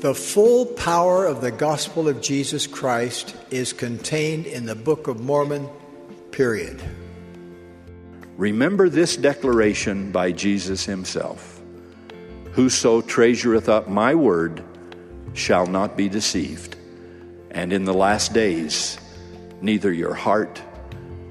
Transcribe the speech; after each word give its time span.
The 0.00 0.14
full 0.14 0.64
power 0.64 1.26
of 1.26 1.40
the 1.40 1.50
gospel 1.50 2.06
of 2.08 2.20
Jesus 2.20 2.68
Christ 2.68 3.34
is 3.50 3.72
contained 3.72 4.46
in 4.46 4.64
the 4.64 4.76
Book 4.76 5.08
of 5.08 5.18
Mormon, 5.18 5.68
period. 6.30 6.80
Remember 8.36 8.88
this 8.88 9.16
declaration 9.16 10.12
by 10.12 10.30
Jesus 10.30 10.84
himself 10.84 11.60
Whoso 12.52 13.00
treasureth 13.00 13.68
up 13.68 13.88
my 13.88 14.14
word 14.14 14.62
shall 15.34 15.66
not 15.66 15.96
be 15.96 16.08
deceived. 16.08 16.76
And 17.50 17.72
in 17.72 17.84
the 17.84 17.94
last 17.94 18.32
days, 18.32 18.98
neither 19.60 19.92
your 19.92 20.14
heart 20.14 20.62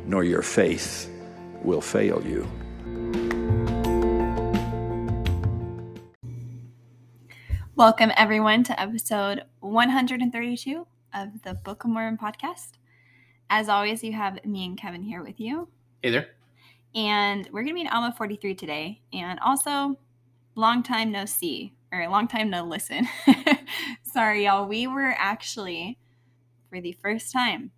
nor 0.05 0.25
your 0.25 0.41
faith 0.41 1.09
will 1.63 1.79
fail 1.79 2.21
you. 2.25 2.45
Welcome, 7.77 8.11
everyone, 8.17 8.63
to 8.63 8.81
episode 8.81 9.43
132 9.59 10.87
of 11.13 11.29
the 11.43 11.53
Book 11.53 11.83
of 11.83 11.91
Mormon 11.91 12.17
podcast. 12.17 12.71
As 13.51 13.69
always, 13.69 14.03
you 14.03 14.13
have 14.13 14.43
me 14.43 14.65
and 14.65 14.75
Kevin 14.75 15.03
here 15.03 15.23
with 15.23 15.39
you. 15.39 15.67
Hey 16.01 16.09
there. 16.09 16.29
And 16.95 17.47
we're 17.51 17.61
going 17.61 17.67
to 17.67 17.73
be 17.75 17.81
in 17.81 17.87
Alma 17.87 18.15
43 18.17 18.55
today. 18.55 19.01
And 19.13 19.39
also, 19.41 19.95
long 20.55 20.81
time 20.81 21.11
no 21.11 21.25
see, 21.25 21.75
or 21.93 22.09
long 22.09 22.27
time 22.27 22.49
no 22.49 22.63
listen. 22.63 23.07
Sorry, 24.01 24.45
y'all. 24.45 24.67
We 24.67 24.87
were 24.87 25.13
actually, 25.15 25.99
for 26.71 26.81
the 26.81 26.97
first 26.99 27.31
time, 27.31 27.69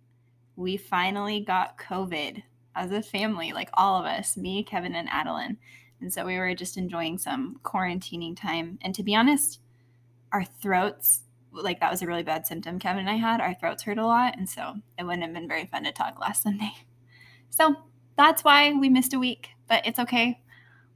we 0.56 0.78
finally 0.78 1.40
got 1.40 1.76
COVID 1.76 2.42
as 2.74 2.90
a 2.90 3.02
family, 3.02 3.52
like 3.52 3.68
all 3.74 4.00
of 4.00 4.06
us, 4.06 4.34
me, 4.34 4.64
Kevin, 4.64 4.94
and 4.94 5.10
Adeline. 5.10 5.58
And 6.00 6.10
so 6.10 6.24
we 6.24 6.38
were 6.38 6.54
just 6.54 6.78
enjoying 6.78 7.18
some 7.18 7.60
quarantining 7.62 8.34
time. 8.34 8.78
And 8.80 8.94
to 8.94 9.02
be 9.02 9.14
honest, 9.14 9.60
our 10.32 10.44
throats 10.44 11.22
like 11.52 11.80
that 11.80 11.90
was 11.90 12.00
a 12.00 12.06
really 12.06 12.22
bad 12.22 12.46
symptom 12.46 12.78
Kevin 12.78 13.00
and 13.00 13.10
I 13.10 13.14
had. 13.16 13.40
Our 13.40 13.54
throats 13.54 13.82
hurt 13.82 13.98
a 13.98 14.06
lot, 14.06 14.36
and 14.38 14.48
so 14.48 14.74
it 14.98 15.02
wouldn't 15.04 15.22
have 15.24 15.32
been 15.34 15.48
very 15.48 15.66
fun 15.66 15.82
to 15.84 15.92
talk 15.92 16.20
last 16.20 16.42
Sunday. 16.44 16.70
So 17.50 17.74
that's 18.16 18.44
why 18.44 18.72
we 18.72 18.88
missed 18.88 19.14
a 19.14 19.18
week, 19.18 19.48
but 19.68 19.84
it's 19.86 19.98
okay. 19.98 20.40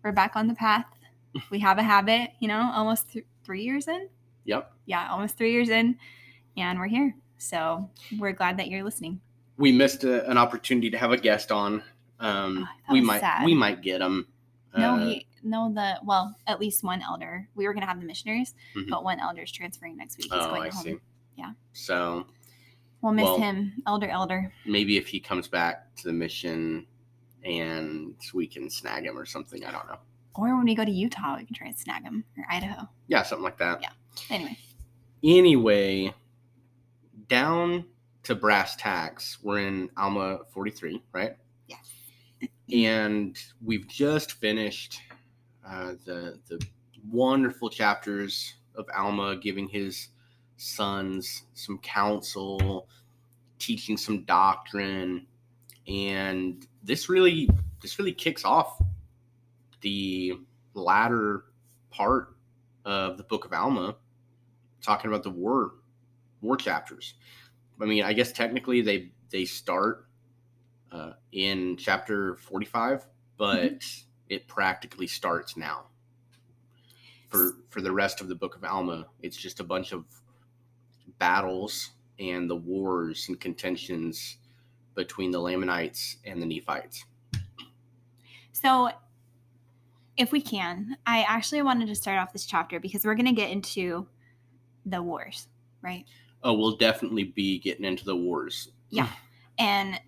We're 0.02 0.12
back 0.12 0.36
on 0.36 0.46
the 0.46 0.54
path. 0.54 0.86
We 1.50 1.58
have 1.58 1.78
a 1.78 1.82
habit, 1.82 2.30
you 2.38 2.46
know, 2.46 2.70
almost 2.72 3.10
th- 3.10 3.24
three 3.44 3.64
years 3.64 3.88
in. 3.88 4.08
Yep. 4.44 4.70
Yeah, 4.86 5.08
almost 5.10 5.36
three 5.36 5.50
years 5.50 5.68
in, 5.68 5.96
and 6.56 6.78
we're 6.78 6.86
here. 6.86 7.16
So 7.38 7.90
we're 8.20 8.30
glad 8.32 8.56
that 8.58 8.68
you're 8.68 8.84
listening. 8.84 9.20
We 9.56 9.72
missed 9.72 10.04
a, 10.04 10.30
an 10.30 10.38
opportunity 10.38 10.90
to 10.90 10.98
have 10.98 11.10
a 11.10 11.16
guest 11.16 11.50
on. 11.50 11.82
Um, 12.20 12.68
Oh, 12.88 12.92
we 12.92 13.00
might 13.00 13.18
sad. 13.18 13.44
we 13.44 13.52
might 13.54 13.82
get 13.82 14.00
him. 14.00 14.28
No, 14.76 14.94
Uh, 14.94 15.04
he 15.06 15.26
no 15.44 15.72
the 15.72 15.98
well, 16.04 16.36
at 16.46 16.58
least 16.60 16.82
one 16.82 17.02
elder. 17.02 17.48
We 17.54 17.66
were 17.66 17.74
gonna 17.74 17.86
have 17.86 18.00
the 18.00 18.06
missionaries, 18.06 18.54
Mhm. 18.74 18.88
but 18.90 19.04
one 19.04 19.20
elder 19.20 19.42
is 19.42 19.52
transferring 19.52 19.96
next 19.96 20.16
week. 20.18 20.24
He's 20.32 20.32
Oh, 20.42 20.48
going 20.50 20.62
I 20.70 20.74
home. 20.74 20.84
see. 20.84 20.96
Yeah. 21.36 21.52
So 21.72 22.26
We'll 23.02 23.12
miss 23.12 23.24
Well- 23.24 23.38
him, 23.38 23.82
elder, 23.86 24.08
elder. 24.08 24.50
maybe 24.64 24.96
if 24.96 25.08
he 25.08 25.20
comes 25.20 25.46
back 25.46 25.94
to 25.96 26.04
the 26.04 26.12
mission 26.14 26.86
and 27.44 28.16
we 28.32 28.46
can 28.46 28.70
snag 28.70 29.04
him 29.04 29.18
or 29.18 29.26
something. 29.26 29.62
I 29.62 29.70
don't 29.72 29.86
know. 29.86 29.98
Or 30.34 30.56
when 30.56 30.64
we 30.64 30.74
go 30.74 30.86
to 30.86 30.90
Utah, 30.90 31.36
we 31.36 31.44
can 31.44 31.54
try 31.54 31.66
and 31.66 31.78
snag 31.78 32.02
him 32.04 32.24
or 32.38 32.46
Idaho. 32.48 32.88
Yeah, 33.06 33.22
something 33.22 33.44
like 33.44 33.58
that. 33.58 33.82
Yeah. 33.82 33.90
Anyway, 34.30 34.58
Anyway, 35.22 36.14
down 37.28 37.84
to 38.22 38.34
brass 38.34 38.74
tacks. 38.76 39.38
We're 39.42 39.58
in 39.60 39.90
Alma 39.98 40.40
43, 40.52 41.02
right? 41.12 41.36
Yes. 41.68 41.92
And 42.72 43.38
we've 43.62 43.86
just 43.86 44.32
finished 44.32 44.98
uh, 45.66 45.92
the 46.04 46.38
the 46.48 46.60
wonderful 47.10 47.70
chapters 47.70 48.54
of 48.74 48.86
Alma 48.94 49.36
giving 49.36 49.68
his 49.68 50.08
sons 50.56 51.44
some 51.54 51.78
counsel, 51.78 52.88
teaching 53.58 53.96
some 53.96 54.24
doctrine, 54.24 55.26
and 55.86 56.66
this 56.82 57.08
really 57.08 57.48
this 57.82 57.98
really 57.98 58.12
kicks 58.12 58.44
off 58.44 58.80
the 59.80 60.38
latter 60.74 61.44
part 61.90 62.36
of 62.84 63.16
the 63.16 63.22
book 63.22 63.44
of 63.44 63.52
Alma 63.52 63.96
talking 64.82 65.10
about 65.10 65.22
the 65.22 65.30
war 65.30 65.72
war 66.40 66.56
chapters. 66.56 67.14
I 67.80 67.86
mean, 67.86 68.04
I 68.04 68.12
guess 68.12 68.32
technically 68.32 68.80
they 68.82 69.12
they 69.30 69.44
start 69.44 70.06
uh, 70.92 71.12
in 71.32 71.76
chapter 71.76 72.36
45, 72.36 73.06
but 73.36 73.82
it 74.28 74.48
practically 74.48 75.06
starts 75.06 75.56
now. 75.56 75.86
For 77.28 77.56
for 77.68 77.80
the 77.80 77.92
rest 77.92 78.20
of 78.20 78.28
the 78.28 78.34
book 78.34 78.56
of 78.56 78.64
Alma, 78.64 79.06
it's 79.22 79.36
just 79.36 79.60
a 79.60 79.64
bunch 79.64 79.92
of 79.92 80.04
battles 81.18 81.90
and 82.18 82.48
the 82.48 82.56
wars 82.56 83.26
and 83.28 83.40
contentions 83.40 84.38
between 84.94 85.30
the 85.30 85.40
Lamanites 85.40 86.18
and 86.24 86.40
the 86.40 86.46
Nephites. 86.46 87.04
so 88.52 88.90
if 90.16 90.30
we 90.30 90.40
can, 90.40 90.96
I 91.04 91.22
actually 91.22 91.62
wanted 91.62 91.88
to 91.88 91.94
start 91.94 92.18
off 92.18 92.32
this 92.32 92.46
chapter 92.46 92.78
because 92.78 93.04
we're 93.04 93.16
going 93.16 93.26
to 93.26 93.32
get 93.32 93.50
into 93.50 94.06
the 94.86 95.02
wars, 95.02 95.48
right? 95.82 96.04
Oh, 96.42 96.52
we'll 96.52 96.76
definitely 96.76 97.24
be 97.24 97.58
getting 97.58 97.84
into 97.84 98.04
the 98.04 98.14
wars. 98.14 98.70
Yeah. 98.90 99.08
And 99.58 100.00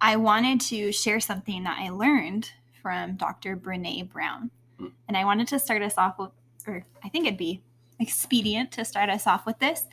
I 0.00 0.16
wanted 0.16 0.60
to 0.62 0.92
share 0.92 1.20
something 1.20 1.64
that 1.64 1.78
I 1.80 1.90
learned 1.90 2.50
from 2.82 3.16
Dr. 3.16 3.56
Brene 3.56 4.08
Brown. 4.10 4.50
Hmm. 4.78 4.88
And 5.08 5.16
I 5.16 5.24
wanted 5.24 5.48
to 5.48 5.58
start 5.58 5.82
us 5.82 5.98
off 5.98 6.18
with, 6.18 6.30
or 6.66 6.84
I 7.04 7.08
think 7.08 7.26
it'd 7.26 7.38
be 7.38 7.62
expedient 7.98 8.72
to 8.72 8.84
start 8.84 9.10
us 9.10 9.26
off 9.26 9.46
with 9.46 9.58
this. 9.58 9.86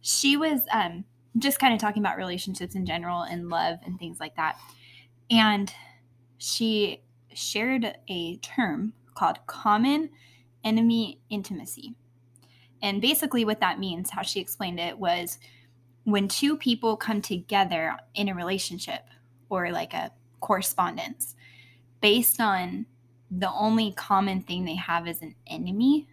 She 0.00 0.36
was 0.36 0.60
um, 0.72 1.04
just 1.38 1.58
kind 1.58 1.74
of 1.74 1.80
talking 1.80 2.02
about 2.02 2.16
relationships 2.16 2.74
in 2.74 2.86
general 2.86 3.22
and 3.22 3.48
love 3.48 3.78
and 3.84 3.98
things 3.98 4.20
like 4.20 4.36
that. 4.36 4.58
And 5.30 5.72
she 6.38 7.02
shared 7.34 7.96
a 8.08 8.36
term 8.36 8.92
called 9.14 9.38
common 9.46 10.10
enemy 10.64 11.20
intimacy. 11.30 11.94
And 12.82 13.00
basically, 13.00 13.44
what 13.44 13.60
that 13.60 13.78
means, 13.78 14.10
how 14.10 14.22
she 14.22 14.40
explained 14.40 14.78
it, 14.78 14.98
was 14.98 15.38
when 16.04 16.28
two 16.28 16.56
people 16.56 16.96
come 16.96 17.20
together 17.22 17.96
in 18.14 18.28
a 18.28 18.34
relationship 18.34 19.02
or 19.48 19.70
like 19.70 19.94
a 19.94 20.12
correspondence 20.40 21.34
based 22.00 22.40
on 22.40 22.86
the 23.30 23.50
only 23.52 23.92
common 23.92 24.42
thing 24.42 24.64
they 24.64 24.76
have 24.76 25.08
is 25.08 25.22
an 25.22 25.34
enemy, 25.46 26.06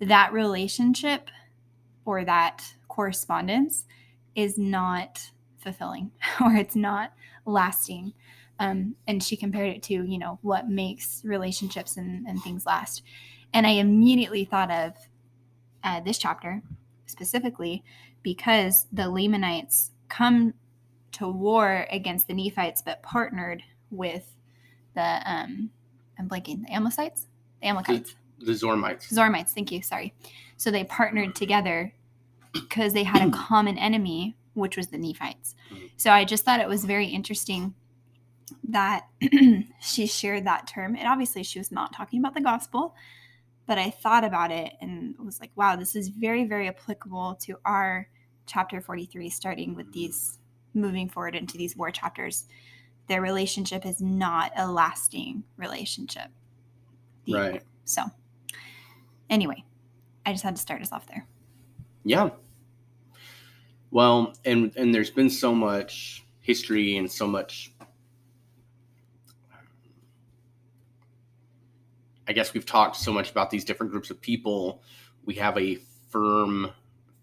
that 0.00 0.32
relationship 0.32 1.30
or 2.04 2.24
that 2.24 2.64
correspondence 2.88 3.84
is 4.34 4.56
not 4.56 5.30
fulfilling 5.58 6.10
or 6.40 6.54
it's 6.54 6.76
not 6.76 7.12
lasting. 7.44 8.12
Um, 8.60 8.96
and 9.06 9.22
she 9.22 9.36
compared 9.36 9.76
it 9.76 9.82
to, 9.84 9.94
you 9.94 10.18
know, 10.18 10.38
what 10.42 10.68
makes 10.68 11.22
relationships 11.24 11.96
and, 11.96 12.26
and 12.26 12.42
things 12.42 12.66
last. 12.66 13.02
And 13.52 13.66
I 13.66 13.70
immediately 13.70 14.44
thought 14.44 14.70
of 14.70 14.94
uh, 15.84 16.00
this 16.00 16.18
chapter 16.18 16.62
specifically 17.06 17.84
because 18.22 18.86
the 18.92 19.08
Lamanites 19.08 19.92
come 20.08 20.54
to 21.12 21.28
war 21.28 21.86
against 21.90 22.26
the 22.26 22.34
Nephites, 22.34 22.82
but 22.82 23.02
partnered 23.02 23.62
with 23.90 24.34
the 24.98 25.30
um, 25.32 25.70
I'm 26.18 26.28
blanking 26.28 26.66
the 26.66 26.72
Amlicites, 26.72 27.26
the 27.62 27.68
Amalekites, 27.68 28.16
The 28.40 28.52
Zormites. 28.52 29.12
Zormites. 29.12 29.50
Thank 29.50 29.70
you. 29.70 29.80
Sorry. 29.82 30.12
So 30.56 30.70
they 30.70 30.82
partnered 30.84 31.36
together 31.36 31.92
because 32.52 32.92
they 32.92 33.04
had 33.04 33.22
a 33.26 33.30
common 33.48 33.78
enemy, 33.78 34.36
which 34.54 34.76
was 34.76 34.88
the 34.88 34.98
Nephites. 34.98 35.54
Mhm. 35.72 35.90
So 35.96 36.10
I 36.10 36.24
just 36.24 36.44
thought 36.44 36.60
it 36.60 36.68
was 36.68 36.84
very 36.84 37.06
interesting 37.06 37.74
that 38.68 39.06
she 39.80 40.06
shared 40.06 40.44
that 40.46 40.66
term. 40.66 40.96
And 40.96 41.06
obviously, 41.06 41.44
she 41.44 41.60
was 41.60 41.70
not 41.70 41.92
talking 41.92 42.18
about 42.18 42.34
the 42.34 42.40
gospel, 42.40 42.96
but 43.66 43.78
I 43.78 43.90
thought 43.90 44.24
about 44.24 44.50
it 44.50 44.72
and 44.80 45.14
was 45.24 45.40
like, 45.40 45.52
wow, 45.54 45.76
this 45.76 45.94
is 45.94 46.08
very, 46.08 46.44
very 46.44 46.66
applicable 46.68 47.36
to 47.42 47.56
our 47.64 48.08
chapter 48.46 48.80
43, 48.80 49.30
starting 49.30 49.74
with 49.76 49.92
these 49.92 50.38
moving 50.74 51.08
forward 51.08 51.36
into 51.36 51.56
these 51.56 51.76
war 51.76 51.90
chapters. 51.90 52.46
Their 53.08 53.22
relationship 53.22 53.86
is 53.86 54.00
not 54.00 54.52
a 54.56 54.70
lasting 54.70 55.44
relationship. 55.56 56.28
Right. 57.28 57.62
So, 57.84 58.02
anyway, 59.30 59.64
I 60.26 60.32
just 60.32 60.44
had 60.44 60.56
to 60.56 60.62
start 60.62 60.82
us 60.82 60.92
off 60.92 61.06
there. 61.06 61.26
Yeah. 62.04 62.30
Well, 63.90 64.34
and 64.44 64.72
and 64.76 64.94
there's 64.94 65.10
been 65.10 65.30
so 65.30 65.54
much 65.54 66.24
history 66.40 66.96
and 66.96 67.10
so 67.10 67.26
much 67.26 67.72
I 72.28 72.32
guess 72.32 72.52
we've 72.52 72.66
talked 72.66 72.96
so 72.96 73.10
much 73.10 73.30
about 73.30 73.50
these 73.50 73.64
different 73.64 73.90
groups 73.90 74.10
of 74.10 74.20
people. 74.20 74.82
We 75.24 75.34
have 75.36 75.56
a 75.56 75.78
firm 76.10 76.70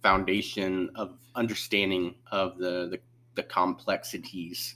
foundation 0.01 0.89
of 0.95 1.17
understanding 1.35 2.15
of 2.31 2.57
the 2.57 2.87
the, 2.89 2.99
the 3.35 3.43
complexities 3.43 4.75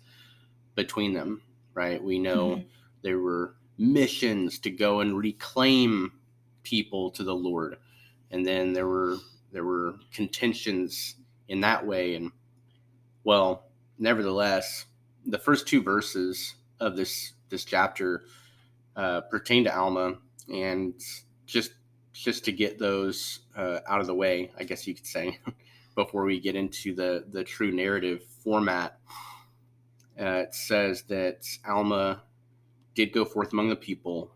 between 0.84 1.14
them, 1.14 1.42
right? 1.74 2.02
We 2.02 2.20
know 2.20 2.56
Mhm. 2.56 2.66
there 3.02 3.20
were 3.20 3.56
missions 3.78 4.60
to 4.60 4.70
go 4.70 5.02
and 5.02 5.18
reclaim 5.18 6.14
people 6.64 7.12
to 7.12 7.24
the 7.24 7.36
Lord. 7.36 7.78
And 8.32 8.46
then 8.46 8.72
there 8.72 8.88
were 8.88 9.18
there 9.52 9.66
were 9.66 10.00
contentions 10.14 11.16
in 11.50 11.60
that 11.62 11.86
way. 11.86 12.16
And 12.16 12.32
well, 13.26 13.66
nevertheless, 13.98 14.86
the 15.26 15.40
first 15.40 15.68
two 15.68 15.82
verses 15.82 16.56
of 16.80 16.96
this 16.96 17.34
this 17.50 17.66
chapter 17.66 18.24
uh, 18.96 19.22
pertain 19.22 19.66
to 19.66 19.76
Alma, 19.76 20.18
and 20.54 20.94
just 21.46 21.74
just 22.14 22.46
to 22.46 22.54
get 22.54 22.80
those 22.80 23.40
uh, 23.56 23.80
out 23.86 24.00
of 24.00 24.08
the 24.08 24.16
way, 24.16 24.52
I 24.58 24.64
guess 24.64 24.88
you 24.88 24.94
could 24.96 25.06
say, 25.06 25.40
before 25.96 26.24
we 26.24 26.40
get 26.40 26.56
into 26.56 26.96
the 26.96 27.26
the 27.30 27.44
true 27.44 27.72
narrative 27.72 28.24
format. 28.24 28.98
Uh, 30.20 30.44
it 30.44 30.54
says 30.54 31.04
that 31.04 31.48
Alma 31.68 32.24
did 32.94 33.14
go 33.14 33.24
forth 33.24 33.54
among 33.54 33.70
the 33.70 33.76
people 33.76 34.32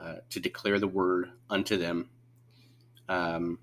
uh, 0.00 0.16
to 0.28 0.40
declare 0.40 0.78
the 0.78 0.88
word 0.88 1.30
unto 1.48 1.76
them. 1.76 2.10
Um, 3.08 3.58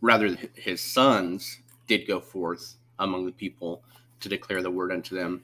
rather, 0.00 0.36
his 0.54 0.80
sons 0.80 1.58
did 1.88 2.06
go 2.06 2.20
forth 2.20 2.76
among 2.98 3.26
the 3.26 3.32
people 3.32 3.82
to 4.20 4.28
declare 4.28 4.62
the 4.62 4.70
word 4.70 4.92
unto 4.92 5.16
them. 5.16 5.42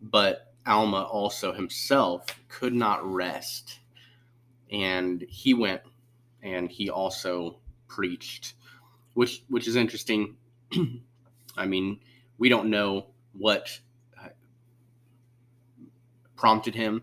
But 0.00 0.52
Alma 0.66 1.02
also 1.02 1.52
himself 1.52 2.26
could 2.48 2.74
not 2.74 3.04
rest. 3.04 3.80
And 4.70 5.24
he 5.28 5.54
went 5.54 5.82
and 6.42 6.70
he 6.70 6.88
also 6.88 7.58
preached, 7.88 8.54
which 9.14 9.42
which 9.48 9.66
is 9.66 9.76
interesting. 9.76 10.36
I 11.56 11.66
mean, 11.66 12.00
we 12.40 12.48
don't 12.48 12.70
know 12.70 13.06
what 13.34 13.78
uh, 14.20 14.30
prompted 16.36 16.74
him 16.74 17.02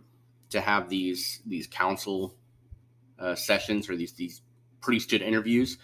to 0.49 0.59
have 0.59 0.89
these 0.89 1.41
these 1.45 1.67
council 1.67 2.35
uh, 3.19 3.35
sessions 3.35 3.89
or 3.89 3.95
these 3.95 4.13
these 4.13 4.41
priesthood 4.81 5.21
interviews 5.21 5.77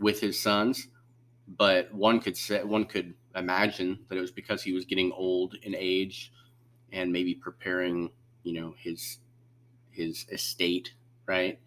with 0.00 0.20
his 0.20 0.40
sons, 0.40 0.88
but 1.56 1.92
one 1.94 2.20
could 2.20 2.36
say 2.36 2.62
one 2.64 2.84
could 2.84 3.14
imagine 3.34 4.00
that 4.08 4.18
it 4.18 4.20
was 4.20 4.32
because 4.32 4.62
he 4.62 4.72
was 4.72 4.84
getting 4.84 5.12
old 5.12 5.54
in 5.62 5.74
age 5.74 6.32
and 6.92 7.12
maybe 7.12 7.34
preparing, 7.34 8.10
you 8.42 8.60
know, 8.60 8.74
his 8.76 9.18
his 9.90 10.26
estate, 10.30 10.92
right? 11.26 11.60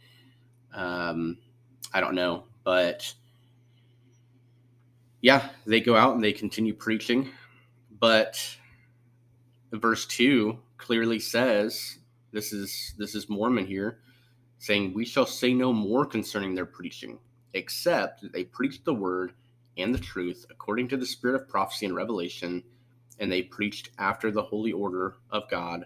Um, 0.74 1.38
I 1.94 2.02
don't 2.02 2.16
know, 2.16 2.46
but 2.64 3.14
yeah, 5.22 5.50
they 5.66 5.80
go 5.80 5.96
out 5.96 6.16
and 6.16 6.24
they 6.24 6.34
continue 6.34 6.74
preaching, 6.74 7.30
but 8.00 8.58
verse 9.72 10.06
two 10.06 10.60
clearly 10.78 11.20
says 11.20 12.00
this 12.32 12.52
is 12.52 12.94
this 12.98 13.16
is 13.16 13.30
Mormon 13.30 13.66
here 13.66 14.00
saying 14.58 14.94
we 14.94 15.06
shall 15.06 15.26
say 15.26 15.54
no 15.54 15.72
more 15.72 16.06
concerning 16.06 16.54
their 16.56 16.66
preaching 16.66 17.20
except 17.54 18.22
that 18.22 18.34
they 18.34 18.44
preached 18.44 18.84
the 18.84 18.94
word 18.94 19.34
and 19.78 19.94
the 19.94 20.00
truth 20.00 20.46
according 20.50 20.88
to 20.88 20.98
the 20.98 21.06
spirit 21.06 21.42
of 21.42 21.48
prophecy 21.48 21.86
and 21.86 21.96
revelation 21.96 22.64
and 23.20 23.32
they 23.32 23.42
preached 23.42 23.92
after 23.98 24.32
the 24.32 24.42
holy 24.42 24.72
order 24.72 25.16
of 25.30 25.50
God 25.50 25.86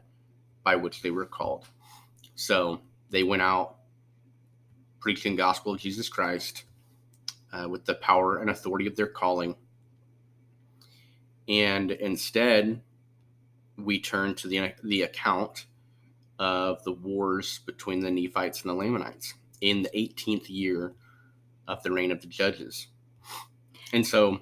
by 0.63 0.75
which 0.75 1.01
they 1.01 1.11
were 1.11 1.25
called. 1.25 1.67
So 2.35 2.81
they 3.11 3.23
went 3.23 3.41
out 3.41 3.75
preaching 4.99 5.35
gospel 5.35 5.73
of 5.73 5.79
Jesus 5.79 6.09
Christ 6.09 6.63
uh, 7.55 7.67
with 7.69 7.85
the 7.85 7.95
power 7.95 8.37
and 8.37 8.49
authority 8.49 8.87
of 8.87 8.95
their 8.95 9.07
calling 9.07 9.55
and 11.47 11.91
instead 11.91 12.81
we 13.77 13.99
turn 13.99 14.35
to 14.35 14.47
the 14.47 14.73
the 14.83 15.01
account 15.01 15.65
of 16.39 16.83
the 16.83 16.91
wars 16.91 17.59
between 17.65 18.01
the 18.01 18.11
Nephites 18.11 18.61
and 18.61 18.69
the 18.69 18.75
Lamanites 18.75 19.35
in 19.61 19.83
the 19.83 19.89
18th 19.89 20.49
year 20.49 20.93
of 21.67 21.81
the 21.83 21.91
reign 21.91 22.11
of 22.11 22.21
the 22.21 22.27
judges. 22.27 22.87
And 23.93 24.05
so, 24.05 24.41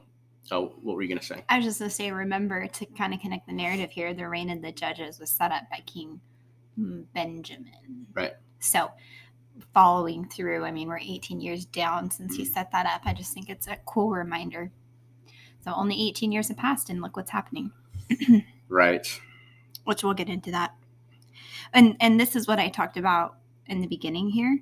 oh, 0.52 0.74
what 0.82 0.96
were 0.96 1.02
you 1.02 1.08
going 1.08 1.20
to 1.20 1.26
say? 1.26 1.44
I 1.50 1.58
was 1.58 1.66
just 1.66 1.80
going 1.80 1.90
to 1.90 1.96
say, 1.96 2.12
remember 2.12 2.68
to 2.68 2.86
kind 2.88 3.14
of 3.14 3.20
connect 3.20 3.48
the 3.48 3.54
narrative 3.54 3.92
here, 3.92 4.14
the 4.14 4.28
reign 4.28 4.50
of 4.50 4.62
the 4.62 4.72
judges 4.72 5.20
was 5.20 5.30
set 5.30 5.52
up 5.52 5.64
by 5.70 5.84
King 5.86 6.20
Benjamin. 6.78 8.08
Right. 8.14 8.34
So, 8.60 8.92
following 9.74 10.28
through, 10.28 10.66
I 10.66 10.72
mean, 10.72 10.88
we're 10.88 11.00
18 11.00 11.42
years 11.42 11.66
down 11.66 12.12
since 12.12 12.36
he 12.36 12.44
mm-hmm. 12.44 12.54
set 12.54 12.72
that 12.72 12.86
up. 12.86 13.02
I 13.06 13.14
just 13.14 13.34
think 13.34 13.50
it's 13.50 13.68
a 13.68 13.78
cool 13.86 14.12
reminder. 14.12 14.72
So, 15.64 15.74
only 15.74 16.02
18 16.10 16.32
years 16.32 16.50
have 16.50 16.58
passed, 16.58 16.90
and 16.90 17.02
look 17.02 17.16
what's 17.16 17.32
happening. 17.32 17.72
right. 18.70 19.08
Which 19.86 20.04
we'll 20.04 20.14
get 20.14 20.30
into 20.30 20.52
that 20.52 20.76
and 21.74 21.98
and 22.00 22.20
this 22.20 22.36
is 22.36 22.48
what 22.48 22.60
I 22.60 22.70
talked 22.70 22.98
about 22.98 23.36
in 23.68 23.82
the 23.82 23.88
beginning 23.88 24.30
here. 24.30 24.60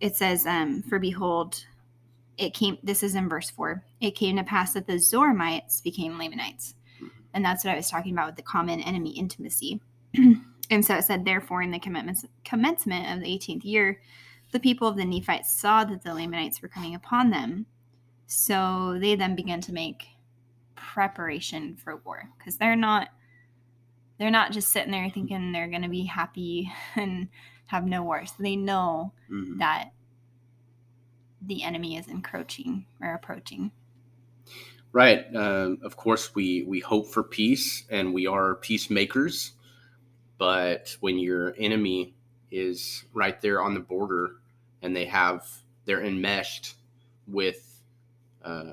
It 0.00 0.16
says, 0.16 0.46
um, 0.46 0.82
"For 0.82 0.98
behold, 0.98 1.64
it 2.38 2.54
came." 2.54 2.78
This 2.82 3.02
is 3.02 3.14
in 3.14 3.28
verse 3.28 3.50
four. 3.50 3.84
It 4.00 4.12
came 4.12 4.36
to 4.36 4.44
pass 4.44 4.72
that 4.74 4.86
the 4.86 4.94
Zoramites 4.94 5.82
became 5.82 6.18
Lamanites, 6.18 6.74
and 7.34 7.44
that's 7.44 7.64
what 7.64 7.72
I 7.72 7.76
was 7.76 7.90
talking 7.90 8.12
about 8.12 8.26
with 8.26 8.36
the 8.36 8.42
common 8.42 8.80
enemy 8.80 9.10
intimacy. 9.10 9.80
and 10.70 10.84
so 10.84 10.96
it 10.96 11.04
said, 11.04 11.24
therefore, 11.24 11.62
in 11.62 11.70
the 11.70 11.78
commencement 12.44 13.12
of 13.12 13.20
the 13.20 13.26
18th 13.26 13.64
year, 13.64 14.00
the 14.52 14.60
people 14.60 14.88
of 14.88 14.96
the 14.96 15.04
Nephites 15.04 15.52
saw 15.52 15.84
that 15.84 16.02
the 16.02 16.14
Lamanites 16.14 16.62
were 16.62 16.68
coming 16.68 16.94
upon 16.94 17.30
them, 17.30 17.66
so 18.26 18.98
they 19.00 19.14
then 19.14 19.36
began 19.36 19.60
to 19.62 19.72
make 19.72 20.06
preparation 20.74 21.76
for 21.76 21.96
war 21.96 22.28
because 22.38 22.56
they're 22.56 22.76
not 22.76 23.08
they're 24.18 24.30
not 24.30 24.52
just 24.52 24.70
sitting 24.70 24.92
there 24.92 25.10
thinking 25.10 25.52
they're 25.52 25.68
going 25.68 25.82
to 25.82 25.88
be 25.88 26.04
happy 26.04 26.72
and 26.96 27.28
have 27.66 27.84
no 27.84 28.02
wars. 28.02 28.32
They 28.38 28.56
know 28.56 29.12
mm-hmm. 29.30 29.58
that 29.58 29.90
the 31.42 31.62
enemy 31.62 31.96
is 31.96 32.06
encroaching 32.08 32.86
or 33.00 33.14
approaching. 33.14 33.72
Right. 34.92 35.26
Uh, 35.34 35.76
of 35.82 35.96
course, 35.96 36.34
we 36.34 36.62
we 36.62 36.80
hope 36.80 37.08
for 37.08 37.22
peace 37.22 37.84
and 37.90 38.14
we 38.14 38.26
are 38.26 38.54
peacemakers. 38.54 39.52
But 40.38 40.96
when 41.00 41.18
your 41.18 41.54
enemy 41.58 42.14
is 42.50 43.04
right 43.12 43.40
there 43.40 43.62
on 43.62 43.74
the 43.74 43.80
border 43.80 44.36
and 44.82 44.94
they 44.94 45.06
have 45.06 45.46
they're 45.84 46.04
enmeshed 46.04 46.74
with 47.26 47.82
uh, 48.44 48.72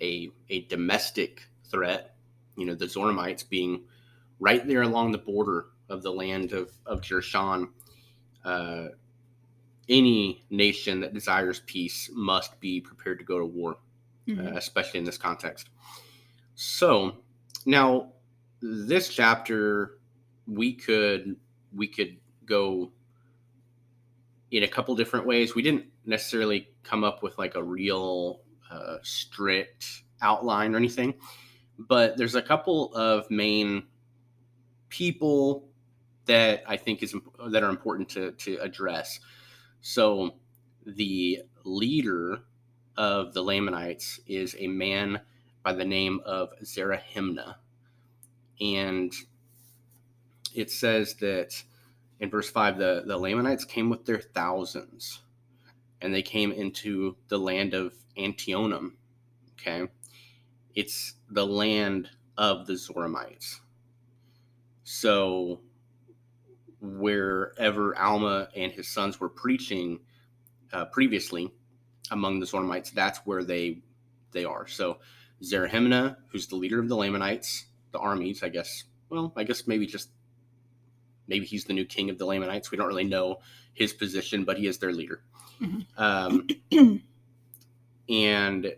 a 0.00 0.30
a 0.50 0.62
domestic 0.62 1.44
threat, 1.64 2.14
you 2.56 2.66
know, 2.66 2.74
the 2.74 2.86
Zoramites 2.86 3.48
being 3.48 3.82
right 4.40 4.66
there 4.66 4.82
along 4.82 5.12
the 5.12 5.18
border 5.18 5.66
of 5.88 6.02
the 6.02 6.12
land 6.12 6.52
of, 6.52 6.72
of 6.86 7.00
Jershon. 7.00 7.68
Uh, 8.44 8.88
any 9.88 10.44
nation 10.50 11.00
that 11.00 11.14
desires 11.14 11.62
peace 11.66 12.10
must 12.12 12.60
be 12.60 12.80
prepared 12.80 13.18
to 13.18 13.24
go 13.24 13.38
to 13.38 13.46
war, 13.46 13.78
mm-hmm. 14.26 14.46
uh, 14.46 14.50
especially 14.50 15.00
in 15.00 15.06
this 15.06 15.16
context. 15.16 15.70
So 16.54 17.16
now, 17.64 18.12
this 18.60 19.08
chapter, 19.08 19.97
we 20.48 20.72
could 20.72 21.36
we 21.74 21.86
could 21.86 22.16
go 22.46 22.90
in 24.50 24.62
a 24.62 24.68
couple 24.68 24.94
different 24.96 25.26
ways. 25.26 25.54
We 25.54 25.62
didn't 25.62 25.84
necessarily 26.06 26.68
come 26.82 27.04
up 27.04 27.22
with 27.22 27.36
like 27.38 27.54
a 27.54 27.62
real 27.62 28.40
uh, 28.70 28.96
strict 29.02 30.02
outline 30.22 30.74
or 30.74 30.78
anything, 30.78 31.14
but 31.78 32.16
there's 32.16 32.34
a 32.34 32.42
couple 32.42 32.94
of 32.94 33.30
main 33.30 33.84
people 34.88 35.68
that 36.24 36.62
I 36.66 36.76
think 36.76 37.02
is 37.02 37.14
that 37.50 37.62
are 37.62 37.70
important 37.70 38.08
to 38.10 38.32
to 38.32 38.58
address. 38.60 39.20
So 39.80 40.36
the 40.86 41.42
leader 41.64 42.40
of 42.96 43.34
the 43.34 43.42
Lamanites 43.42 44.20
is 44.26 44.56
a 44.58 44.66
man 44.66 45.20
by 45.62 45.72
the 45.72 45.84
name 45.84 46.20
of 46.24 46.50
Zerahemnah. 46.62 47.56
And 48.60 49.12
it 50.58 50.70
says 50.70 51.14
that 51.16 51.62
in 52.20 52.30
verse 52.30 52.50
5 52.50 52.78
the, 52.78 53.04
the 53.06 53.16
Lamanites 53.16 53.64
came 53.64 53.88
with 53.88 54.04
their 54.04 54.20
thousands 54.20 55.20
and 56.00 56.12
they 56.12 56.22
came 56.22 56.52
into 56.52 57.16
the 57.28 57.38
land 57.38 57.74
of 57.74 57.94
Antionum. 58.16 58.92
Okay. 59.52 59.88
It's 60.74 61.14
the 61.30 61.46
land 61.46 62.08
of 62.36 62.66
the 62.66 62.74
Zoramites. 62.74 63.56
So 64.84 65.60
wherever 66.80 67.96
Alma 67.96 68.48
and 68.56 68.72
his 68.72 68.88
sons 68.88 69.20
were 69.20 69.28
preaching 69.28 70.00
uh, 70.72 70.86
previously 70.86 71.52
among 72.10 72.40
the 72.40 72.46
Zoramites, 72.46 72.92
that's 72.92 73.18
where 73.24 73.44
they 73.44 73.82
they 74.32 74.44
are. 74.44 74.66
So 74.66 74.98
Zerahemnah, 75.42 76.16
who's 76.28 76.46
the 76.46 76.56
leader 76.56 76.80
of 76.80 76.88
the 76.88 76.96
Lamanites, 76.96 77.66
the 77.92 77.98
armies, 77.98 78.42
I 78.42 78.48
guess. 78.48 78.84
Well, 79.08 79.32
I 79.36 79.44
guess 79.44 79.66
maybe 79.66 79.86
just 79.86 80.10
maybe 81.28 81.46
he's 81.46 81.64
the 81.64 81.72
new 81.72 81.84
king 81.84 82.10
of 82.10 82.18
the 82.18 82.26
Lamanites. 82.26 82.70
We 82.70 82.78
don't 82.78 82.88
really 82.88 83.04
know 83.04 83.40
his 83.74 83.92
position, 83.92 84.44
but 84.44 84.58
he 84.58 84.66
is 84.66 84.78
their 84.78 84.92
leader. 84.92 85.22
Mm-hmm. 85.60 86.02
Um, 86.02 86.46
and 88.08 88.74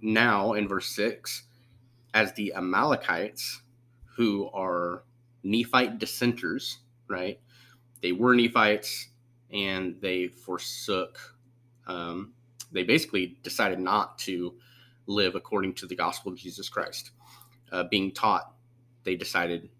now 0.00 0.54
in 0.54 0.66
verse 0.66 0.88
six, 0.88 1.44
as 2.14 2.32
the 2.32 2.54
Amalekites, 2.54 3.62
who 4.16 4.50
are 4.52 5.04
Nephite 5.44 5.98
dissenters, 5.98 6.78
right? 7.08 7.38
They 8.02 8.12
were 8.12 8.34
Nephites 8.34 9.08
and 9.52 9.96
they 10.00 10.28
forsook 10.28 11.18
um, 11.86 12.34
they 12.70 12.82
basically 12.82 13.38
decided 13.42 13.78
not 13.78 14.18
to 14.18 14.54
live 15.06 15.34
according 15.34 15.74
to 15.74 15.86
the 15.86 15.96
gospel 15.96 16.32
of 16.32 16.38
Jesus 16.38 16.68
Christ. 16.68 17.12
Uh, 17.72 17.84
being 17.90 18.12
taught, 18.12 18.52
they 19.04 19.16
decided 19.16 19.70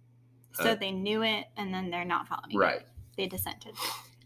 So 0.60 0.70
Uh, 0.72 0.74
they 0.74 0.90
knew 0.90 1.22
it, 1.22 1.46
and 1.56 1.72
then 1.72 1.90
they're 1.90 2.04
not 2.04 2.26
following. 2.28 2.52
it. 2.52 2.56
right. 2.58 2.82
They 3.16 3.26
dissented. 3.26 3.74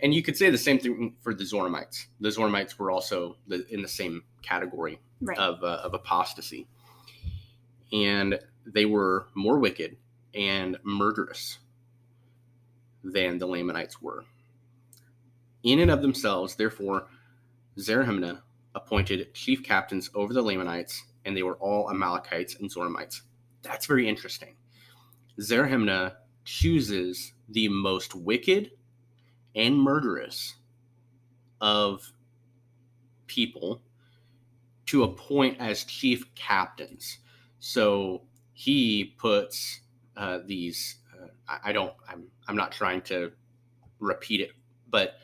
And 0.01 0.13
you 0.13 0.23
could 0.23 0.37
say 0.37 0.51
the 0.51 0.59
same 0.59 0.79
thing 0.79 1.17
for 1.21 1.33
the 1.35 1.45
Zoramites. 1.45 2.07
The 2.21 2.29
Zoramites 2.31 2.79
were 2.79 2.91
also 2.91 3.37
the, 3.47 3.67
in 3.73 3.83
the 3.83 3.89
same 3.89 4.25
category 4.43 4.99
Right. 5.21 5.39
of, 5.39 5.63
uh, 5.63 5.81
of 5.85 5.95
apostasy. 5.95 6.67
And 7.93 8.39
they 8.67 8.85
were 8.85 9.29
more 9.35 9.59
wicked 9.59 9.97
and 10.35 10.79
murderous 10.83 11.59
than 13.05 13.39
the 13.39 13.47
Lamanites 13.47 14.01
were. 14.03 14.25
In 15.63 15.79
and 15.79 15.91
of 15.91 16.03
themselves, 16.03 16.57
therefore, 16.57 17.07
Zerahemnah 17.79 18.43
appointed 18.75 19.33
chief 19.35 19.63
captains 19.63 20.11
over 20.15 20.33
the 20.33 20.43
Lamanites, 20.43 21.05
and 21.25 21.37
they 21.37 21.43
were 21.43 21.57
all 21.57 21.89
Amalekites 21.91 22.57
and 22.57 22.71
Zoramites. 22.71 23.23
That's 23.63 23.87
very 23.87 24.09
interesting. 24.09 24.57
Zerahemnah 25.41 26.17
chooses 26.45 27.33
the 27.49 27.69
most 27.69 28.15
wicked 28.15 28.71
and 29.55 29.77
murderous 29.77 30.57
of 31.61 32.13
people 33.27 33.83
to 34.87 35.05
appoint 35.05 35.59
as 35.61 35.85
chief 35.85 36.35
captains. 36.35 37.19
So 37.61 38.23
he 38.53 39.15
puts 39.19 39.81
uh, 40.17 40.41
these. 40.45 40.97
Uh, 41.13 41.29
I, 41.49 41.71
I 41.71 41.73
don't. 41.73 41.93
I'm. 42.09 42.25
I'm 42.49 42.57
not 42.57 42.73
trying 42.73 43.03
to 43.03 43.33
repeat 44.01 44.41
it, 44.41 44.53
but 44.91 45.15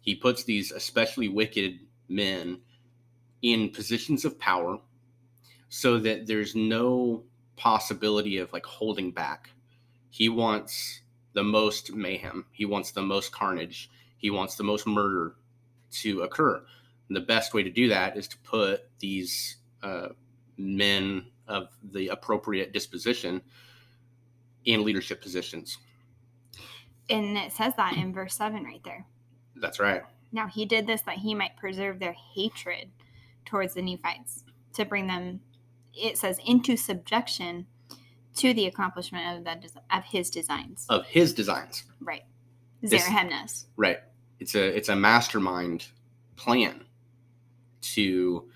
he 0.00 0.14
puts 0.14 0.44
these 0.44 0.72
especially 0.72 1.28
wicked 1.28 1.78
men 2.08 2.60
in 3.42 3.70
positions 3.70 4.24
of 4.24 4.38
power, 4.38 4.78
so 5.68 5.98
that 5.98 6.26
there's 6.26 6.54
no 6.54 7.22
possibility 7.56 8.38
of 8.38 8.52
like 8.52 8.66
holding 8.66 9.10
back. 9.12 9.50
He 10.16 10.30
wants 10.30 11.02
the 11.34 11.42
most 11.42 11.92
mayhem. 11.92 12.46
He 12.50 12.64
wants 12.64 12.90
the 12.90 13.02
most 13.02 13.32
carnage. 13.32 13.90
He 14.16 14.30
wants 14.30 14.54
the 14.54 14.64
most 14.64 14.86
murder 14.86 15.34
to 16.00 16.22
occur. 16.22 16.64
And 17.08 17.14
the 17.14 17.20
best 17.20 17.52
way 17.52 17.62
to 17.62 17.68
do 17.68 17.90
that 17.90 18.16
is 18.16 18.26
to 18.28 18.38
put 18.38 18.88
these 18.98 19.58
uh, 19.82 20.08
men 20.56 21.26
of 21.46 21.68
the 21.92 22.08
appropriate 22.08 22.72
disposition 22.72 23.42
in 24.64 24.84
leadership 24.84 25.20
positions. 25.20 25.76
And 27.10 27.36
it 27.36 27.52
says 27.52 27.74
that 27.76 27.98
in 27.98 28.14
verse 28.14 28.34
7 28.36 28.64
right 28.64 28.82
there. 28.84 29.04
That's 29.54 29.78
right. 29.78 30.00
Now 30.32 30.46
he 30.46 30.64
did 30.64 30.86
this 30.86 31.02
that 31.02 31.18
he 31.18 31.34
might 31.34 31.58
preserve 31.58 31.98
their 31.98 32.16
hatred 32.34 32.88
towards 33.44 33.74
the 33.74 33.82
Nephites, 33.82 34.44
to 34.72 34.86
bring 34.86 35.08
them, 35.08 35.40
it 35.92 36.16
says, 36.16 36.40
into 36.46 36.74
subjection 36.74 37.66
to 38.36 38.52
the 38.54 38.66
accomplishment 38.66 39.38
of 39.38 39.44
that 39.44 39.60
des- 39.62 39.80
of 39.96 40.04
his 40.04 40.30
designs. 40.30 40.86
Of 40.88 41.06
his 41.06 41.32
designs. 41.34 41.84
right. 42.00 42.22
Zerahemnah's. 42.84 43.66
Right. 43.76 43.98
It's 44.38 44.54
a 44.54 44.76
it's 44.76 44.88
a 44.90 44.96
mastermind 44.96 45.86
plan 46.36 46.84
to 47.94 48.48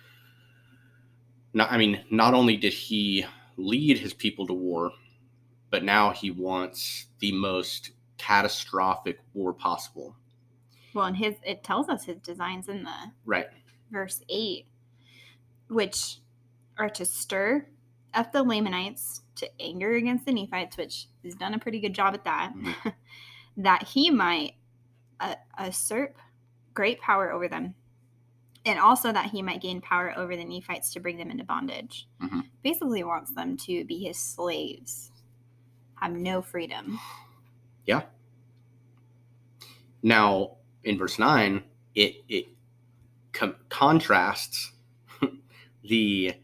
not 1.52 1.72
I 1.72 1.78
mean, 1.78 2.04
not 2.10 2.34
only 2.34 2.56
did 2.56 2.72
he 2.72 3.24
lead 3.56 3.98
his 3.98 4.12
people 4.14 4.46
to 4.46 4.52
war, 4.52 4.92
but 5.70 5.82
now 5.82 6.10
he 6.10 6.30
wants 6.30 7.06
the 7.18 7.32
most 7.32 7.92
catastrophic 8.18 9.18
war 9.34 9.52
possible. 9.54 10.14
Well, 10.94 11.06
and 11.06 11.16
his 11.16 11.36
it 11.44 11.64
tells 11.64 11.88
us 11.88 12.04
his 12.04 12.18
designs 12.18 12.68
in 12.68 12.84
the 12.84 12.94
Right. 13.24 13.46
verse 13.90 14.22
8, 14.28 14.66
which 15.68 16.18
are 16.78 16.90
to 16.90 17.04
stir 17.04 17.66
up 18.12 18.32
the 18.32 18.42
Lamanites 18.42 19.22
to 19.40 19.48
anger 19.60 19.92
against 19.94 20.24
the 20.26 20.32
Nephites, 20.32 20.76
which 20.76 21.06
he's 21.22 21.34
done 21.34 21.54
a 21.54 21.58
pretty 21.58 21.80
good 21.80 21.94
job 21.94 22.14
at 22.14 22.24
that, 22.24 22.52
Mhm. 22.54 22.94
that 23.58 23.82
he 23.88 24.10
might 24.10 24.54
uh, 25.18 25.34
usurp 25.62 26.16
great 26.72 26.98
power 27.00 27.30
over 27.30 27.46
them, 27.48 27.74
and 28.64 28.78
also 28.78 29.12
that 29.12 29.30
he 29.30 29.42
might 29.42 29.60
gain 29.60 29.80
power 29.82 30.14
over 30.16 30.34
the 30.36 30.44
Nephites 30.44 30.92
to 30.94 31.00
bring 31.00 31.18
them 31.18 31.30
into 31.30 31.44
bondage. 31.44 32.08
Mhm. 32.22 32.44
Basically, 32.62 33.02
wants 33.04 33.32
them 33.32 33.56
to 33.58 33.84
be 33.84 33.98
his 34.04 34.18
slaves, 34.18 35.10
have 35.96 36.12
no 36.12 36.40
freedom. 36.40 36.98
Yeah. 37.84 38.02
Now, 40.02 40.56
in 40.84 40.96
verse 40.96 41.18
9, 41.18 41.62
it, 41.94 42.16
it 42.28 42.46
com- 43.32 43.56
contrasts 43.68 44.72
the 45.84 46.34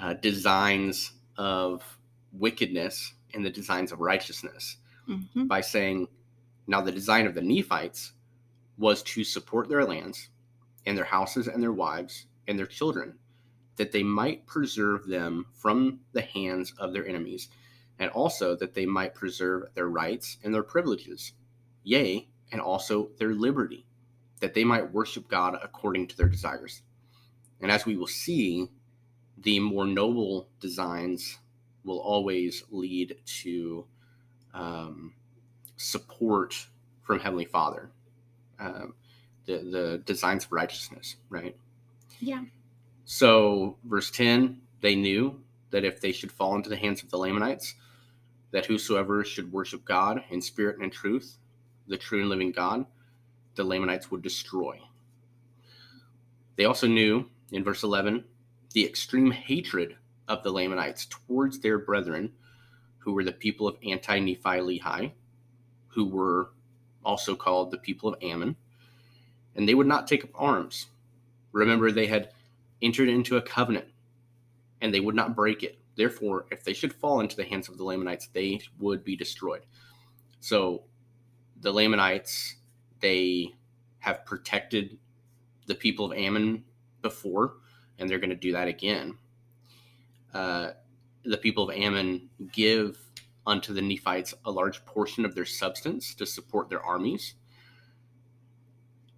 uh, 0.00 0.14
designs 0.14 1.12
of 1.36 1.95
wickedness 2.38 3.14
and 3.34 3.44
the 3.44 3.50
designs 3.50 3.92
of 3.92 4.00
righteousness 4.00 4.76
Mhm. 5.08 5.48
by 5.48 5.60
saying, 5.60 6.08
Now 6.66 6.80
the 6.80 6.92
design 6.92 7.26
of 7.26 7.34
the 7.34 7.42
Nephites 7.42 8.12
was 8.76 9.02
to 9.04 9.22
support 9.24 9.68
their 9.68 9.84
lands 9.84 10.30
and 10.84 10.98
their 10.98 11.04
houses 11.04 11.46
and 11.46 11.62
their 11.62 11.72
wives 11.72 12.26
and 12.48 12.58
their 12.58 12.66
children, 12.66 13.18
that 13.76 13.92
they 13.92 14.02
might 14.02 14.46
preserve 14.46 15.06
them 15.06 15.46
from 15.52 16.00
the 16.12 16.22
hands 16.22 16.72
of 16.78 16.92
their 16.92 17.06
enemies, 17.06 17.48
and 17.98 18.10
also 18.10 18.56
that 18.56 18.74
they 18.74 18.86
might 18.86 19.14
preserve 19.14 19.72
their 19.74 19.88
rights 19.88 20.38
and 20.42 20.54
their 20.54 20.62
privileges, 20.62 21.32
yea, 21.84 22.28
and 22.50 22.60
also 22.60 23.10
their 23.18 23.34
liberty, 23.34 23.86
that 24.40 24.54
they 24.54 24.64
might 24.64 24.92
worship 24.92 25.28
God 25.28 25.58
according 25.62 26.08
to 26.08 26.16
their 26.16 26.28
desires. 26.28 26.82
And 27.60 27.70
as 27.70 27.86
we 27.86 27.96
will 27.96 28.06
see, 28.06 28.68
the 29.38 29.60
more 29.60 29.86
noble 29.86 30.48
designs 30.60 31.38
will 31.86 32.00
always 32.00 32.64
lead 32.70 33.16
to 33.24 33.86
um, 34.52 35.14
support 35.76 36.66
from 37.02 37.20
Heavenly 37.20 37.44
Father, 37.46 37.90
um, 38.58 38.94
the 39.46 39.58
the 39.58 40.02
designs 40.04 40.44
of 40.44 40.52
righteousness, 40.52 41.16
right? 41.30 41.56
Yeah. 42.20 42.44
So, 43.04 43.76
verse 43.84 44.10
ten, 44.10 44.60
they 44.80 44.96
knew 44.96 45.40
that 45.70 45.84
if 45.84 46.00
they 46.00 46.12
should 46.12 46.32
fall 46.32 46.56
into 46.56 46.68
the 46.68 46.76
hands 46.76 47.02
of 47.02 47.10
the 47.10 47.18
Lamanites, 47.18 47.74
that 48.50 48.66
whosoever 48.66 49.24
should 49.24 49.52
worship 49.52 49.84
God 49.84 50.22
in 50.30 50.42
spirit 50.42 50.76
and 50.76 50.84
in 50.84 50.90
truth, 50.90 51.38
the 51.86 51.96
true 51.96 52.20
and 52.20 52.28
living 52.28 52.52
God, 52.52 52.86
the 53.54 53.64
Lamanites 53.64 54.10
would 54.10 54.22
destroy. 54.22 54.80
They 56.56 56.64
also 56.64 56.86
knew 56.86 57.26
in 57.52 57.62
verse 57.62 57.82
11 57.82 58.24
the 58.72 58.84
extreme 58.84 59.30
hatred 59.30 59.96
of 60.28 60.42
the 60.42 60.52
Lamanites 60.52 61.06
towards 61.06 61.60
their 61.60 61.78
brethren, 61.78 62.32
who 62.98 63.12
were 63.12 63.24
the 63.24 63.32
people 63.32 63.68
of 63.68 63.76
anti 63.86 64.18
Nephi 64.18 64.40
Lehi, 64.42 65.12
who 65.88 66.06
were 66.06 66.50
also 67.04 67.36
called 67.36 67.70
the 67.70 67.78
people 67.78 68.12
of 68.12 68.22
Ammon, 68.22 68.56
and 69.54 69.68
they 69.68 69.74
would 69.74 69.86
not 69.86 70.08
take 70.08 70.24
up 70.24 70.30
arms. 70.34 70.86
Remember, 71.52 71.90
they 71.90 72.06
had 72.06 72.30
entered 72.82 73.08
into 73.08 73.36
a 73.36 73.42
covenant 73.42 73.86
and 74.80 74.92
they 74.92 75.00
would 75.00 75.14
not 75.14 75.34
break 75.34 75.62
it. 75.62 75.78
Therefore, 75.94 76.46
if 76.50 76.62
they 76.62 76.74
should 76.74 76.92
fall 76.92 77.20
into 77.20 77.36
the 77.36 77.44
hands 77.44 77.68
of 77.68 77.78
the 77.78 77.84
Lamanites, 77.84 78.28
they 78.28 78.60
would 78.78 79.02
be 79.02 79.16
destroyed. 79.16 79.64
So, 80.40 80.84
the 81.58 81.72
Lamanites, 81.72 82.56
they 83.00 83.54
have 84.00 84.26
protected 84.26 84.98
the 85.66 85.74
people 85.74 86.04
of 86.06 86.18
Ammon 86.18 86.64
before, 87.00 87.54
and 87.98 88.08
they're 88.08 88.18
going 88.18 88.30
to 88.30 88.36
do 88.36 88.52
that 88.52 88.68
again. 88.68 89.16
Uh, 90.36 90.72
the 91.24 91.38
people 91.38 91.64
of 91.68 91.74
Ammon 91.74 92.28
give 92.52 92.98
unto 93.46 93.72
the 93.72 93.80
Nephites 93.80 94.34
a 94.44 94.50
large 94.50 94.84
portion 94.84 95.24
of 95.24 95.34
their 95.34 95.46
substance 95.46 96.14
to 96.14 96.26
support 96.26 96.68
their 96.68 96.82
armies. 96.82 97.34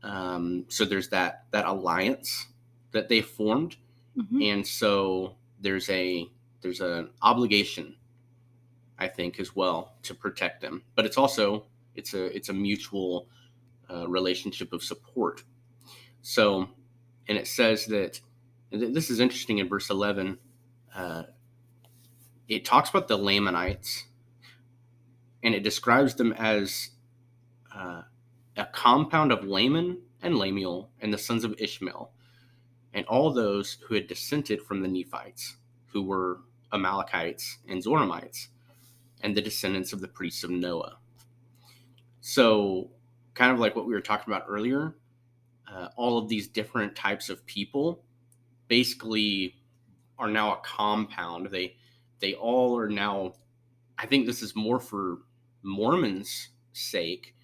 Um, 0.05 0.65
so 0.69 0.85
there's 0.85 1.09
that 1.09 1.47
that 1.51 1.67
alliance 1.67 2.47
that 2.93 3.09
they 3.09 3.21
formed, 3.21 3.77
Mhm. 4.17 4.45
and 4.53 4.67
so 4.67 5.35
there's 5.61 5.91
a 5.91 6.31
there's 6.61 6.81
an 6.81 7.11
obligation, 7.21 7.97
I 8.97 9.09
think, 9.09 9.41
as 9.41 9.57
well 9.57 9.97
to 10.03 10.15
protect 10.15 10.61
them. 10.61 10.85
But 10.95 11.05
it's 11.05 11.19
also 11.19 11.67
it's 11.97 12.15
a 12.15 12.25
it's 12.37 12.49
a 12.49 12.53
mutual 12.55 13.29
uh, 13.91 14.07
relationship 14.09 14.73
of 14.73 14.85
support. 14.85 15.43
So, 16.23 16.69
and 17.27 17.37
it 17.37 17.49
says 17.49 17.87
that 17.87 18.21
this 18.71 19.11
is 19.11 19.19
interesting 19.19 19.59
in 19.59 19.69
verse 19.69 19.91
eleven. 19.91 20.39
Uh, 20.95 21.25
it 22.49 22.65
talks 22.65 22.91
about 22.91 23.09
the 23.09 23.17
Lamanites, 23.17 24.07
and 25.43 25.55
it 25.55 25.63
describes 25.63 26.15
them 26.15 26.33
as 26.33 26.91
uh, 27.75 28.03
a 28.57 28.65
compound 28.67 29.33
of 29.33 29.45
Laman 29.45 29.99
and 30.23 30.37
Lemuel 30.37 30.91
and 31.01 31.13
the 31.13 31.19
sons 31.19 31.45
of 31.45 31.55
Ishmael, 31.59 32.11
and 32.95 33.07
all 33.07 33.33
those 33.33 33.79
who 33.87 33.95
had 33.95 34.07
descended 34.07 34.63
from 34.63 34.83
the 34.83 34.89
Nephites, 34.89 35.57
who 35.93 36.03
were 36.03 36.41
Amalekites 36.73 37.59
and 37.69 37.83
Zoramites, 37.83 38.49
and 39.21 39.37
the 39.37 39.43
descendants 39.43 39.93
of 39.93 40.01
the 40.01 40.09
priests 40.09 40.43
of 40.45 40.51
Noah. 40.51 40.99
So, 42.21 42.91
kind 43.35 43.53
of 43.53 43.59
like 43.59 43.77
what 43.77 43.87
we 43.87 43.95
were 43.95 44.01
talking 44.01 44.33
about 44.33 44.47
earlier, 44.49 44.97
uh, 45.71 45.89
all 45.97 46.19
of 46.19 46.29
these 46.29 46.49
different 46.49 46.97
types 46.97 47.29
of 47.29 47.45
people 47.47 48.03
basically 48.69 49.58
are 50.19 50.29
now 50.29 50.55
a 50.55 50.61
compound. 50.63 51.47
They 51.51 51.77
they 52.21 52.35
all 52.35 52.79
are 52.79 52.89
now. 52.89 53.35
I 53.99 54.07
think 54.07 54.27
this 54.27 54.43
is 54.43 54.55
more 54.55 54.81
for 54.81 55.19
Mormon's 55.63 56.49
sake 56.73 57.35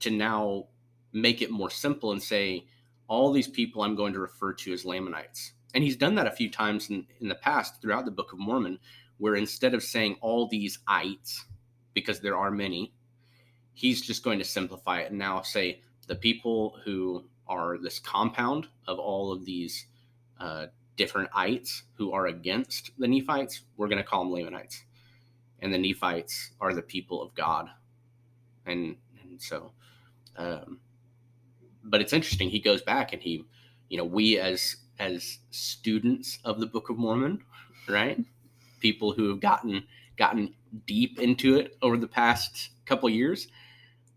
to 0.00 0.10
now 0.10 0.66
make 1.12 1.40
it 1.40 1.50
more 1.50 1.70
simple 1.70 2.12
and 2.12 2.22
say 2.22 2.66
all 3.08 3.32
these 3.32 3.48
people 3.48 3.82
I'm 3.82 3.94
going 3.94 4.12
to 4.12 4.20
refer 4.20 4.52
to 4.52 4.72
as 4.72 4.84
Lamanites. 4.84 5.52
And 5.74 5.82
he's 5.82 5.96
done 5.96 6.14
that 6.16 6.26
a 6.26 6.32
few 6.32 6.50
times 6.50 6.90
in, 6.90 7.06
in 7.20 7.28
the 7.28 7.34
past 7.34 7.80
throughout 7.80 8.04
the 8.04 8.10
Book 8.10 8.32
of 8.32 8.38
Mormon, 8.38 8.78
where 9.18 9.36
instead 9.36 9.74
of 9.74 9.82
saying 9.82 10.16
all 10.20 10.46
these 10.46 10.78
ites, 10.86 11.44
because 11.94 12.20
there 12.20 12.36
are 12.36 12.50
many, 12.50 12.92
he's 13.72 14.00
just 14.00 14.22
going 14.22 14.38
to 14.38 14.44
simplify 14.44 15.00
it 15.00 15.10
and 15.10 15.18
now 15.18 15.42
say 15.42 15.80
the 16.06 16.14
people 16.14 16.78
who 16.84 17.24
are 17.46 17.78
this 17.78 17.98
compound 17.98 18.68
of 18.86 18.98
all 18.98 19.32
of 19.32 19.44
these 19.44 19.86
uh, 20.40 20.66
different 20.96 21.30
ites 21.34 21.82
who 21.94 22.12
are 22.12 22.26
against 22.26 22.90
the 22.98 23.08
Nephites, 23.08 23.62
we're 23.76 23.88
going 23.88 24.02
to 24.02 24.08
call 24.08 24.24
them 24.24 24.32
Lamanites. 24.32 24.84
And 25.60 25.72
the 25.72 25.78
Nephites 25.78 26.52
are 26.60 26.74
the 26.74 26.82
people 26.82 27.22
of 27.22 27.34
God. 27.34 27.68
And, 28.66 28.96
and 29.22 29.40
so, 29.40 29.72
um, 30.36 30.80
but 31.82 32.00
it's 32.00 32.12
interesting. 32.12 32.50
He 32.50 32.60
goes 32.60 32.82
back 32.82 33.12
and 33.12 33.22
he, 33.22 33.44
you 33.88 33.98
know, 33.98 34.04
we 34.04 34.38
as 34.38 34.76
as 34.98 35.38
students 35.50 36.38
of 36.44 36.60
the 36.60 36.66
Book 36.66 36.88
of 36.88 36.96
Mormon, 36.96 37.42
right? 37.88 38.18
People 38.80 39.12
who 39.12 39.28
have 39.28 39.40
gotten 39.40 39.84
gotten 40.16 40.54
deep 40.86 41.18
into 41.18 41.56
it 41.56 41.76
over 41.82 41.96
the 41.96 42.06
past 42.06 42.70
couple 42.86 43.08
years, 43.10 43.48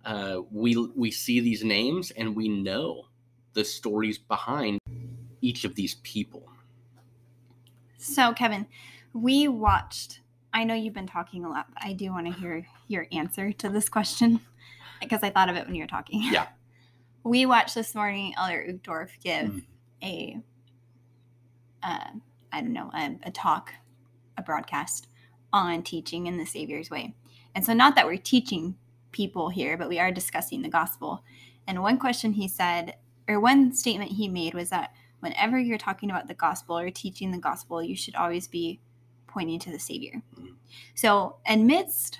uh, 0.05 0.41
we 0.51 0.75
we 0.96 1.12
see 1.12 1.39
these 1.39 1.63
names 1.63 2.12
and 2.12 2.36
we 2.36 2.48
know 2.48 3.07
the 3.53 3.65
stories 3.65 4.17
behind 4.17 4.79
each 5.41 5.65
of 5.65 5.75
these 5.75 5.96
people. 6.03 6.50
So, 7.97 8.33
Kevin, 8.33 8.67
we 9.13 9.47
watched. 9.47 10.21
I 10.53 10.63
know 10.63 10.73
you've 10.73 10.93
been 10.93 11.07
talking 11.07 11.43
a 11.45 11.49
lot, 11.49 11.67
but 11.73 11.83
I 11.83 11.93
do 11.93 12.11
want 12.11 12.27
to 12.27 12.33
hear 12.39 12.65
your 12.87 13.07
answer 13.11 13.51
to 13.51 13.69
this 13.69 13.89
question 13.89 14.39
because 15.01 15.21
I 15.23 15.29
thought 15.29 15.49
of 15.49 15.55
it 15.55 15.65
when 15.65 15.75
you 15.75 15.83
were 15.83 15.87
talking. 15.87 16.21
Yeah. 16.23 16.47
We 17.23 17.45
watched 17.45 17.75
this 17.75 17.93
morning 17.93 18.33
Elder 18.37 18.65
Uchtdorf 18.69 19.09
give 19.21 19.49
Mm. 19.51 19.63
a, 20.01 20.37
uh, 21.83 22.11
I 22.53 22.61
don't 22.61 22.71
know, 22.71 22.89
a, 22.93 23.17
a 23.23 23.31
talk, 23.31 23.73
a 24.37 24.41
broadcast 24.41 25.07
on 25.51 25.83
teaching 25.83 26.27
in 26.27 26.37
the 26.37 26.45
Savior's 26.45 26.89
way. 26.89 27.15
And 27.53 27.65
so, 27.65 27.73
not 27.73 27.95
that 27.95 28.05
we're 28.05 28.15
teaching 28.17 28.75
people 29.11 29.49
here, 29.49 29.75
but 29.75 29.89
we 29.89 29.99
are 29.99 30.09
discussing 30.09 30.61
the 30.61 30.69
gospel. 30.69 31.21
And 31.67 31.81
one 31.81 31.97
question 31.99 32.31
he 32.33 32.47
said, 32.47 32.95
or 33.27 33.41
one 33.41 33.73
statement 33.73 34.11
he 34.11 34.29
made 34.29 34.53
was 34.53 34.69
that 34.69 34.93
whenever 35.19 35.59
you're 35.59 35.77
talking 35.77 36.09
about 36.09 36.27
the 36.27 36.33
gospel 36.33 36.77
or 36.77 36.89
teaching 36.89 37.31
the 37.31 37.38
gospel, 37.38 37.81
you 37.81 37.95
should 37.95 38.15
always 38.15 38.47
be 38.47 38.79
pointing 39.27 39.59
to 39.59 39.71
the 39.71 39.79
Savior. 39.79 40.21
Mhm. 40.36 40.55
So, 40.95 41.38
amidst 41.47 42.19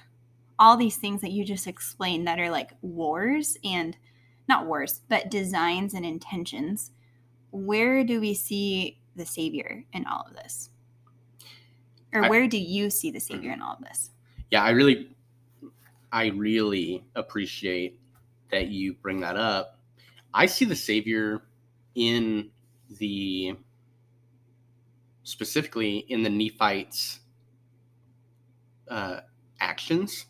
all 0.60 0.78
these 0.78 0.98
things 0.98 1.22
that 1.22 1.32
you 1.32 1.46
just 1.46 1.68
explained 1.68 2.28
that 2.28 2.40
are 2.40 2.50
like 2.50 2.72
wars 2.82 3.58
and 3.64 3.98
not 4.48 4.66
wars, 4.66 5.02
but 5.08 5.30
designs 5.30 5.94
and 5.94 6.06
intentions, 6.06 6.92
where 7.52 8.04
do 8.04 8.20
we 8.20 8.34
see 8.34 9.00
the 9.16 9.26
Savior 9.26 9.86
in 9.94 10.06
all 10.06 10.26
of 10.28 10.34
this? 10.34 10.70
Or 12.14 12.26
I- 12.26 12.30
where 12.30 12.48
do 12.48 12.58
you 12.58 12.90
see 12.90 13.12
the 13.12 13.20
Savior 13.20 13.52
in 13.52 13.62
all 13.62 13.74
of 13.76 13.82
this? 13.82 14.12
Yeah, 14.50 14.64
I 14.64 14.70
really, 14.72 15.16
I 16.12 16.28
really 16.28 17.04
appreciate 17.16 18.00
that 18.50 18.70
you 18.70 18.94
bring 18.94 19.20
that 19.20 19.36
up. 19.36 19.80
I 20.34 20.46
see 20.46 20.66
the 20.66 20.76
Savior 20.76 21.44
in 21.96 22.50
the, 22.90 23.56
specifically 25.24 25.98
in 25.98 26.24
the 26.24 26.30
Nephites' 26.30 27.20
uh, 28.88 29.22
actions. 29.60 30.26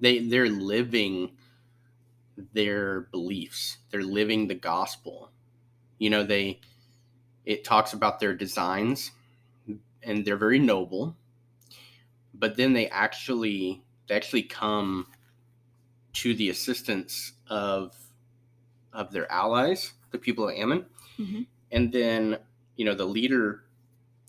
They 0.00 0.20
they're 0.20 0.48
living 0.48 1.32
their 2.54 3.02
beliefs. 3.12 3.78
They're 3.90 4.02
living 4.02 4.48
the 4.48 4.54
gospel. 4.54 5.30
You 5.98 6.10
know, 6.10 6.24
they 6.24 6.60
it 7.44 7.64
talks 7.64 7.92
about 7.92 8.20
their 8.20 8.34
designs, 8.34 9.10
and 10.02 10.24
they're 10.24 10.36
very 10.36 10.58
noble 10.58 11.16
but 12.40 12.56
then 12.56 12.72
they 12.72 12.88
actually 12.88 13.82
they 14.08 14.16
actually 14.16 14.42
come 14.42 15.06
to 16.14 16.34
the 16.34 16.48
assistance 16.48 17.32
of 17.48 17.94
of 18.92 19.12
their 19.12 19.30
allies, 19.30 19.92
the 20.10 20.18
people 20.18 20.48
of 20.48 20.56
Ammon, 20.56 20.86
Mhm. 21.20 21.46
and 21.72 21.92
then 21.92 22.38
you 22.76 22.84
know 22.84 22.94
the 22.94 23.04
leader 23.06 23.64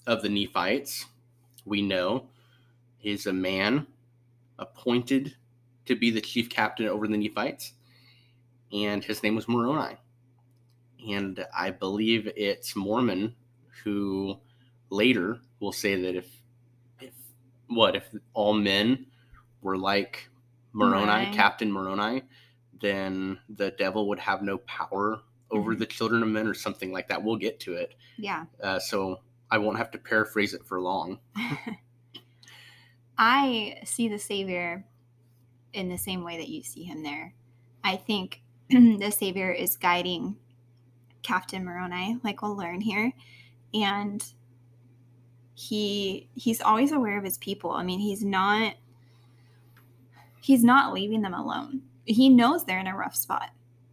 of 0.08 0.22
the 0.22 0.30
Nephites, 0.30 1.06
we 1.66 1.82
know, 1.82 2.30
is 3.04 3.26
a 3.28 3.34
man 3.34 3.88
appointed 4.60 5.36
to 5.86 5.96
be 5.96 6.12
the 6.12 6.22
chief 6.22 6.50
captain 6.50 6.88
over 6.88 7.08
the 7.08 7.18
Nephites, 7.18 7.74
and 8.72 9.04
his 9.04 9.24
name 9.24 9.36
was 9.36 9.48
Moroni, 9.48 9.98
and 11.08 11.46
I 11.56 11.72
believe 11.72 12.28
it's 12.36 12.76
Mormon 12.76 13.36
who 13.84 14.40
later 14.90 15.40
will 15.60 15.72
say 15.72 15.96
that 16.02 16.16
if 16.16 16.44
if 17.00 17.14
what 17.68 17.96
if 17.96 18.14
all 18.34 18.54
men 18.54 19.08
were 19.62 19.78
like 19.78 20.30
Moroni, 20.74 21.06
Moroni. 21.06 21.36
Captain 21.36 21.72
Moroni, 21.72 22.24
then 22.80 23.40
the 23.50 23.72
devil 23.72 24.08
would 24.10 24.20
have 24.20 24.42
no 24.42 24.58
power 24.60 25.22
over 25.52 25.76
Mhm. 25.76 25.80
the 25.80 25.86
children 25.86 26.24
of 26.24 26.30
men 26.30 26.48
or 26.48 26.54
something 26.54 26.92
like 26.92 27.08
that. 27.10 27.24
We'll 27.24 27.36
get 27.38 27.60
to 27.62 27.74
it. 27.74 27.96
Yeah. 28.18 28.46
Uh, 28.64 28.80
so 28.80 29.20
I 29.50 29.58
won't 29.58 29.78
have 29.78 29.92
to 29.92 29.98
paraphrase 29.98 30.54
it 30.54 30.66
for 30.66 30.80
long. 30.82 31.20
I 33.18 33.80
see 33.86 34.08
the 34.08 34.18
Savior 34.20 34.86
in 35.74 35.90
the 35.90 35.98
same 35.98 36.24
way 36.24 36.38
that 36.38 36.50
you 36.50 36.64
see 36.64 36.84
him 36.84 37.04
there. 37.04 37.34
I 37.84 37.96
think 37.98 38.42
the 38.70 39.12
Savior 39.12 39.52
is 39.52 39.76
guiding 39.78 40.38
Captain 41.24 41.64
Moroni, 41.64 42.20
like 42.24 42.42
we'll 42.42 42.56
learn 42.56 42.82
here, 42.82 43.14
and 43.74 44.24
he 45.54 46.30
he's 46.34 46.62
always 46.62 46.92
aware 46.92 47.18
of 47.18 47.24
his 47.24 47.38
people. 47.38 47.72
I 47.72 47.84
mean, 47.84 48.00
he's 48.00 48.24
not 48.24 48.76
he's 50.42 50.64
not 50.64 50.94
leaving 50.94 51.22
them 51.22 51.34
alone. 51.34 51.84
He 52.06 52.30
knows 52.30 52.66
they're 52.66 52.80
in 52.80 52.88
a 52.88 52.98
rough 52.98 53.16
spot. 53.16 53.52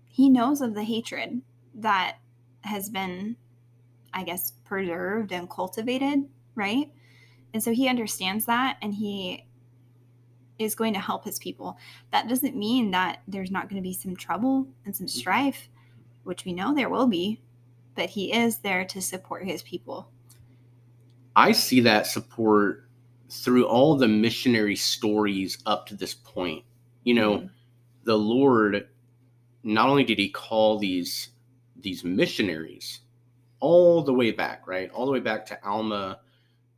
He 0.08 0.28
knows 0.30 0.60
of 0.62 0.74
the 0.74 0.84
hatred 0.84 1.42
that 1.78 2.18
has 2.62 2.90
been, 2.90 3.36
I 4.12 4.24
guess, 4.24 4.52
preserved 4.64 5.32
and 5.32 5.48
cultivated, 5.48 6.28
right? 6.54 6.92
And 7.54 7.62
so 7.62 7.72
he 7.72 7.88
understands 7.88 8.46
that 8.46 8.76
and 8.82 8.94
he 8.94 9.44
is 10.58 10.74
going 10.74 10.92
to 10.92 11.00
help 11.00 11.24
his 11.24 11.38
people. 11.38 11.78
That 12.10 12.28
doesn't 12.28 12.56
mean 12.56 12.90
that 12.90 13.22
there's 13.28 13.50
not 13.50 13.68
going 13.68 13.80
to 13.80 13.88
be 13.88 13.94
some 13.94 14.16
trouble 14.16 14.66
and 14.84 14.94
some 14.94 15.08
strife, 15.08 15.68
which 16.24 16.44
we 16.44 16.52
know 16.52 16.74
there 16.74 16.90
will 16.90 17.06
be, 17.06 17.40
but 17.94 18.10
he 18.10 18.32
is 18.32 18.58
there 18.58 18.84
to 18.86 19.00
support 19.00 19.44
his 19.44 19.62
people. 19.62 20.10
I 21.36 21.52
see 21.52 21.80
that 21.80 22.06
support 22.06 22.88
through 23.30 23.66
all 23.66 23.96
the 23.96 24.08
missionary 24.08 24.74
stories 24.74 25.58
up 25.64 25.86
to 25.86 25.94
this 25.94 26.14
point. 26.14 26.64
You 27.04 27.14
know, 27.14 27.38
Mhm. 27.38 27.50
the 28.04 28.18
Lord 28.18 28.88
not 29.62 29.88
only 29.88 30.04
did 30.04 30.18
he 30.18 30.28
call 30.28 30.78
these 30.78 31.30
these 31.80 32.04
missionaries 32.04 33.00
all 33.60 34.02
the 34.02 34.12
way 34.12 34.30
back, 34.30 34.66
right? 34.66 34.90
All 34.90 35.06
the 35.06 35.12
way 35.12 35.20
back 35.20 35.44
to 35.46 35.64
Alma 35.66 36.20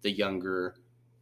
the 0.03 0.11
younger 0.11 0.77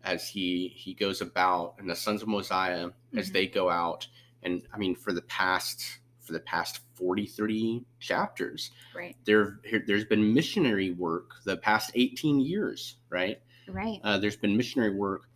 as 0.04 0.28
he 0.28 0.68
he 0.68 0.94
goes 0.94 1.20
about 1.20 1.74
and 1.78 1.88
the 1.90 1.96
sons 1.96 2.22
of 2.22 2.28
Mosiah 2.28 2.90
as 3.16 3.30
Mhm. 3.30 3.32
they 3.32 3.46
go 3.48 3.68
out 3.68 4.06
and 4.44 4.62
I 4.72 4.78
mean 4.78 4.94
for 4.94 5.12
the 5.12 5.22
past 5.22 5.98
for 6.20 6.32
the 6.32 6.40
past 6.40 6.80
43 6.94 7.84
chapters 7.98 8.70
Right. 8.94 9.16
there 9.24 9.58
here- 9.64 9.82
there's 9.86 10.04
been 10.04 10.32
missionary 10.32 10.92
work 10.92 11.42
the 11.44 11.56
past 11.56 11.90
18 11.94 12.38
years 12.38 12.96
right 13.08 13.40
Right. 13.66 14.00
uh, 14.04 14.18
there's 14.18 14.36
been 14.36 14.56
missionary 14.56 14.94
work 14.94 15.28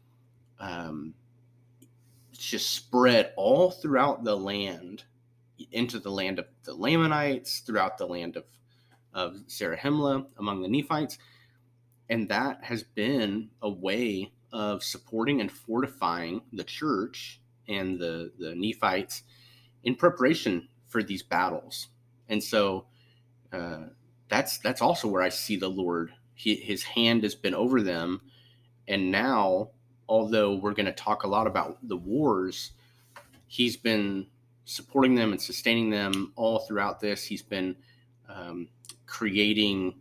um, 0.60 1.14
it's 2.32 2.44
just 2.46 2.70
spread 2.70 3.32
all 3.36 3.70
throughout 3.70 4.22
the 4.22 4.36
land 4.36 5.04
into 5.70 5.98
the 5.98 6.10
land 6.10 6.38
of 6.38 6.46
the 6.64 6.74
Lamanites, 6.74 7.60
throughout 7.60 7.98
the 7.98 8.06
land 8.06 8.36
of, 8.36 8.44
of 9.12 9.34
Zarahemla, 9.48 10.26
among 10.38 10.62
the 10.62 10.68
Nephites. 10.68 11.18
And 12.08 12.28
that 12.28 12.64
has 12.64 12.82
been 12.82 13.50
a 13.60 13.70
way 13.70 14.32
of 14.52 14.82
supporting 14.82 15.40
and 15.40 15.50
fortifying 15.50 16.42
the 16.52 16.64
church 16.64 17.40
and 17.68 17.98
the, 17.98 18.32
the 18.38 18.54
Nephites 18.54 19.22
in 19.82 19.94
preparation 19.94 20.68
for 20.86 21.02
these 21.02 21.22
battles. 21.22 21.88
And 22.28 22.42
so 22.42 22.86
uh, 23.52 23.84
that's 24.28 24.58
that's 24.58 24.82
also 24.82 25.08
where 25.08 25.22
I 25.22 25.30
see 25.30 25.56
the 25.56 25.68
Lord. 25.68 26.12
He, 26.34 26.56
his 26.56 26.82
hand 26.82 27.22
has 27.22 27.34
been 27.34 27.54
over 27.54 27.82
them. 27.82 28.22
And 28.88 29.10
now, 29.10 29.70
although 30.08 30.54
we're 30.54 30.74
going 30.74 30.86
to 30.86 30.92
talk 30.92 31.24
a 31.24 31.28
lot 31.28 31.46
about 31.46 31.78
the 31.86 31.96
wars, 31.96 32.72
he's 33.46 33.76
been 33.76 34.26
supporting 34.64 35.14
them 35.14 35.32
and 35.32 35.40
sustaining 35.40 35.90
them 35.90 36.32
all 36.36 36.60
throughout 36.60 37.00
this. 37.00 37.24
He's 37.24 37.42
been 37.42 37.76
um, 38.28 38.68
creating 39.06 40.00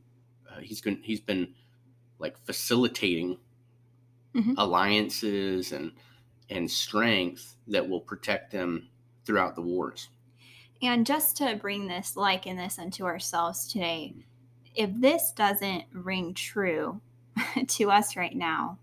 uh, 0.50 0.60
he's 0.60 0.82
going 0.82 1.02
he's 1.04 1.21
been 1.21 1.54
like 2.19 2.38
facilitating 2.45 3.39
Mhm. 4.34 4.54
alliances 4.58 5.71
and 5.71 5.91
and 6.50 6.69
strength 6.69 7.58
that 7.67 7.88
will 7.88 8.02
protect 8.02 8.52
them 8.52 8.89
throughout 9.26 9.56
the 9.56 9.62
wars. 9.62 10.10
And 10.82 11.06
just 11.06 11.38
to 11.38 11.56
bring 11.56 11.88
this, 11.88 12.17
liken 12.17 12.58
this 12.58 12.80
unto 12.80 13.06
ourselves 13.06 13.71
today, 13.71 14.15
if 14.76 14.89
this 14.95 15.32
doesn't 15.32 15.86
ring 15.93 16.34
true 16.34 17.00
to 17.67 17.91
us 17.91 18.15
right 18.17 18.36
now, 18.36 18.80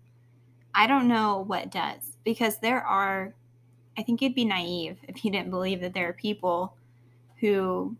I 0.73 0.87
don't 0.87 1.07
know 1.07 1.39
what 1.39 1.71
does. 1.71 2.17
Because 2.23 2.59
there 2.59 2.81
are, 2.83 3.35
I 3.99 4.01
think 4.01 4.21
you'd 4.21 4.33
be 4.33 4.45
naive 4.45 4.97
if 5.09 5.25
you 5.25 5.31
didn't 5.31 5.49
believe 5.49 5.81
that 5.81 5.93
there 5.93 6.07
are 6.07 6.13
people 6.13 6.77
who 7.41 7.97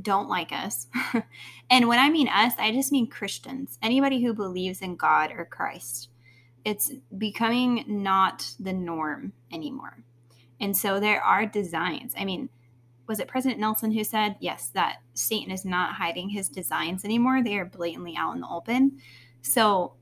don't 0.00 0.30
like 0.30 0.50
us. 0.50 0.86
and 1.70 1.88
when 1.88 1.98
I 1.98 2.08
mean 2.08 2.26
us, 2.28 2.54
I 2.58 2.72
just 2.72 2.90
mean 2.90 3.06
Christians, 3.06 3.78
anybody 3.82 4.22
who 4.22 4.32
believes 4.32 4.80
in 4.80 4.96
God 4.96 5.30
or 5.36 5.44
Christ. 5.44 6.08
It's 6.64 6.90
becoming 7.18 7.84
not 7.86 8.50
the 8.58 8.72
norm 8.72 9.34
anymore. 9.52 10.04
And 10.58 10.74
so 10.74 10.98
there 10.98 11.22
are 11.22 11.44
designs. 11.44 12.14
I 12.16 12.24
mean, 12.24 12.48
was 13.06 13.20
it 13.20 13.28
President 13.28 13.60
Nelson 13.60 13.92
who 13.92 14.04
said, 14.04 14.36
yes, 14.40 14.70
that 14.72 15.02
Satan 15.12 15.52
is 15.52 15.66
not 15.66 15.96
hiding 15.96 16.30
his 16.30 16.48
designs 16.48 17.04
anymore? 17.04 17.42
They 17.44 17.58
are 17.58 17.66
blatantly 17.66 18.16
out 18.16 18.34
in 18.34 18.40
the 18.40 18.48
open. 18.48 19.00
So 19.42 19.92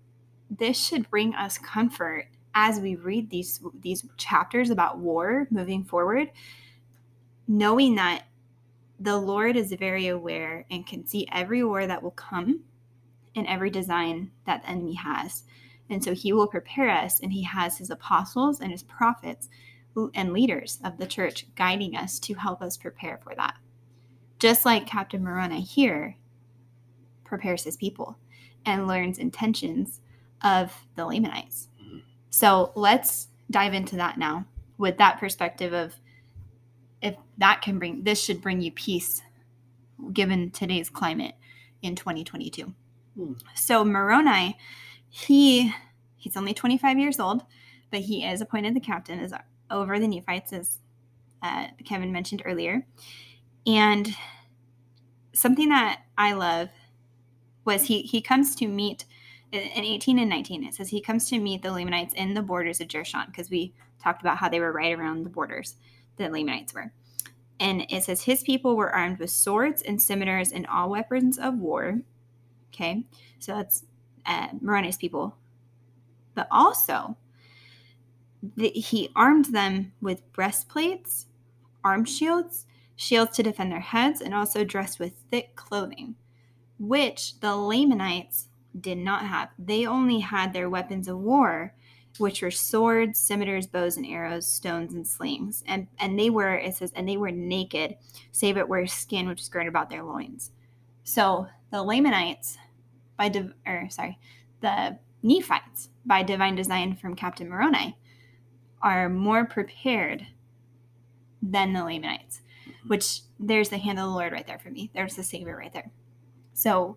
this 0.49 0.79
should 0.79 1.11
bring 1.11 1.35
us 1.35 1.59
comfort 1.59 2.29
as 2.59 2.81
we 2.81 2.97
read 2.97 3.29
these 3.29 3.61
these 3.81 4.05
chapters 4.17 4.71
about 4.71 4.99
war 4.99 5.47
moving 5.51 5.85
forward, 5.85 6.31
knowing 7.47 7.95
that 7.95 8.25
the 8.99 9.17
Lord 9.17 9.57
is 9.57 9.73
very 9.75 10.09
aware 10.09 10.65
and 10.71 10.87
can 10.87 11.07
see 11.07 11.29
every 11.31 11.63
war 11.63 11.87
that 11.87 12.03
will 12.03 12.13
come 12.13 12.63
and 13.37 13.47
every 13.47 13.69
design 13.69 14.31
that 14.47 14.63
the 14.63 14.71
enemy 14.71 14.95
has. 14.95 15.45
And 15.91 16.03
so 16.03 16.15
he 16.15 16.33
will 16.33 16.49
prepare 16.49 16.91
us, 16.91 17.21
and 17.21 17.31
he 17.31 17.43
has 17.43 17.77
his 17.77 17.91
apostles 17.91 18.61
and 18.61 18.73
his 18.73 18.83
prophets 18.83 19.49
and 20.15 20.33
leaders 20.33 20.79
of 20.83 20.97
the 20.97 21.07
church 21.07 21.47
guiding 21.55 21.95
us 21.95 22.19
to 22.21 22.35
help 22.35 22.63
us 22.63 22.77
prepare 22.77 23.21
for 23.23 23.35
that. 23.37 23.55
Just 24.39 24.65
like 24.65 24.87
Captain 24.87 25.23
Moroni 25.23 25.61
here 25.61 26.17
prepares 27.25 27.65
his 27.65 27.77
people 27.77 28.17
and 28.65 28.89
learns 28.89 29.19
intentions 29.19 30.01
of 30.43 30.75
the 30.97 31.05
Lamanites. 31.05 31.69
So 32.37 32.71
let's 32.75 33.29
dive 33.51 33.73
into 33.73 33.97
that 33.97 34.19
now 34.19 34.45
with 34.77 34.99
that 34.99 35.19
perspective 35.19 35.73
of 35.73 35.95
if 37.01 37.17
that 37.39 37.63
can 37.63 37.79
bring 37.79 38.05
this 38.05 38.23
should 38.23 38.43
bring 38.43 38.61
you 38.61 38.71
peace 38.73 39.23
given 40.13 40.51
today's 40.51 40.91
climate 40.91 41.35
in 41.81 41.97
2022. 41.97 42.75
Hmm. 43.17 43.33
So 43.55 43.87
Moroni, 43.87 44.59
he 45.09 45.73
he's 46.17 46.37
only 46.37 46.53
25 46.53 46.99
years 46.99 47.19
old, 47.19 47.41
but 47.91 48.01
he 48.01 48.23
is 48.23 48.43
appointed 48.43 48.77
the 48.77 48.81
captain 48.81 49.19
as 49.19 49.33
over 49.71 49.99
the 49.99 50.07
Nephites, 50.07 50.53
as 50.53 50.81
uh, 51.43 51.69
Kevin 51.87 52.13
mentioned 52.13 52.43
earlier. 52.45 52.87
And 53.67 54.15
something 55.33 55.71
that 55.71 56.03
I 56.19 56.35
love 56.35 56.69
was 57.65 57.85
he 57.85 58.03
he 58.03 58.21
comes 58.21 58.55
to 58.57 58.69
meet 58.69 59.07
in 59.53 59.85
18 59.85 60.19
and 60.19 60.31
19. 60.31 60.65
It 60.65 60.75
says 60.75 60.89
he 60.89 61.01
comes 61.01 61.29
to 61.31 61.39
meet 61.39 61.63
the 61.63 61.73
Lamanites 61.73 62.15
in 62.15 62.35
the 62.35 62.43
borders 62.43 62.81
of 62.81 62.89
Jershon 62.89 63.27
because 63.27 63.51
we 63.51 63.73
talked 64.03 64.23
about 64.23 64.39
how 64.39 64.49
they 64.49 64.61
were 64.61 64.73
right 64.73 64.97
around 64.97 65.23
the 65.25 65.31
borders. 65.31 65.77
The 66.17 66.29
Lamanites 66.29 66.75
were. 66.75 66.93
And 67.59 67.87
it 67.89 68.05
says 68.05 68.23
his 68.23 68.43
people 68.43 68.77
were 68.77 68.95
armed 68.95 69.19
with 69.19 69.31
swords 69.31 69.83
and 69.83 70.01
scimitars 70.01 70.53
and 70.53 70.67
all 70.67 70.91
weapons 70.91 71.39
of 71.39 71.59
war. 71.59 72.01
Okay, 72.73 73.05
so 73.39 73.55
that's 73.55 73.85
uh, 74.27 74.49
Moroni's 74.61 74.99
people. 74.99 75.37
But 76.35 76.49
also, 76.51 77.17
the, 78.57 78.69
he 78.69 79.11
armed 79.17 79.47
them 79.47 79.93
with 80.03 80.31
breastplates, 80.35 81.27
arm 81.83 82.05
shields, 82.05 82.67
shields 82.97 83.35
to 83.37 83.43
defend 83.43 83.73
their 83.73 83.81
heads, 83.81 84.21
and 84.21 84.35
also 84.35 84.65
dressed 84.65 84.99
with 84.99 85.15
thick 85.31 85.57
clothing, 85.57 86.17
which 86.79 87.41
the 87.41 87.57
Lamanites 87.57 88.49
did 88.81 88.99
not 88.99 89.27
have. 89.27 89.51
They 89.59 89.87
only 89.87 90.21
had 90.21 90.53
their 90.53 90.71
weapons 90.71 91.09
of 91.09 91.19
war, 91.19 91.75
which 92.19 92.43
were 92.43 92.51
swords, 92.51 93.19
scimitars, 93.19 93.67
bows 93.67 93.97
and 93.97 94.07
arrows, 94.07 94.47
stones 94.47 94.95
and 94.95 95.07
slings. 95.07 95.63
And 95.67 95.87
and 95.99 96.19
they 96.19 96.31
were, 96.31 96.55
it 96.55 96.77
says, 96.77 96.93
and 96.95 97.09
they 97.09 97.17
were 97.17 97.31
naked, 97.31 97.97
save 98.33 98.57
it 98.57 98.69
were 98.69 98.87
skin 98.87 99.29
which 99.29 99.41
was 99.41 99.49
girded 99.49 99.69
about 99.69 99.91
their 99.91 100.03
loins. 100.03 100.51
So 101.05 101.47
the 101.71 101.83
Lamanites, 101.83 102.59
by 103.17 103.29
div- 103.29 103.55
or 103.67 103.89
sorry, 103.91 104.19
the 104.61 104.99
Nephites, 105.23 105.91
by 106.05 106.23
divine 106.23 106.55
design 106.55 106.97
from 106.97 107.17
Captain 107.17 107.49
Moroni, 107.49 107.97
are 108.83 109.09
more 109.09 109.45
prepared 109.45 110.27
than 111.43 111.73
the 111.73 111.85
Lamanites, 111.85 112.41
which 112.87 113.21
there's 113.39 113.69
the 113.69 113.79
hand 113.79 113.99
of 113.99 114.07
the 114.07 114.11
Lord 114.11 114.33
right 114.33 114.47
there 114.47 114.59
for 114.59 114.71
me. 114.71 114.91
There's 114.95 115.17
the 115.17 115.23
Savior 115.23 115.57
right 115.57 115.73
there. 115.73 115.91
So 116.55 116.97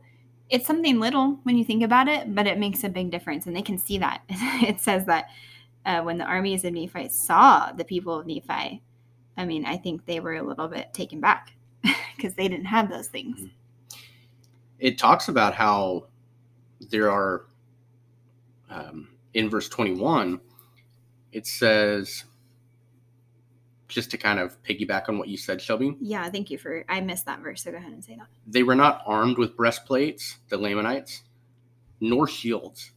it's 0.49 0.65
something 0.65 0.99
little 0.99 1.39
when 1.43 1.57
you 1.57 1.63
think 1.63 1.83
about 1.83 2.07
it, 2.07 2.33
but 2.33 2.47
it 2.47 2.57
makes 2.57 2.83
a 2.83 2.89
big 2.89 3.11
difference. 3.11 3.45
And 3.45 3.55
they 3.55 3.61
can 3.61 3.77
see 3.77 3.97
that. 3.99 4.21
it 4.29 4.79
says 4.79 5.05
that 5.05 5.29
uh, 5.85 6.01
when 6.01 6.17
the 6.17 6.25
armies 6.25 6.65
of 6.65 6.73
Nephi 6.73 7.09
saw 7.09 7.71
the 7.71 7.85
people 7.85 8.19
of 8.19 8.25
Nephi, 8.25 8.81
I 9.37 9.45
mean, 9.45 9.65
I 9.65 9.77
think 9.77 10.05
they 10.05 10.19
were 10.19 10.35
a 10.35 10.43
little 10.43 10.67
bit 10.67 10.93
taken 10.93 11.19
back 11.19 11.53
because 12.15 12.33
they 12.33 12.47
didn't 12.47 12.65
have 12.65 12.89
those 12.89 13.07
things. 13.07 13.49
It 14.79 14.97
talks 14.97 15.27
about 15.27 15.53
how 15.53 16.07
there 16.89 17.11
are 17.11 17.45
um, 18.69 19.09
in 19.33 19.49
verse 19.49 19.67
21 19.69 20.39
it 21.31 21.45
says 21.45 22.25
just 23.89 24.09
to 24.11 24.17
kind 24.17 24.39
of 24.39 24.61
piggyback 24.63 25.09
on 25.09 25.17
what 25.17 25.27
you 25.27 25.35
said 25.37 25.61
shelby 25.61 25.97
Yeah, 25.99 26.29
thank 26.29 26.49
you 26.49 26.57
for. 26.57 26.85
I 26.87 27.01
missed 27.01 27.25
that 27.25 27.41
verse, 27.41 27.63
so 27.63 27.71
go 27.71 27.77
ahead 27.77 27.91
and 27.91 28.03
say 28.03 28.15
that. 28.15 28.27
they 28.47 28.63
were 28.63 28.75
not 28.75 29.01
armed 29.05 29.37
with 29.37 29.57
breastplates 29.57 30.37
the 30.49 30.57
lamanites 30.57 31.23
nor 31.99 32.27
shields 32.27 32.91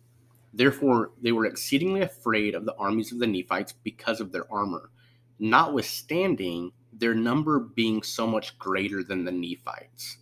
therefore 0.55 1.11
they 1.23 1.33
were 1.33 1.47
exceedingly 1.47 2.03
afraid 2.03 2.55
of 2.55 2.65
the 2.67 2.77
armies 2.77 3.11
of 3.11 3.19
the 3.19 3.27
nephites 3.27 3.73
because 3.83 4.21
of 4.21 4.31
their 4.31 4.45
armor 4.53 4.91
notwithstanding 5.39 6.71
their 6.93 7.15
number 7.15 7.59
being 7.59 8.03
so 8.03 8.27
much 8.27 8.59
greater 8.59 9.03
than 9.03 9.25
the 9.25 9.33
nephites 9.33 10.19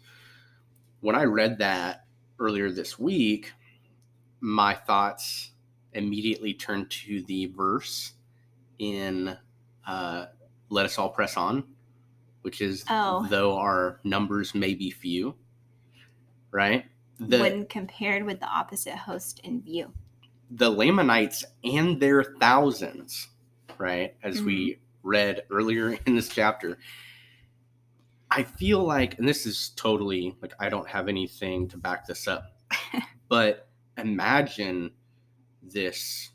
when 1.01 1.17
i 1.17 1.25
read 1.25 1.59
that 1.59 2.05
earlier 2.39 2.71
this 2.71 2.99
week 2.99 3.53
my 4.41 4.73
thoughts 4.75 5.51
immediately 5.95 6.55
turned 6.55 6.89
to 6.89 7.23
the 7.25 7.47
verse 7.47 8.13
in 8.79 9.37
uh, 9.87 10.27
let 10.71 10.87
us 10.87 10.99
all 10.99 11.11
press 11.11 11.37
on 11.37 11.65
which 12.43 12.61
is 12.61 12.85
Oh. 12.89 13.27
though 13.29 13.59
our 13.59 14.01
numbers 14.05 14.55
may 14.55 14.75
be 14.75 14.91
few 14.91 15.35
right 16.51 16.87
the 17.19 17.39
when 17.39 17.67
compared 17.67 18.25
with 18.25 18.41
the 18.41 18.47
opposite 18.47 18.97
host 18.97 19.41
in 19.45 19.61
view. 19.63 19.93
the 20.51 20.71
lamanites 20.71 21.45
and 21.63 22.01
their 22.01 22.25
thousands 22.41 23.29
right 23.79 24.15
as 24.23 24.43
we 24.43 24.73
mm-hmm. 24.73 25.09
read 25.09 25.43
earlier 25.51 25.99
in 26.07 26.15
this 26.15 26.29
chapter 26.29 26.79
i 28.31 28.43
feel 28.43 28.83
like 28.83 29.19
and 29.19 29.29
this 29.29 29.45
is 29.47 29.71
totally 29.77 30.37
like 30.41 30.53
i 30.59 30.69
don't 30.69 30.89
have 30.89 31.09
anything 31.09 31.69
to 31.69 31.77
back 31.77 32.07
this 32.07 32.27
up 32.27 32.57
but 33.29 33.69
imagine 33.99 34.91
this 35.63 36.31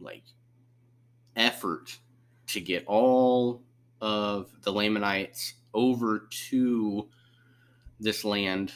like 0.00 0.24
effort 1.36 1.98
to 2.52 2.60
get 2.60 2.84
all 2.86 3.62
of 4.00 4.50
the 4.62 4.72
lamanites 4.72 5.54
over 5.74 6.26
to 6.30 7.08
this 7.98 8.24
land 8.24 8.72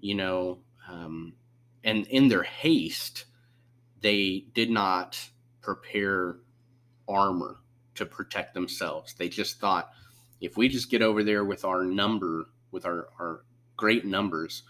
you 0.00 0.14
know 0.14 0.58
um, 0.88 1.32
and 1.84 2.06
in 2.08 2.28
their 2.28 2.42
haste 2.42 3.26
they 4.00 4.44
did 4.54 4.70
not 4.70 5.18
prepare 5.62 6.36
armor 7.08 7.56
to 7.94 8.06
protect 8.06 8.54
themselves. 8.54 9.14
They 9.14 9.28
just 9.28 9.58
thought 9.58 9.90
if 10.40 10.56
we 10.56 10.68
just 10.68 10.90
get 10.90 11.02
over 11.02 11.24
there 11.24 11.44
with 11.44 11.64
our 11.64 11.82
number 11.82 12.46
with 12.70 12.84
our, 12.84 13.08
our 13.18 13.44
great 13.76 14.04
numbers 14.04 14.62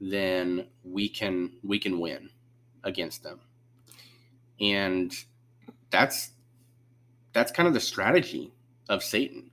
then 0.00 0.66
we 0.82 1.08
can 1.08 1.52
we 1.62 1.78
can 1.78 2.00
win 2.00 2.28
against 2.84 3.22
them. 3.22 3.40
And 4.60 5.14
that's 5.90 6.32
that's 7.32 7.52
kind 7.52 7.66
of 7.66 7.74
the 7.74 7.80
strategy 7.80 8.52
of 8.88 9.02
satan 9.02 9.50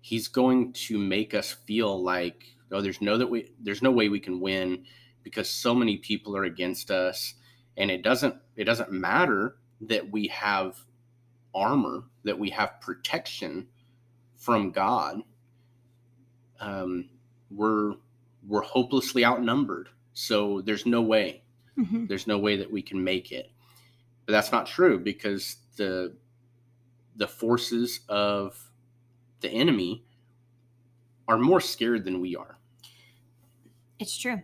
he's 0.00 0.28
going 0.28 0.72
to 0.72 0.98
make 0.98 1.34
us 1.34 1.52
feel 1.66 2.02
like 2.02 2.44
oh 2.72 2.80
there's 2.80 3.00
no 3.00 3.16
that 3.18 3.26
we 3.26 3.50
there's 3.60 3.82
no 3.82 3.90
way 3.90 4.08
we 4.08 4.20
can 4.20 4.40
win 4.40 4.84
because 5.22 5.48
so 5.48 5.74
many 5.74 5.96
people 5.96 6.36
are 6.36 6.44
against 6.44 6.90
us 6.90 7.34
and 7.76 7.90
it 7.90 8.02
doesn't 8.02 8.34
it 8.56 8.64
doesn't 8.64 8.92
matter 8.92 9.56
that 9.80 10.10
we 10.10 10.26
have 10.28 10.76
armor 11.54 12.04
that 12.24 12.38
we 12.38 12.50
have 12.50 12.80
protection 12.80 13.66
from 14.36 14.70
god 14.70 15.22
um, 16.60 17.08
we're 17.50 17.94
we're 18.46 18.62
hopelessly 18.62 19.24
outnumbered. 19.24 19.88
So 20.14 20.60
there's 20.62 20.86
no 20.86 21.02
way. 21.02 21.42
Mhm. 21.76 22.08
There's 22.08 22.26
no 22.26 22.38
way 22.38 22.56
that 22.56 22.70
we 22.70 22.82
can 22.82 23.02
make 23.02 23.32
it. 23.32 23.50
But 24.24 24.32
that's 24.32 24.52
not 24.52 24.66
true 24.66 24.98
because 24.98 25.56
the 25.76 26.16
the 27.16 27.28
forces 27.28 28.00
of 28.08 28.70
the 29.40 29.48
enemy 29.48 30.04
are 31.28 31.38
more 31.38 31.60
scared 31.60 32.04
than 32.04 32.20
we 32.20 32.36
are. 32.36 32.58
It's 33.98 34.16
true. 34.16 34.42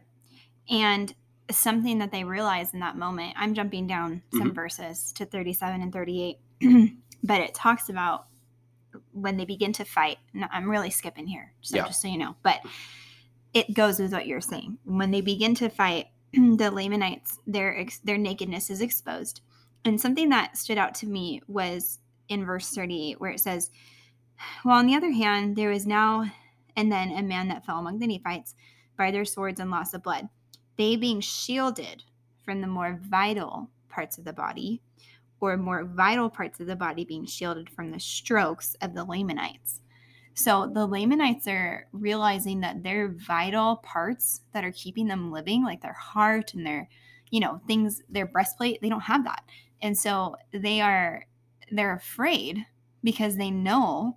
And 0.71 1.15
something 1.51 1.99
that 1.99 2.11
they 2.11 2.25
realize 2.25 2.73
in 2.73 2.81
that 2.81 2.97
moment, 2.97 3.35
I'm 3.37 3.55
jumping 3.55 3.87
down 3.87 4.23
some 4.33 4.49
mm-hmm. 4.49 4.55
verses 4.55 5.13
to 5.15 5.25
37 5.25 5.83
and 5.83 5.93
38, 5.93 6.39
but 7.23 7.41
it 7.41 7.55
talks 7.55 7.89
about 7.89 8.27
when 9.13 9.37
they 9.37 9.45
begin 9.45 9.73
to 9.75 9.85
fight. 9.85 10.19
No, 10.33 10.47
I'm 10.51 10.71
really 10.71 10.91
skipping 10.91 11.27
here, 11.27 11.53
so 11.61 11.77
Yeah. 11.77 11.87
just 11.87 12.01
so 12.01 12.09
you 12.09 12.19
know, 12.19 12.37
but 12.43 12.61
it 13.55 13.75
goes 13.75 13.99
with 13.99 14.13
what 14.13 14.27
you're 14.27 14.41
saying. 14.41 14.79
When 14.85 15.11
they 15.11 15.21
begin 15.21 15.55
to 15.57 15.69
fight, 15.69 16.07
the 16.33 16.71
Lamanites, 16.71 17.39
their 17.47 17.77
ex- 17.79 18.01
their 18.01 18.19
nakedness 18.19 18.71
is 18.71 18.81
exposed. 18.81 19.43
And 19.85 20.01
something 20.01 20.29
that 20.29 20.57
stood 20.57 20.79
out 20.79 20.95
to 20.97 21.07
me 21.07 21.43
was 21.49 21.99
in 22.33 22.45
verse 22.45 22.71
38, 22.71 23.21
where 23.21 23.31
it 23.31 23.41
says, 23.41 23.71
Well, 24.65 24.77
on 24.77 24.87
the 24.87 24.97
other 24.97 25.11
hand, 25.11 25.57
there 25.57 25.71
was 25.71 25.87
now 25.87 26.31
and 26.77 26.91
then 26.91 27.13
a 27.13 27.23
man 27.23 27.49
that 27.49 27.65
fell 27.65 27.79
among 27.79 27.99
the 27.99 28.07
Nephites 28.07 28.55
by 28.97 29.11
their 29.11 29.25
swords 29.25 29.61
and 29.61 29.71
loss 29.71 29.95
of 29.95 30.03
blood, 30.03 30.29
they 30.77 30.97
being 30.97 31.21
shielded 31.21 32.03
from 32.45 32.61
the 32.61 32.67
more 32.67 32.99
vital 33.03 33.71
parts 33.89 34.19
of 34.19 34.25
the 34.25 34.33
body, 34.33 34.81
or 35.41 35.57
more 35.57 35.85
vital 35.85 36.31
parts 36.31 36.61
of 36.61 36.67
the 36.67 36.77
body 36.77 37.05
being 37.05 37.27
shielded 37.27 37.69
from 37.69 37.91
the 37.91 38.01
strokes 38.01 38.77
of 38.81 38.95
the 38.95 39.05
Lamanites. 39.05 39.81
So 40.35 40.71
the 40.73 40.87
Lamanites 40.87 41.47
are 41.47 41.87
realizing 41.93 42.61
that 42.61 42.83
their 42.83 43.09
vital 43.09 43.77
parts 43.77 44.41
that 44.55 44.65
are 44.65 44.73
keeping 44.73 45.07
them 45.07 45.31
living, 45.31 45.63
like 45.63 45.83
their 45.83 45.93
heart 45.93 46.55
and 46.55 46.65
their, 46.65 46.89
you 47.31 47.41
know, 47.41 47.61
things, 47.67 48.03
their 48.09 48.27
breastplate, 48.27 48.81
they 48.81 48.89
don't 48.89 49.01
have 49.01 49.25
that. 49.25 49.45
And 49.83 49.99
so 49.99 50.37
they 50.53 50.81
are 50.81 51.27
they're 51.73 51.95
afraid 51.97 52.65
because 53.03 53.37
they 53.37 53.51
know 53.51 54.17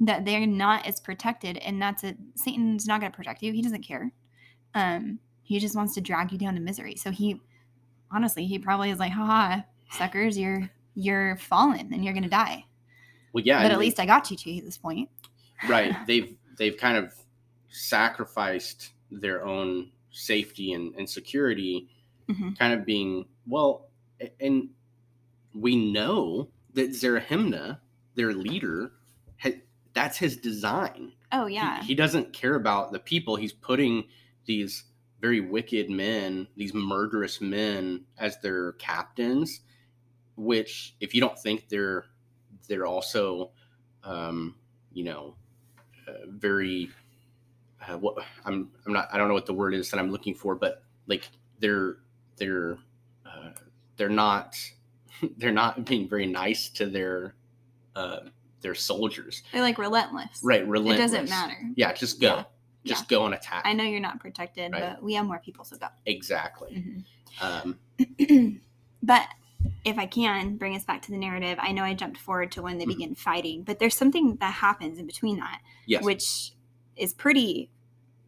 that 0.00 0.24
they're 0.24 0.46
not 0.46 0.86
as 0.86 1.00
protected 1.00 1.56
and 1.58 1.80
that's 1.80 2.04
it. 2.04 2.16
Satan's 2.34 2.86
not 2.86 3.00
going 3.00 3.10
to 3.10 3.16
protect 3.16 3.42
you. 3.42 3.52
He 3.52 3.62
doesn't 3.62 3.82
care. 3.86 4.12
Um 4.74 5.18
he 5.42 5.58
just 5.58 5.74
wants 5.74 5.94
to 5.94 6.00
drag 6.02 6.30
you 6.30 6.36
down 6.38 6.54
to 6.54 6.60
misery. 6.60 6.94
So 6.96 7.10
he 7.10 7.40
honestly 8.10 8.44
he 8.46 8.58
probably 8.58 8.90
is 8.90 8.98
like 8.98 9.12
haha 9.12 9.62
suckers 9.90 10.36
you're 10.38 10.68
you're 10.94 11.36
fallen 11.36 11.92
and 11.92 12.04
you're 12.04 12.12
going 12.12 12.24
to 12.24 12.28
die. 12.28 12.64
Well, 13.32 13.44
yeah, 13.44 13.62
but 13.62 13.70
at 13.72 13.78
they- 13.78 13.84
least 13.86 13.98
i 14.00 14.06
got 14.06 14.30
you 14.30 14.36
to 14.36 14.64
this 14.64 14.76
point. 14.78 15.08
Right. 15.68 15.94
They've 16.06 16.36
they've 16.58 16.76
kind 16.76 16.96
of 16.98 17.14
sacrificed 17.70 18.92
their 19.10 19.44
own 19.44 19.90
safety 20.10 20.72
and, 20.72 20.94
and 20.96 21.08
security, 21.08 21.88
Mhm. 22.28 22.58
kind 22.58 22.72
of 22.74 22.84
being 22.84 23.24
well, 23.46 23.88
and 24.40 24.68
we 25.54 25.76
know 25.92 26.48
that 26.78 26.90
Zerahemnah, 26.90 27.80
their 28.14 28.32
leader, 28.32 28.92
that's 29.94 30.16
his 30.16 30.36
design. 30.36 31.12
oh 31.32 31.46
He- 31.46 31.54
yeah 31.54 31.82
He, 31.82 31.94
doesn't 31.94 32.32
care 32.32 32.54
about 32.54 32.92
the 32.92 33.00
people. 33.00 33.34
He's 33.34 33.52
putting 33.52 34.04
these 34.46 34.84
very 35.20 35.40
wicked 35.40 35.90
men, 35.90 36.46
these 36.56 36.72
murderous 36.72 37.40
men, 37.40 38.04
as 38.16 38.38
their 38.40 38.72
captains. 38.74 39.60
Which, 40.36 40.94
if 41.00 41.14
you 41.16 41.20
don't 41.20 41.36
think 41.36 41.68
they're 41.68 42.04
they're 42.68 42.86
also, 42.86 43.50
um, 44.04 44.54
you 44.92 45.02
know, 45.04 45.34
uh, 46.06 46.12
very. 46.28 46.90
Uh, 47.88 47.98
what 47.98 48.24
I'm 48.44 48.70
I'm 48.86 48.92
not 48.92 49.08
I 49.12 49.18
don't 49.18 49.26
know 49.26 49.34
what 49.34 49.46
the 49.46 49.54
word 49.54 49.74
is 49.74 49.90
that 49.90 49.98
I'm 49.98 50.12
looking 50.12 50.34
for, 50.34 50.54
but 50.54 50.84
like 51.08 51.28
they're 51.58 51.96
they're 52.36 52.78
uh, 53.26 53.50
they're 53.96 54.08
not 54.08 54.56
they're 55.36 55.52
not 55.52 55.84
being 55.84 56.08
very 56.08 56.26
nice 56.26 56.68
to 56.70 56.86
their 56.86 57.34
uh, 57.96 58.20
their 58.60 58.74
soldiers. 58.74 59.42
they're 59.52 59.62
like 59.62 59.78
relentless 59.78 60.40
Right, 60.42 60.66
relentless. 60.66 61.12
it 61.12 61.16
doesn't 61.16 61.30
matter 61.30 61.56
Yeah, 61.76 61.92
just 61.92 62.20
go. 62.20 62.36
Yeah, 62.36 62.44
Just 62.84 63.08
go 63.08 63.24
and 63.26 63.34
attack. 63.34 63.62
i 63.64 63.72
know 63.72 63.84
you're 63.84 64.00
not 64.00 64.20
protected 64.20 64.72
Right. 64.72 64.80
but 64.94 65.02
we 65.02 65.14
have 65.14 65.26
more 65.26 65.38
people 65.40 65.64
so 65.64 65.76
go 65.76 65.88
Exactly. 66.06 67.04
Mhm. 67.40 67.78
Um, 68.28 68.60
but 69.02 69.26
if 69.84 69.98
I 69.98 70.06
can 70.06 70.56
bring 70.56 70.74
us 70.76 70.84
back 70.84 71.02
to 71.02 71.10
the 71.10 71.16
narrative, 71.18 71.58
I 71.60 71.72
know 71.72 71.82
I 71.82 71.94
jumped 71.94 72.18
forward 72.18 72.52
to 72.52 72.62
when 72.62 72.78
they 72.78 72.84
Mhm. 72.84 72.88
begin 72.88 73.14
fighting, 73.14 73.62
but 73.64 73.78
there's 73.78 73.94
something 73.96 74.36
that 74.36 74.52
happens 74.54 74.98
in 74.98 75.06
between 75.06 75.36
that, 75.38 75.60
yes. 75.86 76.02
which 76.04 76.52
is 76.96 77.12
pretty, 77.12 77.70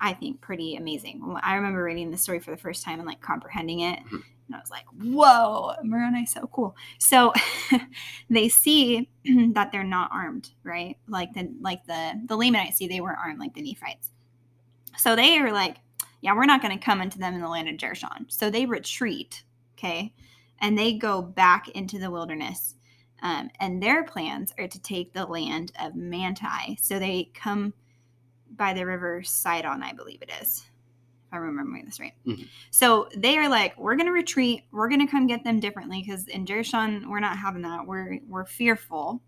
I 0.00 0.12
think, 0.12 0.40
pretty 0.40 0.76
amazing. 0.76 1.22
I 1.42 1.54
remember 1.54 1.82
reading 1.82 2.10
the 2.10 2.18
story 2.18 2.40
for 2.40 2.50
the 2.50 2.56
first 2.56 2.84
time 2.84 2.98
and 2.98 3.06
like 3.06 3.20
comprehending 3.20 3.80
it, 3.80 4.00
Mhm. 4.04 4.22
And 4.50 4.56
I 4.56 4.60
was 4.60 4.70
like, 4.70 4.86
"Whoa, 5.00 5.74
Moroni's 5.84 6.32
so 6.32 6.48
cool." 6.52 6.76
So 6.98 7.32
they 8.30 8.48
see 8.48 9.08
that 9.52 9.70
they're 9.70 9.84
not 9.84 10.10
armed, 10.12 10.50
right? 10.64 10.96
Like 11.08 11.32
the 11.34 11.52
like 11.60 11.84
the 11.86 12.20
the 12.26 12.36
Lamanites 12.36 12.76
see 12.78 12.88
they 12.88 13.00
weren't 13.00 13.20
armed 13.22 13.38
like 13.38 13.54
the 13.54 13.62
Nephites. 13.62 14.10
So 14.98 15.14
they 15.14 15.38
are 15.38 15.52
like, 15.52 15.76
yeah, 16.20 16.34
we're 16.34 16.46
not 16.46 16.62
going 16.62 16.76
to 16.76 16.84
come 16.84 17.00
into 17.00 17.18
them 17.18 17.34
in 17.34 17.40
the 17.40 17.48
land 17.48 17.68
of 17.68 17.76
Jershon. 17.76 18.26
So 18.28 18.50
they 18.50 18.66
retreat, 18.66 19.44
okay, 19.78 20.12
and 20.60 20.76
they 20.76 20.94
go 20.94 21.22
back 21.22 21.68
into 21.70 21.98
the 21.98 22.10
wilderness. 22.10 22.74
Um, 23.22 23.50
and 23.60 23.82
their 23.82 24.04
plans 24.04 24.52
are 24.58 24.66
to 24.66 24.82
take 24.82 25.12
the 25.12 25.26
land 25.26 25.72
of 25.80 25.94
Manti. 25.94 26.78
So 26.80 26.98
they 26.98 27.30
come 27.34 27.74
by 28.56 28.72
the 28.72 28.84
river 28.86 29.22
Sidon, 29.22 29.82
I 29.82 29.92
believe 29.92 30.22
it 30.22 30.30
is, 30.40 30.66
if 31.30 31.34
I'm 31.34 31.42
remembering 31.42 31.84
this 31.84 32.00
right. 32.00 32.14
Mhm. 32.26 32.48
So 32.70 33.08
they 33.16 33.38
are 33.38 33.48
like, 33.48 33.78
we're 33.78 33.94
going 33.94 34.06
to 34.06 34.12
retreat. 34.12 34.64
We're 34.72 34.88
going 34.88 35.04
to 35.04 35.10
come 35.10 35.28
get 35.28 35.44
them 35.44 35.60
differently 35.60 36.02
because 36.04 36.26
in 36.26 36.44
Jershon, 36.44 37.08
we're 37.08 37.20
not 37.20 37.38
having 37.38 37.62
that. 37.62 37.86
We're 37.86 38.18
we're 38.26 38.46
fearful. 38.46 39.22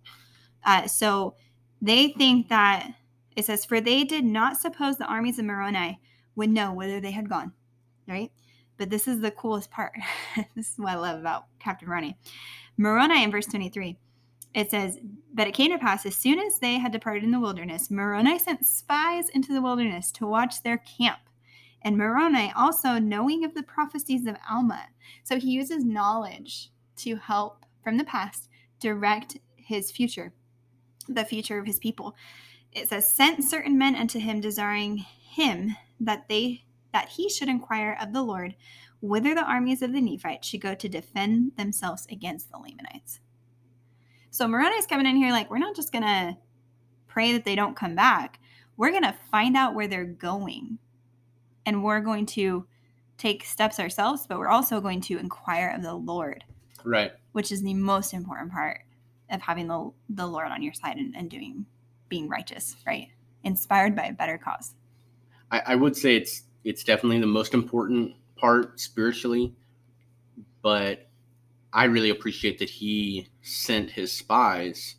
Uh, 0.65 0.87
so 0.89 1.37
they 1.81 2.09
think 2.09 2.49
that 2.49 2.93
it 3.37 3.45
says, 3.45 3.65
For 3.65 3.81
they 3.81 4.03
did 4.05 4.25
not 4.25 4.57
suppose 4.57 4.97
the 4.97 5.07
armies 5.07 5.39
of 5.39 5.45
Moroni 5.45 6.01
would 6.35 6.51
know 6.51 6.73
whither 6.73 7.01
they 7.01 7.13
had 7.13 7.29
gone. 7.29 7.53
Right? 8.09 8.33
But 8.79 8.91
this 8.91 9.07
is 9.07 9.21
the 9.21 9.31
coolest 9.31 9.71
part. 9.71 9.93
this 10.57 10.73
is 10.73 10.79
what 10.79 10.93
I 10.93 10.97
love 10.97 11.21
about 11.21 11.45
Captain 11.61 11.89
Moroni. 11.89 12.17
Moroni 12.79 13.23
in 13.23 13.31
verse 13.31 13.47
23, 13.47 13.97
it 14.55 14.71
says, 14.73 14.99
But 15.35 15.47
it 15.47 15.55
came 15.55 15.71
to 15.71 15.79
pass 15.79 16.05
as 16.05 16.17
soon 16.17 16.41
as 16.41 16.59
they 16.59 16.79
had 16.79 16.91
departed 16.91 17.23
in 17.23 17.31
the 17.31 17.39
wilderness, 17.39 17.93
Moroni 17.93 18.41
sent 18.41 18.67
spies 18.67 19.29
into 19.29 19.53
the 19.53 19.63
wilderness 19.63 20.11
to 20.13 20.27
watch 20.27 20.63
their 20.63 20.79
camp. 20.79 21.21
And 21.85 21.97
Moroni 21.97 22.53
also 22.55 22.99
knowing 22.99 23.45
of 23.45 23.55
the 23.55 23.63
prophecies 23.63 24.27
of 24.27 24.37
Alma. 24.49 24.87
So 25.25 25.39
he 25.39 25.51
uses 25.51 25.85
knowledge 25.85 26.71
to 26.99 27.17
help 27.17 27.65
from 27.83 27.97
the 27.97 28.05
past 28.05 28.49
direct 28.79 29.39
his 29.57 29.91
future, 29.91 30.33
the 31.09 31.25
future 31.25 31.59
of 31.59 31.67
his 31.67 31.79
people. 31.79 32.15
It 32.73 32.89
says 32.89 33.15
sent 33.15 33.45
certain 33.45 33.77
men 33.77 33.97
unto 33.97 34.19
him 34.19 34.41
desiring 34.41 34.99
him 34.99 35.77
that 36.01 36.29
they 36.29 36.65
that 36.93 37.09
he 37.09 37.29
should 37.29 37.49
inquire 37.49 37.97
of 38.03 38.13
the 38.13 38.23
lord 38.23 38.55
whither 39.01 39.35
the 39.35 39.45
armies 39.45 39.83
of 39.83 39.93
the 39.93 40.01
nephites 40.01 40.47
should 40.47 40.61
go 40.61 40.75
to 40.75 40.89
defend 40.89 41.53
themselves 41.57 42.07
against 42.11 42.51
the 42.51 42.59
lamanites. 42.59 43.19
So 44.31 44.47
moroni's 44.47 44.87
coming 44.87 45.07
in 45.07 45.17
here 45.17 45.33
like 45.33 45.51
we're 45.51 45.59
not 45.59 45.75
just 45.77 45.93
gonna 45.93 46.39
pray 47.09 47.33
that 47.33 47.45
they 47.45 47.57
don't 47.57 47.77
come 47.77 47.95
back. 47.95 48.39
We're 48.77 48.93
gonna 48.93 49.17
find 49.31 49.57
out 49.57 49.75
where 49.75 49.89
they're 49.89 50.05
going 50.05 50.79
and 51.67 51.83
we're 51.83 52.01
going 52.01 52.27
to 52.27 52.67
take 53.19 53.45
steps 53.45 53.79
ourselves 53.79 54.27
but 54.27 54.39
we're 54.39 54.49
also 54.49 54.81
going 54.81 55.01
to 55.01 55.19
inquire 55.19 55.73
of 55.77 55.83
the 55.83 55.95
lord 55.95 56.45
right. 56.85 57.13
which 57.33 57.53
is 57.53 57.63
the 57.63 57.75
most 57.75 58.15
important 58.15 58.51
part 58.51 58.81
of 59.33 59.41
having 59.41 59.67
the, 59.67 59.91
the 60.11 60.27
Lord 60.27 60.49
on 60.49 60.63
your 60.63 60.75
side 60.75 60.99
and, 60.99 61.15
and 61.17 61.31
doing 61.31 61.67
being 62.09 62.29
righteous, 62.29 62.77
right? 62.87 63.09
Inspired 63.43 63.97
by 63.97 64.05
a 64.05 64.13
better 64.13 64.39
cause. 64.39 64.75
I, 65.51 65.63
I 65.69 65.75
would 65.75 65.97
say 65.97 66.17
it's 66.17 66.43
it's 66.65 66.85
definitely 66.85 67.21
the 67.21 67.27
most 67.27 67.55
important 67.55 68.15
part 68.37 68.79
spiritually, 68.79 69.55
but 70.61 71.09
I 71.73 71.85
really 71.85 72.11
appreciate 72.11 72.59
that 72.59 72.69
he 72.69 73.29
sent 73.41 73.91
his 73.91 74.13
spies 74.13 74.97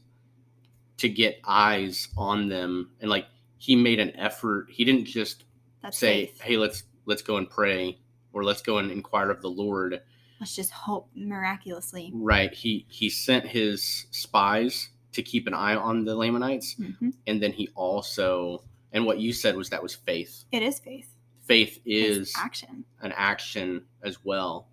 to 0.97 1.07
get 1.07 1.39
eyes 1.45 2.09
on 2.17 2.49
them 2.49 2.91
and 2.99 3.09
like 3.09 3.27
he 3.57 3.75
made 3.75 3.99
an 3.99 4.15
effort. 4.17 4.67
He 4.69 4.83
didn't 4.83 5.05
just 5.05 5.45
That's 5.83 5.97
say, 5.97 6.25
faith. 6.27 6.41
"Hey, 6.41 6.57
let's 6.57 6.83
let's 7.05 7.21
go 7.21 7.37
and 7.37 7.47
pray," 7.49 7.99
or 8.31 8.43
"Let's 8.43 8.61
go 8.63 8.79
and 8.79 8.91
inquire 8.91 9.29
of 9.29 9.41
the 9.41 9.49
Lord." 9.51 10.01
Let's 10.39 10.55
just 10.55 10.71
hope 10.71 11.09
miraculously. 11.15 12.11
Right. 12.13 12.51
He 12.53 12.85
he 12.89 13.09
sent 13.09 13.45
his 13.47 14.07
spies 14.11 14.89
to 15.11 15.21
keep 15.21 15.45
an 15.45 15.53
eye 15.53 15.75
on 15.75 16.05
the 16.05 16.15
Lamanites, 16.15 16.75
Mhm. 16.75 17.13
and 17.27 17.43
then 17.43 17.51
he 17.53 17.67
also 17.75 18.63
and 18.91 19.05
what 19.05 19.19
you 19.19 19.33
said 19.33 19.55
was 19.55 19.69
that 19.69 19.81
was 19.83 19.93
faith. 19.95 20.45
It 20.51 20.63
is 20.63 20.79
faith. 20.79 21.13
Faith 21.45 21.79
It's 21.85 22.17
is 22.29 22.33
action. 22.37 22.85
an 23.01 23.11
action 23.15 23.85
as 24.03 24.23
well. 24.23 24.67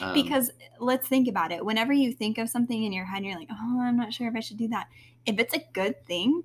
Um, 0.00 0.14
Because 0.14 0.50
let's 0.80 1.06
think 1.08 1.28
about 1.28 1.52
it. 1.52 1.64
Whenever 1.64 1.92
you 1.92 2.12
think 2.12 2.38
of 2.38 2.48
something 2.48 2.84
in 2.84 2.92
your 2.92 3.04
head, 3.04 3.24
you're 3.24 3.34
like, 3.36 3.48
oh, 3.50 3.80
I'm 3.82 3.96
not 3.96 4.12
sure 4.14 4.28
if 4.28 4.34
I 4.36 4.40
should 4.40 4.56
do 4.56 4.68
that. 4.68 4.88
If 5.26 5.38
it's 5.38 5.52
a 5.54 5.66
good 5.72 6.06
thing, 6.06 6.44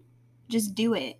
just 0.49 0.73
do 0.75 0.93
it. 0.95 1.19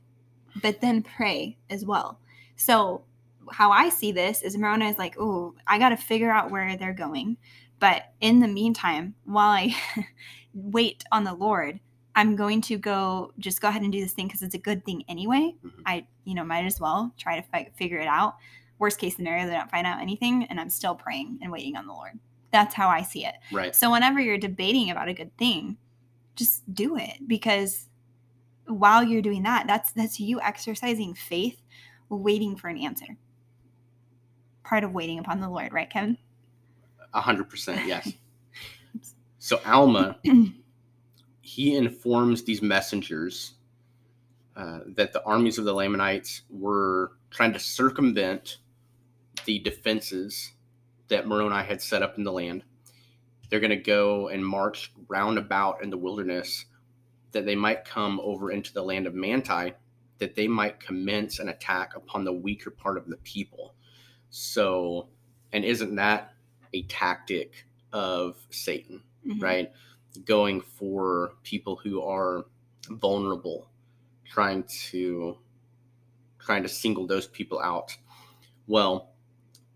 But 0.62 0.82
then 0.82 1.04
pray 1.04 1.58
as 1.70 1.86
well. 1.86 2.20
So 2.60 3.04
how 3.52 3.72
I 3.72 3.90
see 3.90 4.12
this 4.12 4.42
is 4.42 4.58
Moroni 4.58 4.88
is 4.88 4.98
like, 4.98 5.16
oh, 5.18 5.56
I 5.66 5.80
got 5.80 5.90
to 5.90 5.98
figure 5.98 6.30
out 6.30 6.52
where 6.52 6.78
they're 6.78 6.94
going. 6.94 7.38
But 7.80 8.12
in 8.20 8.40
the 8.40 8.48
meantime, 8.48 9.16
while 9.24 9.50
I 9.50 9.76
wait 10.54 11.04
on 11.12 11.24
the 11.24 11.34
Lord, 11.34 11.80
I'm 12.16 12.36
going 12.36 12.60
to 12.64 12.78
go 12.78 13.34
just 13.40 13.62
go 13.62 13.70
ahead 13.70 13.82
and 13.82 13.92
do 13.92 14.02
this 14.02 14.12
thing 14.14 14.28
because 14.28 14.42
it's 14.42 14.56
a 14.56 14.60
good 14.60 14.86
thing 14.86 15.04
anyway. 15.08 15.56
Mhm. 15.66 15.82
I, 15.86 16.06
you 16.26 16.36
know, 16.36 16.44
might 16.44 16.66
as 16.66 16.80
well 16.80 17.14
try 17.18 17.40
to 17.40 17.48
fi- 17.48 17.72
figure 17.78 18.00
it 18.00 18.08
out. 18.08 18.36
Worst 18.78 19.00
case 19.00 19.16
scenario, 19.16 19.46
they 19.48 19.54
don't 19.54 19.72
find 19.72 19.88
out 19.88 20.02
anything, 20.02 20.46
and 20.46 20.60
I'm 20.60 20.70
still 20.70 20.96
praying 20.96 21.40
and 21.42 21.52
waiting 21.52 21.76
on 21.78 21.88
the 21.88 21.94
Lord. 21.94 22.20
That's 22.52 22.74
how 22.74 22.90
I 22.90 23.04
see 23.04 23.26
it. 23.26 23.36
Right. 23.52 23.76
So 23.76 23.92
whenever 23.92 24.20
you're 24.20 24.38
debating 24.38 24.90
about 24.90 25.08
a 25.08 25.14
good 25.14 25.36
thing, 25.38 25.78
just 26.36 26.72
do 26.74 26.98
it 26.98 27.28
because 27.28 27.88
while 28.66 29.04
you're 29.04 29.22
doing 29.22 29.44
that, 29.44 29.68
that's 29.68 29.92
that's 29.94 30.20
you 30.20 30.40
exercising 30.42 31.14
faith, 31.14 31.62
waiting 32.18 32.56
for 32.56 32.68
an 32.68 32.78
answer. 32.78 33.18
Part 34.64 34.84
of 34.84 34.94
waiting 34.94 35.20
upon 35.20 35.40
the 35.40 35.50
Lord, 35.50 35.74
right, 35.74 35.90
Kevin? 35.90 36.18
A 37.14 37.22
hundred 37.22 37.50
percent, 37.50 37.88
yes. 37.88 38.12
So 39.42 39.62
Alma, 39.66 40.20
he 41.42 41.76
informs 41.76 42.44
these 42.44 42.62
messengers 42.62 43.54
uh, 44.58 44.80
that 44.98 45.14
the 45.14 45.24
armies 45.24 45.58
of 45.58 45.64
the 45.64 45.74
Lamanites 45.74 46.42
were 46.50 47.14
trying 47.32 47.54
to 47.54 47.60
circumvent 47.60 48.58
the 49.46 49.60
defenses 49.60 50.52
that 51.08 51.26
Moroni 51.26 51.64
had 51.66 51.82
set 51.82 52.04
up 52.04 52.18
in 52.18 52.26
the 52.26 52.32
land. 52.32 52.64
They're 53.50 53.62
going 53.62 53.70
to 53.70 53.78
go 53.78 54.28
and 54.28 54.46
march 54.46 54.92
roundabout 55.08 55.82
in 55.82 55.90
the 55.90 55.98
wilderness 55.98 56.66
that 57.32 57.46
they 57.46 57.56
might 57.56 57.86
come 57.86 58.20
over 58.20 58.52
into 58.52 58.74
the 58.74 58.84
land 58.84 59.08
of 59.08 59.16
Manti, 59.16 59.74
that 60.20 60.36
they 60.36 60.48
might 60.48 60.80
commence 60.80 61.40
an 61.40 61.50
attack 61.50 61.96
upon 61.96 62.24
the 62.24 62.34
weaker 62.34 62.70
part 62.72 62.98
of 62.98 63.08
the 63.08 63.18
people. 63.18 63.76
So, 64.30 65.10
and 65.52 65.66
isn't 65.66 65.96
that 65.96 66.34
a 66.74 66.84
tactic 66.84 67.66
of 67.92 68.38
Satan, 68.52 69.02
Mhm. 69.26 69.42
right? 69.42 69.72
Going 70.26 70.62
for 70.62 71.34
people 71.44 71.76
who 71.78 72.02
are 72.02 72.46
vulnerable, 72.90 73.70
trying 74.26 74.64
to 74.90 75.38
trying 76.40 76.64
to 76.64 76.70
single 76.70 77.06
those 77.06 77.28
people 77.28 77.60
out. 77.60 77.96
Well, 78.68 79.14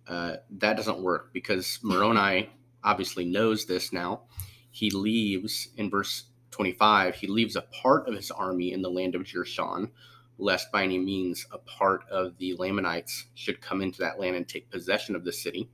uh, 0.07 0.37
that 0.49 0.77
doesn't 0.77 0.99
work 0.99 1.31
because 1.33 1.79
Moroni 1.83 2.49
obviously 2.83 3.25
knows 3.25 3.65
this 3.65 3.93
now. 3.93 4.23
He 4.71 4.89
leaves 4.89 5.69
in 5.77 5.89
verse 5.89 6.25
25, 6.51 7.15
he 7.15 7.27
leaves 7.27 7.55
a 7.55 7.61
part 7.61 8.07
of 8.07 8.15
his 8.15 8.31
army 8.31 8.71
in 8.73 8.81
the 8.81 8.89
land 8.89 9.15
of 9.15 9.23
Jershon, 9.23 9.91
lest 10.37 10.71
by 10.71 10.83
any 10.83 10.97
means 10.97 11.45
a 11.51 11.57
part 11.57 12.03
of 12.09 12.37
the 12.37 12.55
Lamanites 12.55 13.25
should 13.33 13.61
come 13.61 13.81
into 13.81 13.99
that 13.99 14.19
land 14.19 14.35
and 14.35 14.47
take 14.47 14.69
possession 14.69 15.15
of 15.15 15.23
the 15.23 15.31
city. 15.33 15.69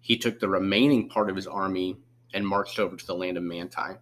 He 0.00 0.16
took 0.16 0.38
the 0.38 0.48
remaining 0.48 1.08
part 1.08 1.30
of 1.30 1.36
his 1.36 1.46
army 1.46 1.96
and 2.32 2.46
marched 2.46 2.78
over 2.78 2.96
to 2.96 3.06
the 3.06 3.14
land 3.14 3.36
of 3.36 3.42
Manti. 3.42 3.98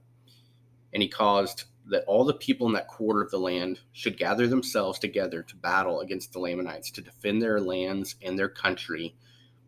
And 0.92 1.02
he 1.02 1.08
caused 1.08 1.64
that 1.86 2.04
all 2.06 2.24
the 2.24 2.34
people 2.34 2.66
in 2.66 2.74
that 2.74 2.88
quarter 2.88 3.22
of 3.22 3.30
the 3.30 3.38
land 3.38 3.80
should 3.92 4.16
gather 4.16 4.46
themselves 4.46 4.98
together 4.98 5.42
to 5.42 5.56
battle 5.56 6.00
against 6.00 6.32
the 6.32 6.38
Lamanites, 6.38 6.90
to 6.92 7.00
defend 7.00 7.42
their 7.42 7.60
lands 7.60 8.16
and 8.22 8.38
their 8.38 8.48
country, 8.48 9.16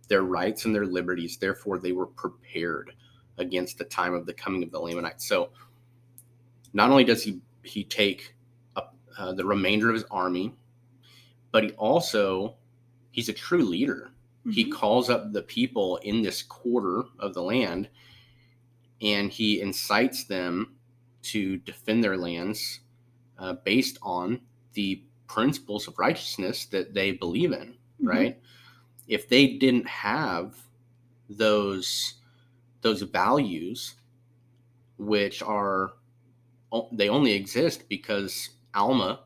their 0.09 0.23
rights 0.23 0.65
and 0.65 0.75
their 0.75 0.87
liberties. 0.87 1.37
Therefore, 1.37 1.79
they 1.79 1.93
were 1.93 2.07
prepared 2.07 2.93
against 3.39 3.79
the 3.79 3.85
time 3.85 4.15
of 4.15 4.27
the 4.27 4.35
coming 4.35 4.63
of 4.63 4.71
the 4.71 4.79
Lamanites. 4.79 5.27
So, 5.29 5.51
not 6.73 6.91
only 6.91 7.05
does 7.05 7.23
he 7.23 7.41
he 7.63 7.83
take 7.85 8.34
uh, 9.19 9.33
the 9.33 9.45
remainder 9.45 9.89
of 9.89 9.95
his 9.95 10.05
army, 10.11 10.55
but 11.53 11.65
he 11.65 11.71
also 11.73 12.57
he's 13.11 13.29
a 13.29 13.33
true 13.33 13.65
leader. 13.65 14.11
He 14.51 14.65
Mhm. 14.67 14.73
calls 14.73 15.09
up 15.09 15.33
the 15.33 15.43
people 15.43 15.97
in 15.99 16.21
this 16.23 16.43
quarter 16.43 17.05
of 17.19 17.33
the 17.33 17.43
land, 17.43 17.89
and 19.01 19.31
he 19.31 19.61
incites 19.61 20.25
them 20.25 20.77
to 21.23 21.57
defend 21.59 22.05
their 22.05 22.17
lands 22.17 22.81
uh, 23.39 23.55
based 23.65 23.99
on 24.03 24.41
the 24.75 25.03
principles 25.27 25.89
of 25.89 25.99
righteousness 25.99 26.67
that 26.67 26.95
they 26.95 27.13
believe 27.13 27.53
in. 27.53 27.79
Mhm. 28.01 28.09
Right? 28.09 28.43
If 29.09 29.29
they 29.29 29.57
didn't 29.59 29.87
have 29.89 30.57
those 31.29 32.15
those 32.83 33.01
values, 33.03 33.95
which 34.99 35.43
are 35.43 35.95
they 36.93 37.09
only 37.09 37.33
exist 37.33 37.89
because 37.89 38.51
Alma 38.75 39.21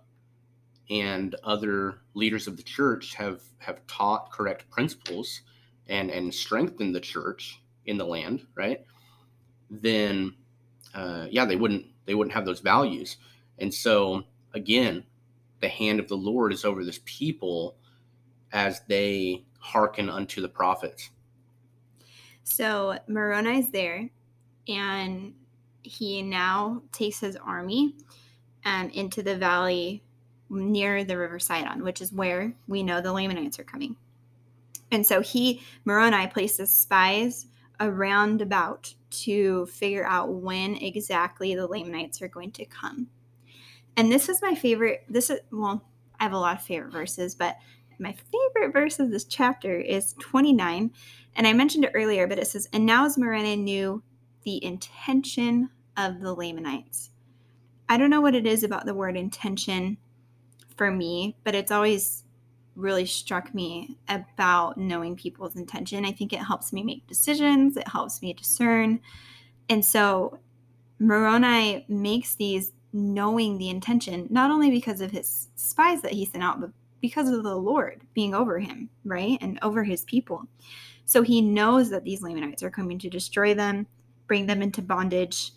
and 0.91 1.35
other 1.45 2.01
leaders 2.15 2.47
of 2.47 2.57
the 2.57 2.63
church 2.63 3.15
have 3.15 3.43
have 3.59 3.87
taught 3.87 4.31
correct 4.31 4.69
principles 4.71 5.43
and 5.89 6.11
and 6.11 6.33
strengthened 6.33 6.95
the 6.95 7.01
church 7.01 7.61
in 7.87 7.99
the 7.99 8.05
land, 8.05 8.47
right? 8.55 8.85
Then, 9.71 10.35
uh, 10.95 11.27
yeah, 11.31 11.45
they 11.45 11.57
wouldn't 11.57 11.87
they 12.07 12.15
wouldn't 12.15 12.35
have 12.35 12.47
those 12.47 12.61
values, 12.61 13.17
and 13.59 13.73
so 13.73 14.25
again, 14.55 15.05
the 15.61 15.69
hand 15.69 16.01
of 16.01 16.09
the 16.09 16.17
Lord 16.17 16.53
is 16.53 16.65
over 16.65 16.85
this 16.85 17.01
people 17.05 17.77
as 18.53 18.81
they 18.89 19.45
hearken 19.59 20.09
unto 20.09 20.41
the 20.41 20.49
prophets. 20.49 21.11
So 22.45 22.99
Moroni's 23.09 23.71
there, 23.71 24.09
and 24.69 25.35
he 25.83 26.23
now 26.23 26.83
takes 26.93 27.21
his 27.21 27.37
army 27.37 27.95
um, 28.65 28.91
into 28.91 29.23
the 29.23 29.37
valley 29.37 30.03
near 30.51 31.05
the 31.05 31.17
river 31.17 31.39
Sidon, 31.39 31.85
which 31.85 32.01
is 32.01 32.13
where 32.13 32.55
we 32.67 32.83
know 32.83 33.01
the 33.01 33.13
Lamanites 33.13 33.59
are 33.59 33.65
coming. 33.65 33.97
And 34.91 35.07
so 35.07 35.21
he, 35.21 35.63
Moroni, 35.85 36.27
places 36.29 36.77
spies 36.77 37.47
around 37.81 38.41
about 38.41 38.93
to 39.11 39.67
figure 39.67 40.07
out 40.07 40.33
when 40.33 40.77
exactly 40.77 41.55
the 41.55 41.67
Lamanites 41.67 42.23
are 42.23 42.29
going 42.29 42.53
to 42.53 42.65
come. 42.65 43.09
And 43.97 44.11
this 44.11 44.29
is 44.29 44.41
my 44.43 44.55
favorite. 44.55 45.05
This 45.09 45.31
is, 45.31 45.41
well, 45.51 45.85
I 46.19 46.25
have 46.25 46.33
a 46.33 46.39
lot 46.39 46.57
of 46.57 46.63
favorite 46.63 46.93
verses, 46.93 47.35
but 47.35 47.57
my 47.99 48.13
favorite 48.13 48.73
verse 48.73 48.99
of 48.99 49.11
this 49.11 49.25
chapter 49.25 49.77
is 49.77 50.15
29. 50.21 50.91
And 51.35 51.47
I 51.47 51.53
mentioned 51.53 51.85
it 51.85 51.93
earlier, 51.95 52.27
but 52.27 52.39
it 52.39 52.47
says, 52.47 52.69
And 52.73 52.87
now 52.87 53.05
as 53.05 53.19
Moroni 53.19 53.57
knew 53.57 54.03
the 54.45 54.65
intention 54.65 55.71
of 55.97 56.21
the 56.21 56.33
Lamanites. 56.33 57.11
I 57.89 57.97
don't 57.97 58.11
know 58.11 58.21
what 58.21 58.35
it 58.35 58.47
is 58.47 58.65
about 58.65 58.87
the 58.87 58.95
word 58.95 59.17
intention 59.17 59.97
for 60.77 60.91
me, 60.91 61.37
but 61.45 61.55
it's 61.55 61.73
always 61.73 62.25
really 62.77 63.07
struck 63.07 63.53
me 63.55 63.97
about 64.09 64.79
knowing 64.79 65.17
people's 65.17 65.57
intention. 65.57 66.05
I 66.05 66.13
think 66.13 66.33
it 66.33 66.39
helps 66.39 66.73
me 66.73 66.83
make 66.83 67.07
decisions, 67.07 67.77
it 67.77 67.89
helps 67.89 68.23
me 68.23 68.33
discern. 68.33 69.01
And 69.69 69.85
so 69.85 70.39
Moroni 70.99 71.85
makes 71.89 72.35
these 72.35 72.73
knowing 72.93 73.59
the 73.59 73.69
intention, 73.69 74.27
not 74.31 74.51
only 74.51 74.71
because 74.71 75.01
of 75.01 75.11
his 75.11 75.49
spies 75.57 76.03
that 76.03 76.13
he 76.13 76.25
sent 76.25 76.45
out, 76.45 76.61
but 76.61 76.71
because 77.01 77.29
of 77.29 77.43
the 77.43 77.57
Lord 77.57 78.03
being 78.15 78.35
over 78.35 78.59
him, 78.59 78.89
right? 79.05 79.39
And 79.41 79.59
over 79.63 79.85
his 79.85 80.05
people. 80.05 80.45
So 81.05 81.23
he 81.23 81.41
knows 81.41 81.91
that 81.91 82.05
these 82.05 82.23
Lamanites 82.23 82.63
are 82.63 82.71
coming 82.71 82.99
to 83.01 83.11
destroy 83.11 83.55
them, 83.55 83.87
bring 84.27 84.47
them 84.47 84.63
into 84.63 84.83
bondage, 84.83 85.53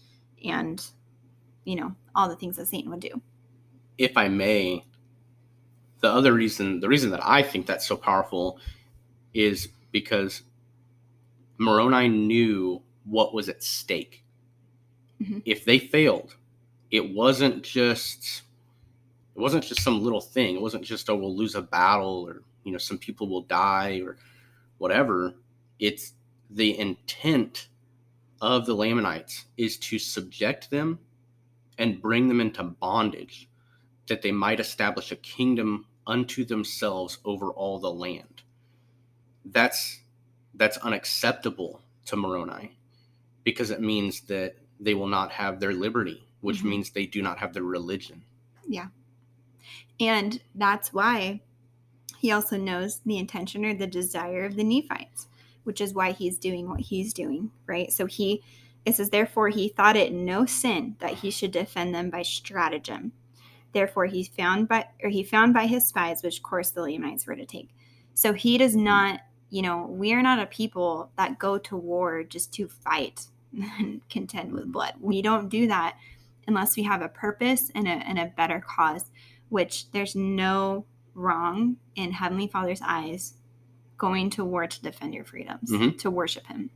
and, 0.45 0.83
you 1.65 1.75
know, 1.75 1.95
all 2.15 2.29
the 2.29 2.35
things 2.35 2.57
that 2.57 2.67
Satan 2.67 2.89
would 2.91 2.99
do. 3.01 3.21
if 3.97 4.17
I 4.17 4.27
may, 4.29 4.83
the 5.99 6.09
other 6.09 6.33
reason, 6.33 6.79
the 6.79 6.87
reason 6.89 7.11
that 7.11 7.19
I 7.23 7.43
think 7.43 7.67
that's 7.67 7.85
so 7.85 7.95
powerful 7.95 8.59
is 9.33 9.67
because 9.91 10.41
Moroni 11.59 12.07
knew 12.07 12.81
what 13.03 13.33
was 13.33 13.47
at 13.49 13.61
stake. 13.63 14.23
Mhm. 15.21 15.43
If 15.45 15.65
they 15.65 15.77
failed, 15.77 16.35
it 16.89 17.13
wasn't 17.13 17.63
just 17.63 18.41
it 19.35 19.39
wasn't 19.39 19.63
just 19.63 19.81
some 19.83 20.01
little 20.01 20.21
thing. 20.21 20.55
It 20.55 20.61
wasn't 20.61 20.83
just 20.83 21.09
oh 21.09 21.15
we'll 21.15 21.35
lose 21.35 21.53
a 21.55 21.61
battle 21.61 22.25
or 22.27 22.41
you 22.63 22.71
know 22.71 22.77
some 22.79 22.97
people 22.97 23.27
will 23.29 23.43
die 23.43 24.01
or 24.03 24.17
whatever. 24.79 25.35
It's 25.79 26.13
the 26.49 26.77
intent 26.79 27.67
of 28.41 28.65
the 28.65 28.73
Lamanites 28.73 29.45
is 29.57 29.77
to 29.77 29.99
subject 29.99 30.71
them 30.71 30.99
and 31.81 31.99
bring 31.99 32.27
them 32.27 32.39
into 32.39 32.63
bondage 32.63 33.49
that 34.07 34.21
they 34.21 34.31
might 34.31 34.59
establish 34.59 35.11
a 35.11 35.15
kingdom 35.15 35.87
unto 36.05 36.45
themselves 36.45 37.17
over 37.25 37.49
all 37.51 37.79
the 37.79 37.91
land. 37.91 38.43
That's 39.43 40.01
that's 40.53 40.77
unacceptable 40.77 41.81
to 42.05 42.15
Moroni 42.15 42.77
because 43.43 43.71
it 43.71 43.81
means 43.81 44.21
that 44.21 44.57
they 44.79 44.93
will 44.93 45.07
not 45.07 45.31
have 45.31 45.59
their 45.59 45.73
liberty, 45.73 46.23
which 46.41 46.59
Mhm. 46.61 46.65
means 46.65 46.89
they 46.91 47.07
do 47.07 47.21
not 47.23 47.39
have 47.39 47.53
their 47.53 47.63
religion. 47.63 48.23
Yeah. 48.67 48.89
And 49.99 50.39
that's 50.53 50.93
why 50.93 51.41
he 52.19 52.31
also 52.31 52.57
knows 52.57 52.99
the 53.05 53.17
intention 53.17 53.65
or 53.65 53.73
the 53.73 53.87
desire 53.87 54.45
of 54.45 54.55
the 54.55 54.63
Nephites, 54.63 55.27
which 55.63 55.81
is 55.81 55.93
why 55.95 56.11
he's 56.11 56.37
doing 56.37 56.69
what 56.69 56.81
he's 56.81 57.13
doing, 57.13 57.51
right? 57.65 57.91
So 57.91 58.05
he, 58.05 58.43
it 58.85 58.95
says, 58.95 59.09
therefore 59.09 59.49
he 59.49 59.69
thought 59.69 59.95
it 59.95 60.11
no 60.11 60.45
sin 60.45 60.95
that 60.99 61.15
he 61.15 61.29
should 61.31 61.51
defend 61.51 61.93
them 61.93 62.09
by 62.09 62.21
stratagem. 62.23 63.11
Therefore 63.73 64.05
he 64.07 64.23
found 64.23 64.67
by, 64.67 64.87
or 65.03 65.09
he 65.09 65.23
found 65.23 65.53
by 65.53 65.67
his 65.67 65.87
spies, 65.87 66.23
which 66.23 66.41
course 66.43 66.71
the 66.71 66.81
Lamanites 66.81 67.25
were 67.27 67.35
to 67.35 67.45
take. 67.45 67.69
So 68.13 68.33
he 68.33 68.57
does 68.57 68.75
not, 68.75 69.21
you 69.49 69.61
know, 69.61 69.85
we 69.87 70.13
are 70.13 70.21
not 70.21 70.39
a 70.39 70.45
people 70.45 71.11
that 71.17 71.39
go 71.39 71.57
to 71.59 71.77
war 71.77 72.23
just 72.23 72.53
to 72.55 72.67
fight 72.67 73.27
and 73.53 74.01
contend 74.09 74.51
with 74.53 74.71
blood. 74.71 74.93
We 74.99 75.21
don't 75.21 75.49
do 75.49 75.67
that 75.67 75.95
unless 76.47 76.75
we 76.75 76.83
have 76.83 77.01
a 77.01 77.07
purpose 77.07 77.71
and 77.75 77.87
a, 77.87 77.91
and 77.91 78.17
a 78.19 78.33
better 78.35 78.59
cause, 78.65 79.05
which 79.49 79.91
there's 79.91 80.15
no 80.15 80.85
wrong 81.13 81.77
in 81.95 82.11
Heavenly 82.11 82.47
Father's 82.47 82.81
eyes 82.83 83.35
going 83.97 84.29
to 84.31 84.43
war 84.43 84.65
to 84.65 84.81
defend 84.81 85.13
your 85.13 85.23
freedoms, 85.23 85.69
Mhm. 85.71 85.97
to 85.99 86.09
worship 86.09 86.47
Him. 86.47 86.71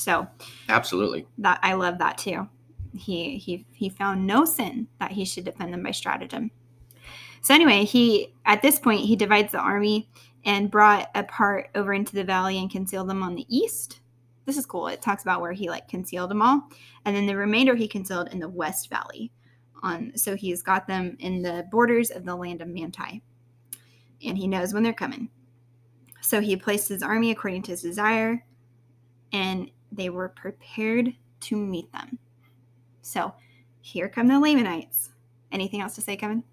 So 0.00 0.26
Absolutely. 0.68 1.26
that 1.38 1.60
I 1.62 1.74
love 1.74 1.98
that 1.98 2.16
too. 2.16 2.48
He 2.96 3.36
he 3.36 3.66
he 3.72 3.90
found 3.90 4.26
no 4.26 4.44
sin 4.44 4.88
that 4.98 5.12
he 5.12 5.24
should 5.24 5.44
defend 5.44 5.72
them 5.72 5.82
by 5.82 5.90
stratagem. 5.90 6.50
So 7.42 7.54
anyway, 7.54 7.84
he 7.84 8.34
at 8.46 8.62
this 8.62 8.78
point 8.78 9.00
he 9.00 9.14
divides 9.14 9.52
the 9.52 9.58
army 9.58 10.10
and 10.44 10.70
brought 10.70 11.10
a 11.14 11.22
part 11.24 11.68
over 11.74 11.92
into 11.92 12.14
the 12.14 12.24
valley 12.24 12.58
and 12.58 12.70
concealed 12.70 13.10
them 13.10 13.22
on 13.22 13.34
the 13.34 13.46
east. 13.54 14.00
This 14.46 14.56
is 14.56 14.64
cool. 14.64 14.88
It 14.88 15.02
talks 15.02 15.22
about 15.22 15.42
where 15.42 15.52
he 15.52 15.68
like 15.68 15.86
concealed 15.86 16.30
them 16.30 16.42
all, 16.42 16.62
and 17.04 17.14
then 17.14 17.26
the 17.26 17.36
remainder 17.36 17.74
he 17.74 17.86
concealed 17.86 18.32
in 18.32 18.40
the 18.40 18.48
west 18.48 18.88
valley. 18.88 19.30
On 19.82 20.12
so 20.16 20.34
he's 20.34 20.62
got 20.62 20.86
them 20.86 21.16
in 21.20 21.42
the 21.42 21.66
borders 21.70 22.10
of 22.10 22.24
the 22.24 22.34
land 22.34 22.62
of 22.62 22.68
Manti, 22.68 23.22
and 24.24 24.38
he 24.38 24.48
knows 24.48 24.72
when 24.72 24.82
they're 24.82 24.92
coming. 24.94 25.28
So 26.22 26.40
he 26.40 26.56
placed 26.56 26.88
his 26.88 27.02
army 27.02 27.30
according 27.30 27.62
to 27.64 27.72
his 27.72 27.82
desire, 27.82 28.44
and 29.32 29.70
they 29.92 30.10
were 30.10 30.28
prepared 30.28 31.14
to 31.40 31.56
meet 31.56 31.90
them. 31.92 32.18
So 33.02 33.32
here 33.80 34.08
come 34.08 34.28
the 34.28 34.38
Lamanites. 34.38 35.10
Anything 35.52 35.80
else 35.80 35.94
to 35.96 36.00
say, 36.00 36.16
Kevin? 36.16 36.44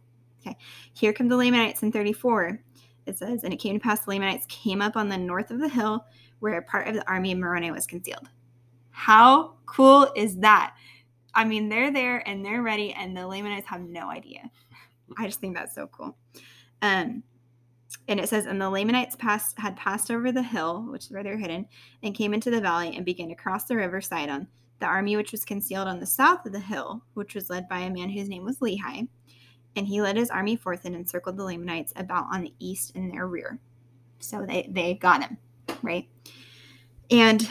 Okay. 0.41 0.57
Here 0.93 1.13
come 1.13 1.27
the 1.27 1.37
Lamanites 1.37 1.83
in 1.83 1.91
34. 1.91 2.59
It 3.05 3.17
says, 3.17 3.43
And 3.43 3.53
it 3.53 3.57
came 3.57 3.75
to 3.75 3.83
pass 3.83 4.01
the 4.01 4.11
Lamanites 4.11 4.45
came 4.47 4.81
up 4.81 4.95
on 4.95 5.09
the 5.09 5.17
north 5.17 5.51
of 5.51 5.59
the 5.59 5.69
hill 5.69 6.05
where 6.39 6.57
a 6.57 6.61
part 6.61 6.87
of 6.87 6.93
the 6.93 7.07
army 7.09 7.31
of 7.31 7.39
Moroni 7.39 7.71
was 7.71 7.87
concealed. 7.87 8.29
How 8.91 9.53
cool 9.65 10.11
is 10.15 10.37
that? 10.37 10.75
I 11.33 11.43
mean, 11.43 11.69
they're 11.69 11.91
there 11.91 12.27
and 12.27 12.43
they're 12.43 12.63
ready, 12.63 12.93
and 12.93 13.15
the 13.15 13.27
Lamanites 13.27 13.67
have 13.67 13.81
no 13.81 14.09
idea. 14.09 14.49
I 15.17 15.25
just 15.27 15.39
think 15.39 15.55
that's 15.55 15.75
so 15.75 15.87
cool. 15.87 16.17
Um, 16.81 17.23
and 18.07 18.19
it 18.19 18.29
says, 18.29 18.45
and 18.45 18.61
the 18.61 18.69
Lamanites 18.69 19.15
passed 19.15 19.57
had 19.59 19.75
passed 19.75 20.09
over 20.09 20.31
the 20.31 20.43
hill, 20.43 20.85
which 20.89 21.05
is 21.05 21.11
where 21.11 21.23
they're 21.23 21.37
hidden, 21.37 21.67
and 22.03 22.15
came 22.15 22.33
into 22.33 22.49
the 22.49 22.61
valley 22.61 22.95
and 22.95 23.05
began 23.05 23.29
to 23.29 23.35
cross 23.35 23.65
the 23.65 23.75
river 23.75 23.99
Sidon. 23.99 24.47
The 24.79 24.85
army 24.85 25.17
which 25.17 25.31
was 25.31 25.43
concealed 25.43 25.87
on 25.87 25.99
the 25.99 26.05
south 26.05 26.45
of 26.45 26.53
the 26.53 26.59
hill, 26.59 27.01
which 27.15 27.35
was 27.35 27.49
led 27.49 27.67
by 27.67 27.79
a 27.79 27.89
man 27.89 28.09
whose 28.09 28.29
name 28.29 28.45
was 28.45 28.59
Lehi, 28.59 29.07
and 29.75 29.87
he 29.87 30.01
led 30.01 30.15
his 30.15 30.29
army 30.29 30.55
forth 30.55 30.85
and 30.85 30.95
encircled 30.95 31.37
the 31.37 31.43
Lamanites 31.43 31.93
about 31.95 32.27
on 32.31 32.43
the 32.43 32.53
east 32.59 32.95
in 32.95 33.09
their 33.09 33.27
rear. 33.27 33.59
So 34.19 34.45
they 34.45 34.69
they 34.71 34.93
got 34.93 35.23
him, 35.23 35.37
right? 35.81 36.07
And 37.11 37.47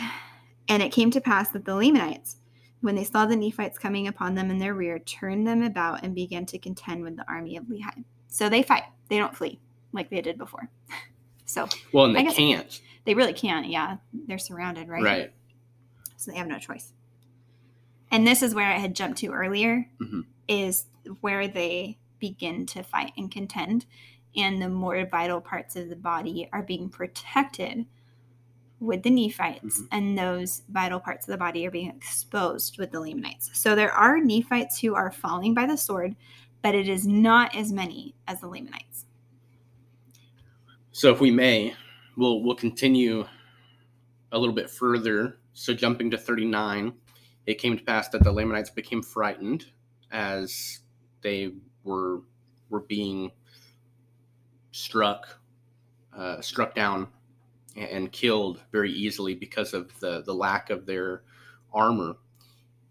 and 0.68 0.82
it 0.82 0.92
came 0.92 1.11
to 1.11 1.20
pass 1.20 1.50
that 1.50 1.64
the 1.64 1.74
Lamanites, 1.74 2.36
when 2.80 2.94
they 2.94 3.04
saw 3.04 3.26
the 3.26 3.36
Nephites 3.36 3.78
coming 3.78 4.09
upon 4.09 4.34
them 4.34 4.50
in 4.50 4.59
their 4.59 4.74
rear, 4.74 4.98
turned 5.00 5.46
them 5.46 5.62
about 5.62 6.02
and 6.02 6.14
began 6.14 6.46
to 6.46 6.59
contend 6.59 7.02
with 7.02 7.16
the 7.16 7.28
army 7.28 7.57
of 7.57 7.64
Lehi. 7.64 8.04
So 8.28 8.48
they 8.48 8.62
fight. 8.62 8.84
They 9.09 9.18
don't 9.18 9.36
flee 9.36 9.61
like 9.97 10.11
they 10.11 10.20
did 10.20 10.38
before. 10.38 10.68
So 11.49 11.68
Well, 11.92 12.07
and 12.07 12.18
I 12.18 12.24
they 12.24 12.32
can't. 12.32 12.80
they 13.05 13.14
really 13.14 13.32
can't. 13.32 13.68
Yeah, 13.68 13.99
they're 14.26 14.36
surrounded, 14.36 14.88
right? 14.88 15.03
Right. 15.05 15.32
So 16.16 16.32
they 16.32 16.38
have 16.38 16.49
no 16.49 16.59
choice. 16.59 16.92
And 18.11 18.26
this 18.26 18.42
is 18.42 18.53
where 18.53 18.66
I 18.68 18.78
had 18.78 18.97
jumped 18.97 19.18
to 19.18 19.28
earlier, 19.28 19.88
Mhm. 20.01 20.24
is 20.49 20.86
where 21.20 21.47
they 21.47 21.99
begin 22.18 22.66
to 22.66 22.82
fight 22.82 23.12
and 23.16 23.30
contend, 23.30 23.86
and 24.36 24.61
the 24.61 24.68
more 24.68 25.07
vital 25.07 25.40
parts 25.40 25.76
of 25.76 25.88
the 25.88 25.94
body 25.94 26.49
are 26.53 26.64
being 26.64 26.88
protected 26.88 27.86
with 28.80 29.05
the 29.05 29.11
Nephites, 29.11 29.80
Mhm. 29.82 29.88
and 29.92 30.18
those 30.18 30.62
vital 30.68 30.99
parts 30.99 31.28
of 31.28 31.32
the 31.32 31.38
body 31.38 31.64
are 31.64 31.70
being 31.70 31.90
exposed 31.90 32.76
with 32.76 32.90
the 32.90 32.99
Lamanites. 33.01 33.51
So 33.57 33.76
there 33.76 33.92
are 33.92 34.18
Nephites 34.20 34.80
who 34.80 34.97
are 34.97 35.12
falling 35.12 35.55
by 35.55 35.66
the 35.66 35.76
sword, 35.76 36.16
but 36.61 36.74
it 36.74 36.88
is 36.88 37.07
not 37.07 37.55
as 37.55 37.72
many 37.72 38.14
as 38.26 38.40
the 38.40 38.49
Lamanites. 38.49 39.05
So 40.97 41.12
if 41.12 41.20
we 41.20 41.30
may, 41.30 41.74
we'll 42.16 42.42
we'll 42.42 42.57
continue 42.57 43.26
a 44.32 44.38
little 44.38 44.55
bit 44.55 44.70
further. 44.70 45.36
So 45.53 45.74
jumping 45.74 46.11
to 46.12 46.16
39, 46.16 46.94
it 47.44 47.59
came 47.59 47.76
to 47.76 47.84
pass 47.84 48.09
that 48.09 48.24
the 48.24 48.32
Lamanites 48.32 48.70
became 48.70 49.03
frightened 49.03 49.66
as 50.11 50.80
they 51.20 51.53
were 51.84 52.22
were 52.70 52.80
being 52.80 53.30
struck 54.70 55.38
uh, 56.16 56.40
struck 56.40 56.74
down 56.74 57.09
and, 57.76 58.11
killed 58.11 58.62
very 58.72 58.90
easily 58.90 59.34
because 59.34 59.74
of 59.74 60.01
the 60.01 60.22
the 60.22 60.32
lack 60.32 60.70
of 60.70 60.86
their 60.86 61.24
armor, 61.74 62.16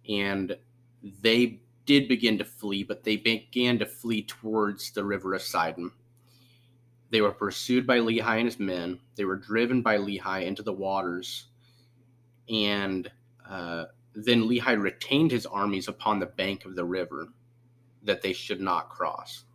and 0.08 0.56
they 1.02 1.60
did 1.88 2.08
begin 2.08 2.38
to 2.38 2.46
flee, 2.46 2.84
but 2.84 3.04
they 3.04 3.18
began 3.18 3.80
to 3.80 3.86
flee 3.88 4.22
towards 4.22 4.92
the 4.92 5.04
river 5.04 5.34
of 5.34 5.42
Sidon. 5.42 5.92
They 7.16 7.22
were 7.22 7.32
pursued 7.32 7.88
by 7.88 8.00
Lehi 8.00 8.22
and 8.26 8.46
his 8.46 8.60
men. 8.60 9.00
They 9.16 9.24
were 9.24 9.38
driven 9.38 9.82
by 9.82 10.00
Lehi 10.00 10.44
into 10.44 10.64
the 10.64 10.74
waters. 10.74 11.46
And 12.50 13.10
uh, 13.50 13.86
then 14.14 14.50
Lehi 14.50 14.78
retained 14.78 15.32
his 15.32 15.46
armies 15.46 15.88
upon 15.88 16.20
the 16.20 16.26
bank 16.26 16.66
of 16.66 16.76
the 16.76 16.84
river 16.84 17.30
that 18.04 18.22
they 18.22 18.34
should 18.34 18.60
not 18.60 18.90
cross. 18.90 19.46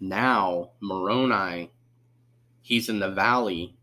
Now, 0.00 0.70
Moroni, 0.80 1.70
he's 2.62 2.88
in 2.88 2.98
the 2.98 3.10
valley 3.10 3.76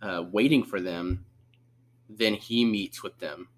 uh, 0.00 0.24
waiting 0.32 0.64
for 0.64 0.80
them. 0.80 1.26
Then 2.08 2.32
he 2.32 2.64
meets 2.64 3.02
with 3.02 3.18
them. 3.18 3.48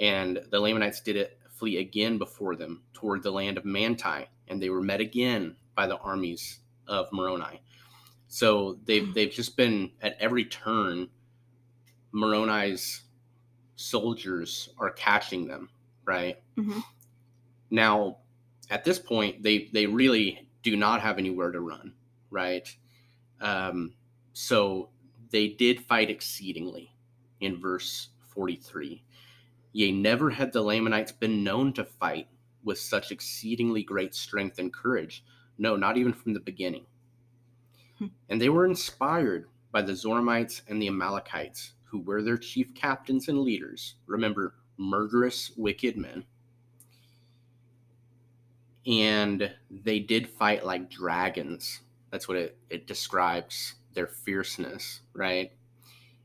And 0.00 0.40
the 0.50 0.58
Lamanites 0.58 1.02
did 1.02 1.14
it 1.14 1.38
flee 1.50 1.76
again 1.76 2.18
before 2.18 2.56
them 2.56 2.82
toward 2.94 3.22
the 3.22 3.30
land 3.30 3.58
of 3.58 3.64
Manti. 3.64 4.26
And 4.48 4.60
they 4.60 4.70
were 4.70 4.82
met 4.82 5.00
again 5.00 5.54
by 5.76 5.86
the 5.86 5.98
armies 5.98 6.59
of 6.90 7.08
Moroni. 7.12 7.62
So 8.28 8.80
they've 8.84 9.14
they've 9.14 9.32
just 9.32 9.56
been 9.56 9.92
at 10.02 10.16
every 10.20 10.44
turn. 10.46 11.10
Moroni's 12.12 13.02
soldiers 13.76 14.70
are 14.78 14.90
catching 14.90 15.46
them, 15.48 15.70
right? 16.04 16.42
Mhm. 16.58 16.82
Now, 17.70 18.18
at 18.70 18.84
this 18.84 18.98
point, 18.98 19.42
they 19.42 19.70
they 19.72 19.86
really 19.86 20.48
do 20.62 20.76
not 20.76 21.00
have 21.00 21.18
anywhere 21.18 21.52
to 21.52 21.60
run, 21.60 21.94
right? 22.30 22.68
Um, 23.40 23.94
so 24.32 24.90
they 25.30 25.48
did 25.48 25.84
fight 25.86 26.10
exceedingly 26.10 26.94
in 27.40 27.60
verse 27.60 28.10
43. 28.28 29.04
Yea, 29.72 29.92
never 29.92 30.30
had 30.30 30.52
the 30.52 30.62
Lamanites 30.62 31.12
been 31.12 31.44
known 31.44 31.72
to 31.74 31.84
fight 31.84 32.28
with 32.64 32.78
such 32.78 33.12
exceedingly 33.12 33.82
great 33.82 34.14
strength 34.14 34.58
and 34.58 34.72
courage. 34.72 35.24
No, 35.60 35.76
not 35.76 35.98
even 35.98 36.14
from 36.14 36.32
the 36.32 36.40
beginning. 36.40 36.86
Hmm. 37.98 38.06
And 38.30 38.40
they 38.40 38.48
were 38.48 38.64
inspired 38.64 39.46
by 39.70 39.82
the 39.82 39.92
Zoramites 39.92 40.62
and 40.68 40.80
the 40.80 40.88
Amalekites, 40.88 41.74
who 41.84 42.00
were 42.00 42.22
their 42.22 42.38
chief 42.38 42.74
captains 42.74 43.28
and 43.28 43.42
leaders. 43.42 43.96
Remember, 44.06 44.54
murderous, 44.78 45.52
wicked 45.58 45.98
men. 45.98 46.24
And 48.86 49.54
they 49.70 49.98
did 49.98 50.30
fight 50.30 50.64
like 50.64 50.90
dragons. 50.90 51.80
That's 52.10 52.26
what 52.26 52.38
it, 52.38 52.56
it 52.70 52.86
describes 52.86 53.74
their 53.92 54.06
fierceness, 54.06 55.02
right? 55.12 55.52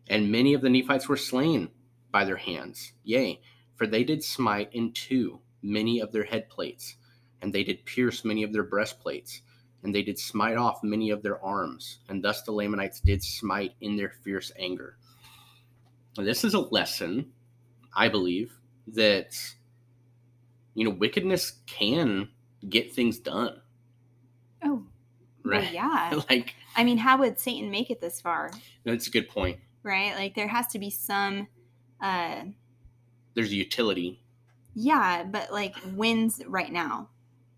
And 0.07 0.31
many 0.31 0.53
of 0.53 0.61
the 0.61 0.69
Nephites 0.69 1.09
were 1.09 1.17
slain 1.17 1.69
by 2.09 2.23
their 2.23 2.37
hands. 2.37 2.93
Yea, 3.03 3.41
for 3.75 3.85
they 3.85 4.05
did 4.05 4.23
smite 4.23 4.69
in 4.71 4.93
two 4.93 5.41
many 5.61 5.99
of 5.99 6.13
their 6.13 6.23
head 6.23 6.47
plates, 6.47 6.95
and 7.41 7.53
they 7.53 7.63
did 7.63 7.85
pierce 7.85 8.25
many 8.25 8.43
of 8.43 8.53
their 8.53 8.63
breastplates, 8.63 9.41
and 9.83 9.93
they 9.93 10.01
did 10.03 10.17
smite 10.19 10.57
off 10.57 10.83
many 10.83 11.09
of 11.11 11.21
their 11.23 11.43
arms, 11.43 11.99
and 12.09 12.23
thus 12.23 12.41
the 12.43 12.51
Lamanites 12.51 12.99
did 12.99 13.23
smite 13.23 13.73
in 13.81 13.95
their 13.97 14.09
fierce 14.09 14.51
anger. 14.57 14.97
And 16.17 16.25
this 16.25 16.43
is 16.43 16.53
a 16.53 16.59
lesson, 16.59 17.33
I 17.95 18.07
believe, 18.09 18.57
that 18.87 19.35
you 20.73 20.83
know 20.85 20.91
wickedness 20.91 21.59
can 21.65 22.29
get 22.67 22.93
things 22.93 23.19
done, 23.19 23.61
Oh, 24.63 24.85
well, 25.43 25.61
right? 25.61 25.71
yeah. 25.71 26.19
like 26.29 26.55
I 26.75 26.83
mean, 26.83 26.97
how 26.97 27.17
would 27.19 27.39
Satan 27.39 27.69
make 27.71 27.89
it 27.91 28.01
this 28.01 28.21
far? 28.21 28.51
that's 28.83 29.07
a 29.07 29.11
good 29.11 29.29
point. 29.29 29.59
right? 29.83 30.15
Like 30.15 30.35
there 30.35 30.47
has 30.47 30.67
to 30.67 30.79
be 30.79 30.89
some 30.89 31.47
uh 32.01 32.43
There's 33.33 33.53
utility, 33.53 34.21
yeah, 34.73 35.23
but 35.23 35.51
like 35.51 35.75
wins 35.93 36.41
right 36.47 36.71
now. 36.71 37.09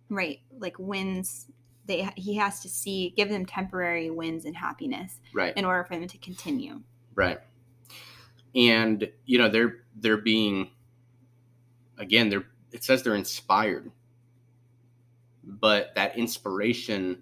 Right? 0.09 0.39
Like 0.59 0.77
wins 0.79 1.47
they 1.87 2.09
he 2.15 2.35
has 2.35 2.59
to 2.59 2.69
see 2.69 3.13
give 3.15 3.29
them 3.29 3.45
temporary 3.45 4.09
wins 4.09 4.45
and 4.45 4.55
happiness 4.55 5.19
right? 5.33 5.55
in 5.57 5.65
order 5.65 5.83
for 5.85 5.95
them 5.95 6.07
to 6.07 6.17
continue. 6.17 6.81
Right. 7.15 7.39
And 8.55 9.09
you 9.25 9.37
know, 9.39 9.49
they're 9.49 9.77
they're 9.95 10.17
being 10.17 10.69
again, 11.97 12.29
they're 12.29 12.45
it 12.71 12.83
says 12.83 13.03
they're 13.03 13.15
inspired. 13.15 13.91
But 15.43 15.95
that 15.95 16.17
inspiration 16.17 17.19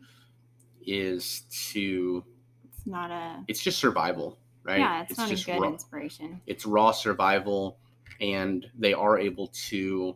is 0.85 1.41
to 1.71 2.23
It's 2.65 2.87
not 2.87 3.11
a 3.11 3.43
it's 3.47 3.61
just 3.61 3.77
survival, 3.79 4.37
right? 4.63 4.79
yeah. 4.79 5.05
It's, 5.07 5.17
not 5.17 5.31
a 5.31 5.35
good 5.35 5.61
raw, 5.61 5.69
inspiration. 5.69 6.41
it's 6.47 6.65
raw 6.65 6.91
survival, 6.91 7.77
and 8.19 8.65
they 8.77 8.93
are 8.93 9.17
able 9.19 9.47
to, 9.69 10.15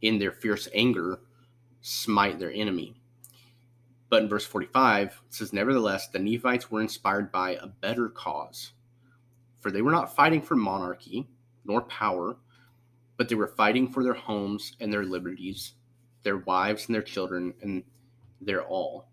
in 0.00 0.18
their 0.18 0.32
fierce 0.32 0.68
anger, 0.74 1.20
smite 1.82 2.38
their 2.38 2.52
enemy. 2.52 2.94
But 4.08 4.22
in 4.22 4.28
verse 4.28 4.46
45, 4.46 5.08
it 5.08 5.34
says, 5.34 5.52
Nevertheless, 5.52 6.08
the 6.08 6.18
Nephites 6.18 6.70
were 6.70 6.80
inspired 6.80 7.30
by 7.30 7.52
a 7.52 7.66
better 7.66 8.08
cause. 8.08 8.72
For 9.60 9.70
they 9.70 9.82
were 9.82 9.90
not 9.92 10.14
fighting 10.14 10.42
for 10.42 10.56
monarchy 10.56 11.28
nor 11.64 11.82
power, 11.82 12.36
but 13.16 13.28
they 13.28 13.34
were 13.34 13.46
fighting 13.46 13.92
for 13.92 14.02
their 14.02 14.14
homes 14.14 14.76
and 14.80 14.92
their 14.92 15.04
liberties, 15.04 15.74
their 16.24 16.38
wives 16.38 16.86
and 16.86 16.94
their 16.94 17.02
children, 17.02 17.54
and 17.62 17.84
their 18.40 18.62
all. 18.62 19.08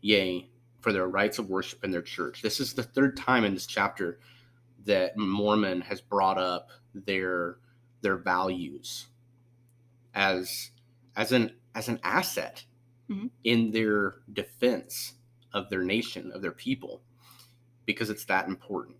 Yea, 0.00 0.48
for 0.80 0.92
their 0.92 1.08
rights 1.08 1.38
of 1.38 1.50
worship 1.50 1.84
in 1.84 1.90
their 1.90 2.02
church. 2.02 2.42
This 2.42 2.60
is 2.60 2.72
the 2.72 2.82
third 2.82 3.16
time 3.16 3.44
in 3.44 3.54
this 3.54 3.66
chapter 3.66 4.20
that 4.86 5.16
Mormon 5.16 5.82
has 5.82 6.00
brought 6.00 6.38
up 6.38 6.70
their 6.94 7.56
their 8.02 8.16
values 8.16 9.08
as 10.14 10.70
as 11.16 11.32
an 11.32 11.52
as 11.74 11.88
an 11.88 12.00
asset 12.02 12.64
Mhm. 13.08 13.30
in 13.44 13.70
their 13.70 14.22
defense 14.32 15.14
of 15.52 15.68
their 15.70 15.82
nation, 15.82 16.30
of 16.32 16.42
their 16.42 16.52
people, 16.52 17.02
because 17.84 18.10
it's 18.10 18.24
that 18.26 18.48
important. 18.48 18.96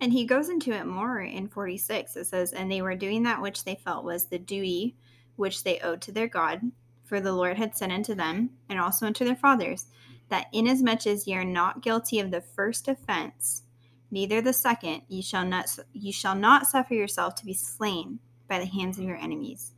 And 0.00 0.12
he 0.12 0.26
goes 0.26 0.48
into 0.48 0.72
it 0.72 0.84
more 0.86 1.20
in 1.20 1.48
46. 1.48 2.16
It 2.16 2.26
says, 2.26 2.52
And 2.52 2.70
they 2.70 2.82
were 2.82 2.96
doing 2.96 3.22
that 3.22 3.40
which 3.40 3.64
they 3.64 3.76
felt 3.76 4.04
was 4.04 4.26
the 4.26 4.38
duty 4.38 4.96
which 5.36 5.64
they 5.64 5.78
owed 5.80 6.02
to 6.02 6.12
their 6.12 6.28
God, 6.28 6.72
for 7.04 7.20
the 7.20 7.32
Lord 7.32 7.56
had 7.56 7.76
sent 7.76 7.92
unto 7.92 8.14
them, 8.14 8.50
and 8.68 8.78
also 8.78 9.06
unto 9.06 9.24
their 9.24 9.36
fathers, 9.36 9.86
that 10.28 10.48
inasmuch 10.52 11.06
as 11.06 11.26
ye 11.26 11.34
are 11.36 11.44
not 11.44 11.82
guilty 11.82 12.18
of 12.18 12.30
the 12.30 12.40
first 12.40 12.88
offense, 12.88 13.62
neither 14.10 14.40
the 14.40 14.52
second, 14.52 15.02
ye 15.08 15.22
shall 15.22 15.46
not 15.46 15.78
ye 15.92 16.10
shall 16.10 16.34
not 16.34 16.66
suffer 16.66 16.94
yourself 16.94 17.34
to 17.36 17.44
be 17.46 17.54
slain 17.54 18.18
by 18.48 18.58
the 18.58 18.66
hands 18.66 18.98
of 18.98 19.04
your 19.04 19.16
enemies. 19.16 19.72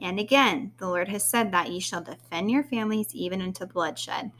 And 0.00 0.18
again, 0.20 0.72
the 0.78 0.88
Lord 0.88 1.08
has 1.08 1.24
said 1.24 1.52
that 1.52 1.70
ye 1.70 1.80
shall 1.80 2.02
defend 2.02 2.50
your 2.50 2.62
families 2.62 3.14
even 3.14 3.42
unto 3.42 3.66
bloodshed. 3.66 4.30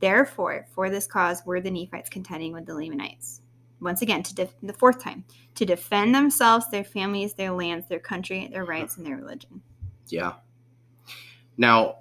Therefore, 0.00 0.66
for 0.72 0.90
this 0.90 1.06
cause 1.06 1.42
were 1.44 1.60
the 1.60 1.70
Nephites 1.70 2.10
contending 2.10 2.52
with 2.52 2.66
the 2.66 2.74
Lamanites 2.74 3.42
once 3.82 4.00
again 4.00 4.22
to 4.22 4.34
def- 4.34 4.54
the 4.62 4.72
fourth 4.72 5.02
time 5.02 5.24
to 5.56 5.66
defend 5.66 6.14
themselves 6.14 6.70
their 6.70 6.84
families 6.84 7.34
their 7.34 7.50
lands 7.50 7.88
their 7.88 7.98
country 7.98 8.48
their 8.52 8.64
rights 8.64 8.96
and 8.96 9.04
their 9.04 9.16
religion 9.16 9.60
Yeah. 10.08 10.34
Now, 11.58 11.98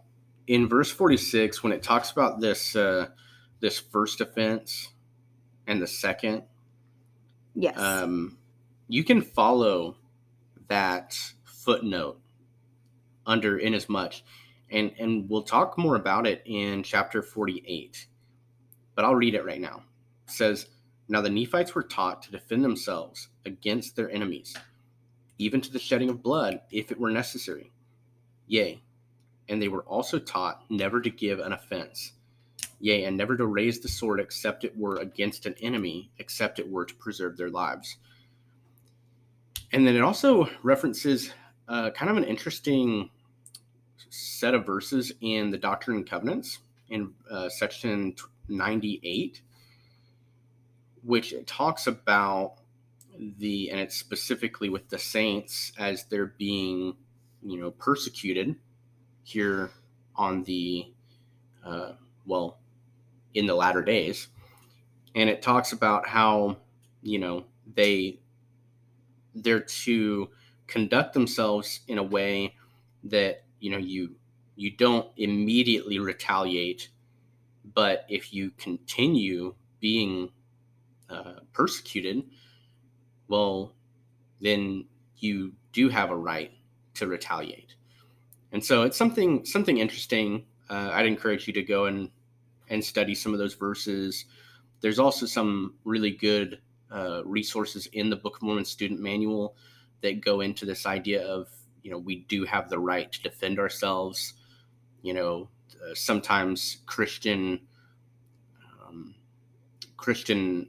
in 0.48 0.68
verse 0.68 0.90
46, 0.92 1.62
when 1.62 1.74
it 1.74 1.84
talks 1.84 2.12
about 2.12 2.40
this 2.40 2.76
uh, 2.76 3.08
this 3.60 3.80
first 3.80 4.22
offense 4.22 4.90
and 5.68 5.82
the 5.82 5.88
second, 5.88 6.44
yes 7.56 7.78
um, 7.78 8.38
you 8.88 9.04
can 9.04 9.22
follow 9.22 9.98
that 10.68 11.18
footnote 11.44 12.20
under 13.32 13.58
inasmuch, 13.58 14.16
and 14.70 14.92
and 15.00 15.30
we'll 15.30 15.44
talk 15.44 15.78
more 15.78 15.96
about 15.96 16.28
it 16.28 16.42
in 16.46 16.84
chapter 16.84 17.22
48. 17.22 18.08
But 18.94 19.06
I'll 19.06 19.16
read 19.16 19.36
it 19.36 19.46
right 19.46 19.62
now. 19.62 19.84
It 20.28 20.32
says, 20.32 20.68
"Now 21.08 21.22
the 21.22 21.30
Nephites 21.30 21.74
were 21.74 21.84
taught 21.84 22.22
to 22.24 22.32
defend 22.32 22.64
themselves 22.64 23.30
against 23.46 23.96
their 23.96 24.12
enemies, 24.12 24.56
even 25.38 25.62
to 25.62 25.72
the 25.72 25.80
shedding 25.80 26.10
of 26.10 26.22
blood, 26.22 26.62
if 26.72 26.92
it 26.92 27.00
were 27.00 27.10
necessary. 27.10 27.72
Yea, 28.48 28.84
and 29.48 29.62
they 29.62 29.70
were 29.70 29.84
also 29.84 30.20
taught 30.20 30.70
never 30.70 31.00
to 31.02 31.10
give 31.10 31.40
an 31.40 31.54
offense." 31.54 32.14
Yea, 32.82 33.06
and 33.06 33.16
never 33.16 33.38
to 33.38 33.46
raise 33.46 33.80
the 33.80 33.88
sword 33.88 34.20
except 34.20 34.64
it 34.64 34.76
were 34.76 34.98
against 34.98 35.46
an 35.46 35.54
enemy, 35.62 36.12
except 36.18 36.60
it 36.60 36.70
were 36.70 36.84
to 36.84 36.96
preserve 36.96 37.38
their 37.38 37.50
lives. 37.50 37.98
And 39.72 39.88
then 39.88 39.96
it 39.96 40.02
also 40.02 40.50
references 40.64 41.32
uh, 41.68 41.92
kind 41.92 42.12
of 42.12 42.18
an 42.18 42.26
interesting 42.26 43.10
set 44.12 44.54
of 44.54 44.66
verses 44.66 45.14
in 45.22 45.50
the 45.50 45.58
Doctrine 45.58 45.98
and 45.98 46.10
Covenants 46.10 46.60
in 46.90 47.14
uh, 47.32 47.48
section 47.48 48.14
98, 48.50 49.42
which 51.04 51.34
talks 51.46 51.88
about 51.88 52.56
the, 53.18 53.72
and 53.72 53.80
it's 53.80 53.96
specifically 53.96 54.68
with 54.68 54.90
the 54.90 55.00
saints 55.00 55.72
as 55.78 56.04
they're 56.06 56.34
being, 56.38 56.98
you 57.42 57.58
know, 57.60 57.72
persecuted 57.72 58.56
here 59.24 59.72
on 60.18 60.44
the, 60.44 60.92
uh, 61.66 61.94
well, 62.26 62.58
in 63.34 63.46
the 63.46 63.56
latter 63.56 63.82
days. 63.82 64.28
And 65.16 65.30
it 65.30 65.42
talks 65.42 65.72
about 65.72 66.06
how, 66.06 66.58
you 67.02 67.18
know, 67.18 67.46
they, 67.76 68.20
they're 69.34 69.62
to 69.62 70.30
conduct 70.68 71.14
themselves 71.14 71.80
in 71.88 71.98
a 71.98 72.04
way 72.04 72.56
that 73.06 73.44
you 73.62 73.72
know 73.72 73.78
you 73.78 74.16
you 74.58 74.72
don't 74.72 75.08
immediately 75.16 75.98
retaliate 75.98 76.90
but 77.74 78.06
if 78.10 78.34
you 78.34 78.52
continue 78.58 79.56
being 79.80 80.30
uh, 81.10 81.36
persecuted 81.54 82.24
well 83.30 83.74
then 84.42 84.86
you 85.22 85.54
do 85.72 85.88
have 85.88 86.10
a 86.10 86.16
right 86.16 86.52
to 86.96 87.08
retaliate. 87.08 87.76
And 88.52 88.64
so 88.64 88.84
it's 88.84 88.98
something 88.98 89.46
something 89.46 89.78
interesting. 89.78 90.46
Uh, 90.70 90.90
i'd 90.94 91.06
encourage 91.06 91.48
you 91.48 91.54
to 91.54 91.64
go 91.64 91.86
and 91.86 92.10
and 92.70 92.84
study 92.84 93.16
some 93.16 93.34
of 93.34 93.40
those 93.40 93.54
verses. 93.54 94.26
There's 94.82 95.00
also 95.00 95.26
some 95.26 95.76
really 95.86 96.12
good 96.12 96.60
uh, 96.92 97.22
resources 97.26 97.88
in 97.94 98.10
the 98.10 98.16
book 98.16 98.38
of 98.38 98.42
mormon 98.42 98.66
student 98.66 99.00
manual 99.00 99.56
that 100.02 100.22
go 100.22 100.42
into 100.42 100.66
this 100.66 100.86
idea 100.86 101.24
of 101.26 101.48
you 101.84 101.92
know 101.92 101.98
we 101.98 102.26
do 102.28 102.46
have 102.46 102.70
the 102.70 102.80
right 102.80 103.12
to 103.12 103.22
defend 103.22 103.60
ourselves. 103.60 104.34
You 105.02 105.14
know 105.14 105.50
uh, 105.76 105.96
sometimes 105.96 106.78
christian 106.86 107.62
um, 108.88 109.16
christian 109.98 110.68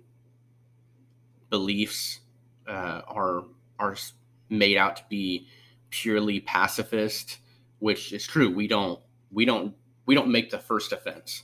beliefs 1.50 2.20
uh, 2.66 3.02
are 3.08 3.44
are 3.78 3.96
made 4.48 4.76
out 4.76 4.96
to 4.96 5.04
be 5.10 5.48
purely 5.90 6.40
pacifist 6.40 7.38
which 7.80 8.12
is 8.12 8.26
true. 8.26 8.54
We 8.54 8.68
don't 8.68 9.00
we 9.32 9.44
don't 9.44 9.74
we 10.06 10.14
don't 10.14 10.30
make 10.30 10.50
the 10.50 10.58
first 10.58 10.92
offense 10.92 11.42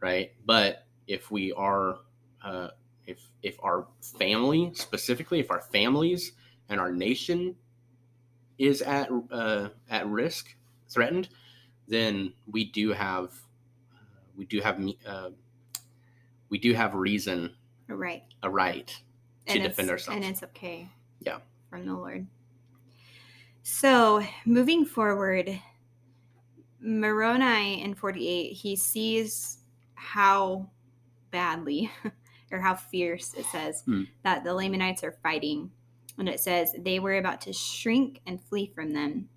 right? 0.00 0.32
But 0.44 0.86
if 1.06 1.30
we 1.30 1.52
are 1.52 1.98
uh, 2.44 2.68
if 3.06 3.28
if 3.42 3.56
our 3.62 3.88
family 4.18 4.70
specifically 4.74 5.40
if 5.40 5.50
our 5.50 5.60
families 5.60 6.32
and 6.68 6.80
our 6.80 6.92
nation 6.92 7.56
is 8.58 8.82
at 8.82 9.08
uh, 9.30 9.68
at 9.90 10.06
risk, 10.06 10.54
threatened, 10.88 11.28
then 11.88 12.32
we 12.50 12.64
do 12.64 12.92
have 12.92 13.32
we 14.36 14.44
do 14.44 14.60
have 14.60 14.80
uh, 15.06 15.30
we 16.48 16.58
do 16.58 16.72
have 16.74 16.94
reason, 16.94 17.54
right 17.88 18.22
a 18.42 18.50
right 18.50 18.88
to 19.46 19.52
and 19.54 19.62
defend 19.62 19.90
ourselves. 19.90 20.16
and 20.16 20.24
it's 20.24 20.42
okay 20.42 20.88
Yeah. 21.20 21.38
from 21.70 21.86
the 21.86 21.94
lord 21.94 22.26
so 23.62 24.22
moving 24.44 24.84
forward 24.84 25.58
moroni 26.80 27.82
in 27.82 27.94
48 27.94 28.52
he 28.52 28.76
sees 28.76 29.58
how 29.94 30.68
badly 31.30 31.90
or 32.52 32.60
how 32.60 32.74
fierce 32.74 33.34
it 33.34 33.44
says 33.46 33.82
Hmm. 33.86 34.04
that 34.22 34.44
the 34.44 34.52
lamanites 34.54 35.02
are 35.02 35.16
fighting 35.22 35.70
and 36.18 36.28
it 36.28 36.40
says 36.40 36.74
they 36.78 36.98
were 36.98 37.18
about 37.18 37.40
to 37.42 37.52
shrink 37.52 38.20
and 38.26 38.42
flee 38.42 38.70
from 38.74 38.92
them. 38.92 39.28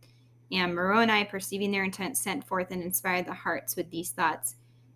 And 0.52 0.74
moroni 0.74 1.26
perceiving 1.26 1.72
their 1.72 1.84
intent 1.84 2.18
sent 2.18 2.48
forth 2.48 2.72
and 2.72 2.82
inspired 2.82 3.26
the 3.28 3.34
hearts 3.34 3.76
with 3.76 3.90
these 3.92 4.10
thoughts. 4.12 4.56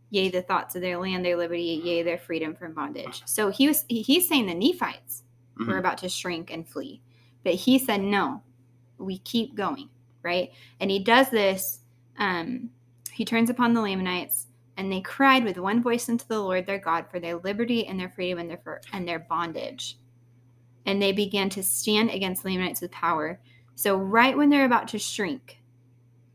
Yea 0.09 0.29
the 0.29 0.41
thoughts 0.41 0.75
of 0.75 0.81
their 0.81 0.97
land 0.97 1.25
their 1.25 1.37
liberty 1.37 1.81
yea 1.83 2.03
their 2.03 2.17
freedom 2.17 2.55
from 2.55 2.73
bondage. 2.73 3.23
So 3.25 3.49
he 3.49 3.67
was 3.67 3.85
he- 3.87 4.01
he's 4.01 4.27
saying 4.27 4.45
the 4.45 4.53
nephites 4.53 5.23
Mhm. 5.57 5.67
were 5.67 5.77
about 5.77 5.97
to 5.99 6.09
shrink 6.09 6.51
and 6.51 6.67
flee. 6.67 7.01
But 7.43 7.55
he 7.55 7.77
said 7.79 8.01
no 8.01 8.41
we 8.97 9.17
keep 9.19 9.55
going 9.55 9.89
right? 10.23 10.51
And 10.79 10.89
he 10.89 10.99
does 10.99 11.29
this 11.29 11.81
um 12.17 12.69
he 13.11 13.25
turns 13.25 13.49
upon 13.49 13.73
the 13.73 13.81
lamanites 13.81 14.47
and 14.77 14.91
they 14.91 15.01
cried 15.01 15.43
with 15.43 15.57
one 15.57 15.83
voice 15.83 16.09
unto 16.09 16.25
the 16.27 16.39
lord 16.39 16.65
their 16.65 16.79
god 16.79 17.05
for 17.11 17.19
their 17.19 17.35
liberty 17.37 17.85
and 17.85 17.99
their 17.99 18.09
freedom 18.09 18.39
and 18.39 18.49
their 18.49 18.57
for, 18.63 18.81
and 18.91 19.07
their 19.07 19.19
bondage 19.19 19.97
and 20.85 21.01
they 21.01 21.11
began 21.11 21.49
to 21.49 21.63
stand 21.63 22.09
against 22.09 22.43
the 22.43 22.49
lamanites 22.49 22.81
with 22.81 22.91
power. 22.91 23.39
So 23.75 23.95
right 23.95 24.37
when 24.37 24.49
they're 24.49 24.65
about 24.65 24.87
to 24.89 24.99
shrink 24.99 25.59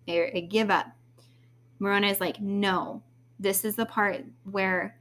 they 0.06 0.30
they 0.32 0.40
give 0.40 0.70
up. 0.70 0.86
Moroni 1.78 2.10
is 2.10 2.20
like 2.20 2.40
no 2.40 3.02
this 3.38 3.64
is 3.64 3.76
the 3.76 3.86
part 3.86 4.24
where 4.44 4.96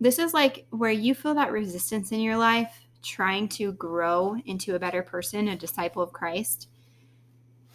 this 0.00 0.18
is 0.18 0.34
like 0.34 0.66
where 0.70 0.90
you 0.90 1.14
feel 1.14 1.34
that 1.34 1.52
resistance 1.52 2.12
in 2.12 2.20
your 2.20 2.36
life 2.36 2.86
trying 3.02 3.48
to 3.48 3.72
grow 3.72 4.36
into 4.44 4.74
a 4.74 4.78
better 4.78 5.02
person 5.02 5.48
a 5.48 5.56
disciple 5.56 6.02
of 6.02 6.12
christ. 6.12 6.68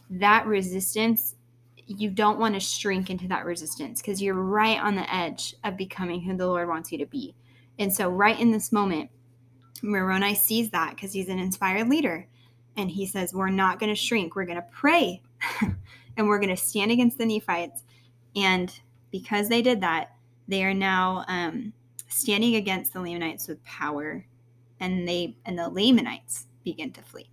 That 0.10 0.46
resistance 0.46 1.36
you 1.88 2.10
don't 2.10 2.40
want 2.40 2.56
to 2.56 2.60
shrink 2.60 3.10
into 3.10 3.28
that 3.28 3.46
resistance 3.46 4.02
because 4.02 4.22
you're 4.22 4.34
right 4.34 4.80
on 4.80 4.96
the 4.96 5.14
edge 5.14 5.56
of 5.64 5.78
becoming 5.78 6.22
who 6.22 6.36
the 6.36 6.48
lord 6.48 6.68
wants 6.68 6.92
you 6.92 6.98
to 6.98 7.06
be. 7.06 7.36
And 7.78 7.94
so, 7.94 8.10
right 8.10 8.40
in 8.40 8.52
this 8.52 8.72
moment, 8.72 9.10
Moroni 9.82 10.36
sees 10.36 10.70
that 10.72 10.96
because 10.96 11.14
he's 11.14 11.30
an 11.30 11.40
inspired 11.40 11.90
leader. 11.90 12.28
And 12.78 12.90
he 12.90 13.06
says, 13.06 13.34
We're 13.34 13.50
not 13.50 13.80
going 13.80 13.90
to 13.90 13.96
shrink. 13.96 14.36
We're 14.36 14.46
going 14.46 14.58
to 14.58 14.68
pray 14.72 15.22
and 16.18 16.28
we're 16.28 16.40
going 16.40 16.56
to 16.56 16.62
stand 16.62 16.92
against 16.92 17.18
the 17.18 17.26
Nephites. 17.26 17.84
And 18.36 18.78
because 19.12 19.48
they 19.50 19.62
did 19.62 19.82
that, 19.82 20.12
they 20.48 20.64
are 20.64 20.74
now 20.74 21.24
um, 21.28 21.74
standing 22.08 22.56
against 22.56 22.94
the 22.94 23.00
Lamanites 23.00 23.48
with 23.48 23.64
power. 23.64 24.26
And 24.80 25.08
they 25.08 25.38
and 25.46 25.58
the 25.58 25.70
Lamanites 25.70 26.48
begin 26.64 26.92
to 26.92 27.02
flee. 27.02 27.30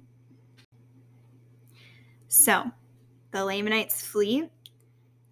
So 2.29 2.71
the 3.33 3.45
Lamanites 3.45 4.01
flee 4.01 4.49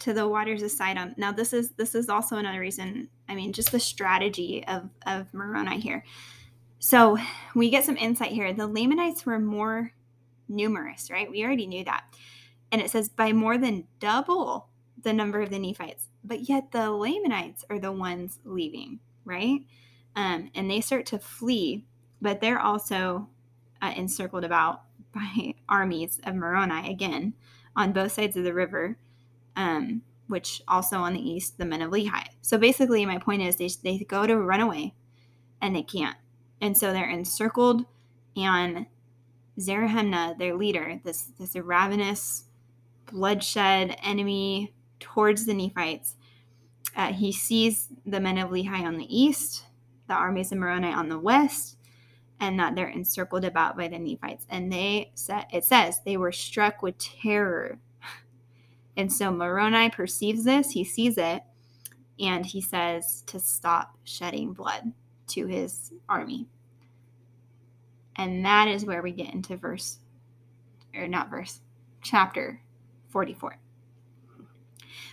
to 0.00 0.12
the 0.12 0.26
waters 0.26 0.62
of 0.62 0.70
Sidon. 0.70 1.14
Now 1.16 1.30
this 1.30 1.52
is 1.52 1.70
this 1.72 1.94
is 1.94 2.08
also 2.08 2.36
another 2.36 2.60
reason. 2.60 3.08
I 3.28 3.34
mean, 3.34 3.52
just 3.52 3.70
the 3.70 3.80
strategy 3.80 4.64
of 4.66 4.90
of 5.06 5.32
Moroni 5.32 5.78
here. 5.78 6.04
So 6.80 7.18
we 7.54 7.68
get 7.68 7.84
some 7.84 7.98
insight 7.98 8.32
here. 8.32 8.52
The 8.54 8.66
Lamanites 8.66 9.26
were 9.26 9.38
more 9.38 9.92
numerous, 10.48 11.10
right? 11.10 11.30
We 11.30 11.44
already 11.44 11.66
knew 11.66 11.84
that. 11.84 12.04
And 12.72 12.80
it 12.80 12.90
says 12.90 13.10
by 13.10 13.32
more 13.32 13.58
than 13.58 13.86
double 14.00 14.68
the 15.02 15.12
number 15.12 15.42
of 15.42 15.50
the 15.50 15.58
Nephites. 15.58 16.08
But 16.24 16.48
yet 16.48 16.72
the 16.72 16.90
Lamanites 16.90 17.64
are 17.68 17.78
the 17.78 17.92
ones 17.92 18.38
leaving, 18.44 19.00
right? 19.26 19.60
Um, 20.16 20.50
and 20.54 20.70
they 20.70 20.80
start 20.80 21.04
to 21.06 21.18
flee, 21.18 21.84
but 22.20 22.40
they're 22.40 22.58
also 22.58 23.28
uh, 23.82 23.92
encircled 23.94 24.44
about 24.44 24.82
by 25.14 25.54
armies 25.68 26.18
of 26.24 26.34
Moroni 26.34 26.90
again 26.90 27.34
on 27.76 27.92
both 27.92 28.12
sides 28.12 28.36
of 28.36 28.44
the 28.44 28.54
river, 28.54 28.96
um, 29.54 30.00
which 30.28 30.62
also 30.66 30.96
on 30.98 31.12
the 31.12 31.30
east, 31.30 31.58
the 31.58 31.64
men 31.66 31.82
of 31.82 31.90
Lehi. 31.90 32.24
So 32.40 32.56
basically, 32.56 33.04
my 33.04 33.18
point 33.18 33.42
is 33.42 33.56
they, 33.56 33.68
they 33.82 33.98
go 34.04 34.26
to 34.26 34.36
run 34.38 34.60
away 34.60 34.94
and 35.60 35.76
they 35.76 35.82
can't. 35.82 36.16
And 36.60 36.76
so 36.76 36.92
they're 36.92 37.08
encircled, 37.08 37.86
and 38.36 38.86
Zerahemnah, 39.58 40.38
their 40.38 40.54
leader, 40.54 41.00
this, 41.04 41.32
this 41.38 41.56
ravenous, 41.56 42.44
bloodshed 43.10 43.96
enemy 44.02 44.74
towards 44.98 45.46
the 45.46 45.54
Nephites, 45.54 46.16
uh, 46.96 47.12
he 47.12 47.32
sees 47.32 47.88
the 48.04 48.20
men 48.20 48.38
of 48.38 48.50
Lehi 48.50 48.82
on 48.82 48.98
the 48.98 49.16
east, 49.16 49.64
the 50.08 50.14
armies 50.14 50.52
of 50.52 50.58
Moroni 50.58 50.92
on 50.92 51.08
the 51.08 51.18
west, 51.18 51.76
and 52.38 52.58
that 52.58 52.74
they're 52.74 52.88
encircled 52.88 53.44
about 53.44 53.76
by 53.76 53.88
the 53.88 53.98
Nephites. 53.98 54.46
And 54.48 54.72
they 54.72 55.12
said 55.14 55.46
it 55.52 55.64
says 55.64 56.00
they 56.04 56.16
were 56.16 56.32
struck 56.32 56.82
with 56.82 56.98
terror. 56.98 57.78
And 58.96 59.10
so 59.10 59.30
Moroni 59.30 59.88
perceives 59.88 60.44
this, 60.44 60.72
he 60.72 60.84
sees 60.84 61.16
it, 61.16 61.42
and 62.18 62.44
he 62.44 62.60
says 62.60 63.22
to 63.28 63.38
stop 63.38 63.96
shedding 64.04 64.52
blood 64.52 64.92
to 65.30 65.46
his 65.46 65.92
army. 66.08 66.46
And 68.16 68.44
that 68.44 68.68
is 68.68 68.84
where 68.84 69.02
we 69.02 69.12
get 69.12 69.32
into 69.32 69.56
verse, 69.56 69.98
or 70.94 71.08
not 71.08 71.30
verse, 71.30 71.60
chapter 72.02 72.60
44. 73.08 73.58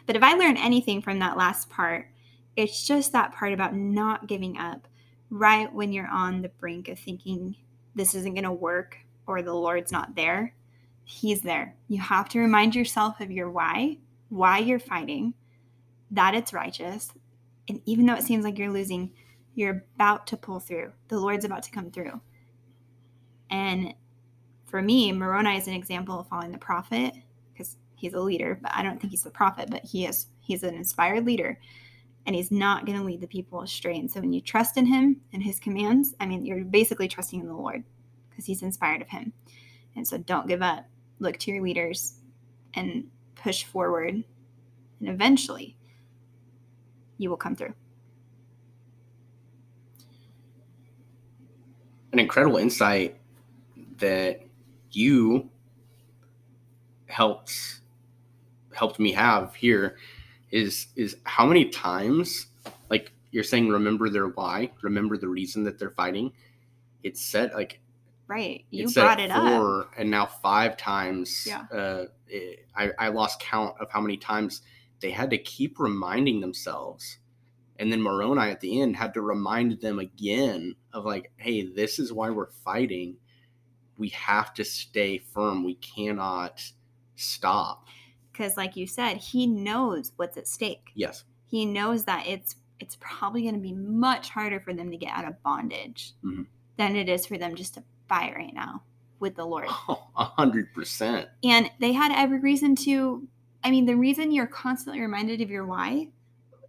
But 0.05 0.15
if 0.15 0.23
I 0.23 0.33
learn 0.33 0.57
anything 0.57 1.01
from 1.01 1.19
that 1.19 1.37
last 1.37 1.69
part, 1.69 2.07
it's 2.55 2.85
just 2.85 3.11
that 3.11 3.33
part 3.33 3.53
about 3.53 3.75
not 3.75 4.27
giving 4.27 4.57
up 4.57 4.87
right 5.29 5.71
when 5.73 5.91
you're 5.91 6.07
on 6.07 6.41
the 6.41 6.49
brink 6.49 6.87
of 6.87 6.97
thinking 6.97 7.55
this 7.95 8.15
isn't 8.15 8.33
going 8.33 8.43
to 8.43 8.51
work 8.51 8.97
or 9.27 9.41
the 9.41 9.53
Lord's 9.53 9.91
not 9.91 10.15
there. 10.15 10.53
He's 11.03 11.41
there. 11.41 11.75
You 11.87 12.01
have 12.01 12.29
to 12.29 12.39
remind 12.39 12.75
yourself 12.75 13.19
of 13.19 13.31
your 13.31 13.49
why, 13.49 13.97
why 14.29 14.59
you're 14.59 14.79
fighting, 14.79 15.33
that 16.11 16.35
it's 16.35 16.53
righteous. 16.53 17.11
And 17.69 17.81
even 17.85 18.05
though 18.05 18.15
it 18.15 18.23
seems 18.23 18.43
like 18.43 18.57
you're 18.57 18.71
losing, 18.71 19.11
you're 19.57 19.83
about 19.95 20.27
to 20.27 20.37
pull 20.37 20.59
through. 20.59 20.93
The 21.07 21.19
Lord's 21.19 21.43
about 21.43 21.63
to 21.63 21.71
come 21.71 21.89
through. 21.89 22.21
And 23.49 23.95
for 24.67 24.83
me, 24.83 25.11
Moroni 25.11 25.57
is 25.57 25.67
an 25.67 25.73
example 25.73 26.19
of 26.19 26.27
following 26.27 26.51
the 26.51 26.59
prophet 26.59 27.15
because 27.51 27.75
he's 27.95 28.13
a 28.13 28.19
leader, 28.19 28.59
but 28.61 28.71
I 28.75 28.83
don't 28.83 29.01
think 29.01 29.09
he's 29.09 29.25
a 29.25 29.31
prophet, 29.31 29.69
but 29.71 29.83
he 29.83 30.05
is 30.05 30.27
he's 30.41 30.61
an 30.61 30.75
inspired 30.75 31.25
leader 31.25 31.59
and 32.27 32.35
he's 32.35 32.51
not 32.51 32.85
going 32.85 32.99
to 32.99 33.03
lead 33.03 33.19
the 33.19 33.27
people 33.27 33.61
astray. 33.61 33.97
And 33.97 34.11
so 34.11 34.19
when 34.19 34.31
you 34.31 34.41
trust 34.41 34.77
in 34.77 34.85
him 34.85 35.21
and 35.33 35.41
his 35.41 35.59
commands, 35.59 36.13
I 36.19 36.27
mean, 36.27 36.45
you're 36.45 36.63
basically 36.63 37.07
trusting 37.07 37.39
in 37.39 37.47
the 37.47 37.55
Lord 37.55 37.83
because 38.29 38.45
he's 38.45 38.61
inspired 38.61 39.01
of 39.01 39.09
him. 39.09 39.33
And 39.95 40.07
so 40.07 40.19
don't 40.19 40.47
give 40.47 40.61
up. 40.61 40.85
Look 41.17 41.37
to 41.39 41.51
your 41.51 41.63
leaders 41.63 42.19
and 42.75 43.05
push 43.33 43.63
forward. 43.63 44.23
And 44.99 45.09
eventually, 45.09 45.77
you 47.17 47.31
will 47.31 47.37
come 47.37 47.55
through. 47.55 47.73
An 52.17 52.21
incredible 52.21 52.57
insight 52.57 53.15
that 53.99 54.41
you 54.89 55.51
helped 57.05 57.81
helped 58.73 58.99
me 58.99 59.11
have 59.11 59.53
here 59.53 59.97
is 60.49 60.87
is 60.95 61.17
how 61.25 61.45
many 61.45 61.65
times 61.65 62.47
like 62.89 63.11
you're 63.29 63.43
saying 63.43 63.69
remember 63.69 64.09
their 64.09 64.29
why 64.29 64.71
remember 64.81 65.15
the 65.15 65.27
reason 65.27 65.63
that 65.65 65.77
they're 65.77 65.91
fighting. 65.91 66.33
It's 67.03 67.21
said 67.21 67.53
like 67.53 67.81
right. 68.27 68.65
You 68.71 68.91
brought 68.91 69.19
it 69.19 69.31
four, 69.31 69.81
up 69.81 69.91
and 69.95 70.09
now 70.09 70.25
five 70.25 70.75
times 70.75 71.45
yeah. 71.45 71.65
uh, 71.71 72.05
it, 72.27 72.65
I, 72.75 72.93
I 72.97 73.07
lost 73.09 73.39
count 73.41 73.75
of 73.79 73.91
how 73.91 74.01
many 74.01 74.17
times 74.17 74.63
they 75.01 75.11
had 75.11 75.29
to 75.29 75.37
keep 75.37 75.77
reminding 75.77 76.41
themselves 76.41 77.19
and 77.79 77.91
then 77.91 78.01
moroni 78.01 78.49
at 78.49 78.59
the 78.59 78.81
end 78.81 78.95
had 78.95 79.13
to 79.13 79.21
remind 79.21 79.79
them 79.81 79.99
again 79.99 80.75
of 80.93 81.05
like 81.05 81.31
hey 81.37 81.67
this 81.73 81.99
is 81.99 82.13
why 82.13 82.29
we're 82.29 82.51
fighting. 82.63 83.17
We 83.97 84.09
have 84.09 84.53
to 84.55 84.63
stay 84.63 85.17
firm. 85.17 85.63
We 85.63 85.75
cannot 85.75 86.63
stop. 87.15 87.87
Because 88.31 88.57
like 88.57 88.75
you 88.75 88.87
said 88.87 89.17
he 89.17 89.47
knows 89.47 90.11
what's 90.15 90.37
at 90.37 90.47
stake. 90.47 90.91
Yes. 90.95 91.23
He 91.45 91.65
knows 91.65 92.05
that 92.05 92.27
it's 92.27 92.55
it's 92.79 92.97
probably 92.99 93.41
going 93.41 93.55
to 93.55 93.59
be 93.59 93.73
much 93.73 94.29
harder 94.29 94.59
for 94.59 94.73
them 94.73 94.91
to 94.91 94.97
get 94.97 95.11
out 95.11 95.27
of 95.27 95.41
bondage 95.41 96.13
mm-hmm. 96.23 96.43
than 96.77 96.95
it 96.95 97.09
is 97.09 97.25
for 97.25 97.37
them 97.37 97.55
just 97.55 97.73
to 97.73 97.83
fight 98.07 98.35
right 98.35 98.53
now 98.53 98.83
with 99.19 99.35
the 99.35 99.45
lord. 99.45 99.67
A 99.89 100.25
hundred 100.25 100.73
percent. 100.73 101.27
And 101.43 101.71
they 101.79 101.93
had 101.93 102.11
every 102.11 102.39
reason 102.39 102.75
to 102.77 103.27
i 103.63 103.71
mean 103.71 103.85
the 103.85 103.95
reason 103.95 104.31
you're 104.31 104.47
constantly 104.47 105.01
reminded 105.01 105.41
of 105.41 105.49
your 105.49 105.65
why 105.65 106.07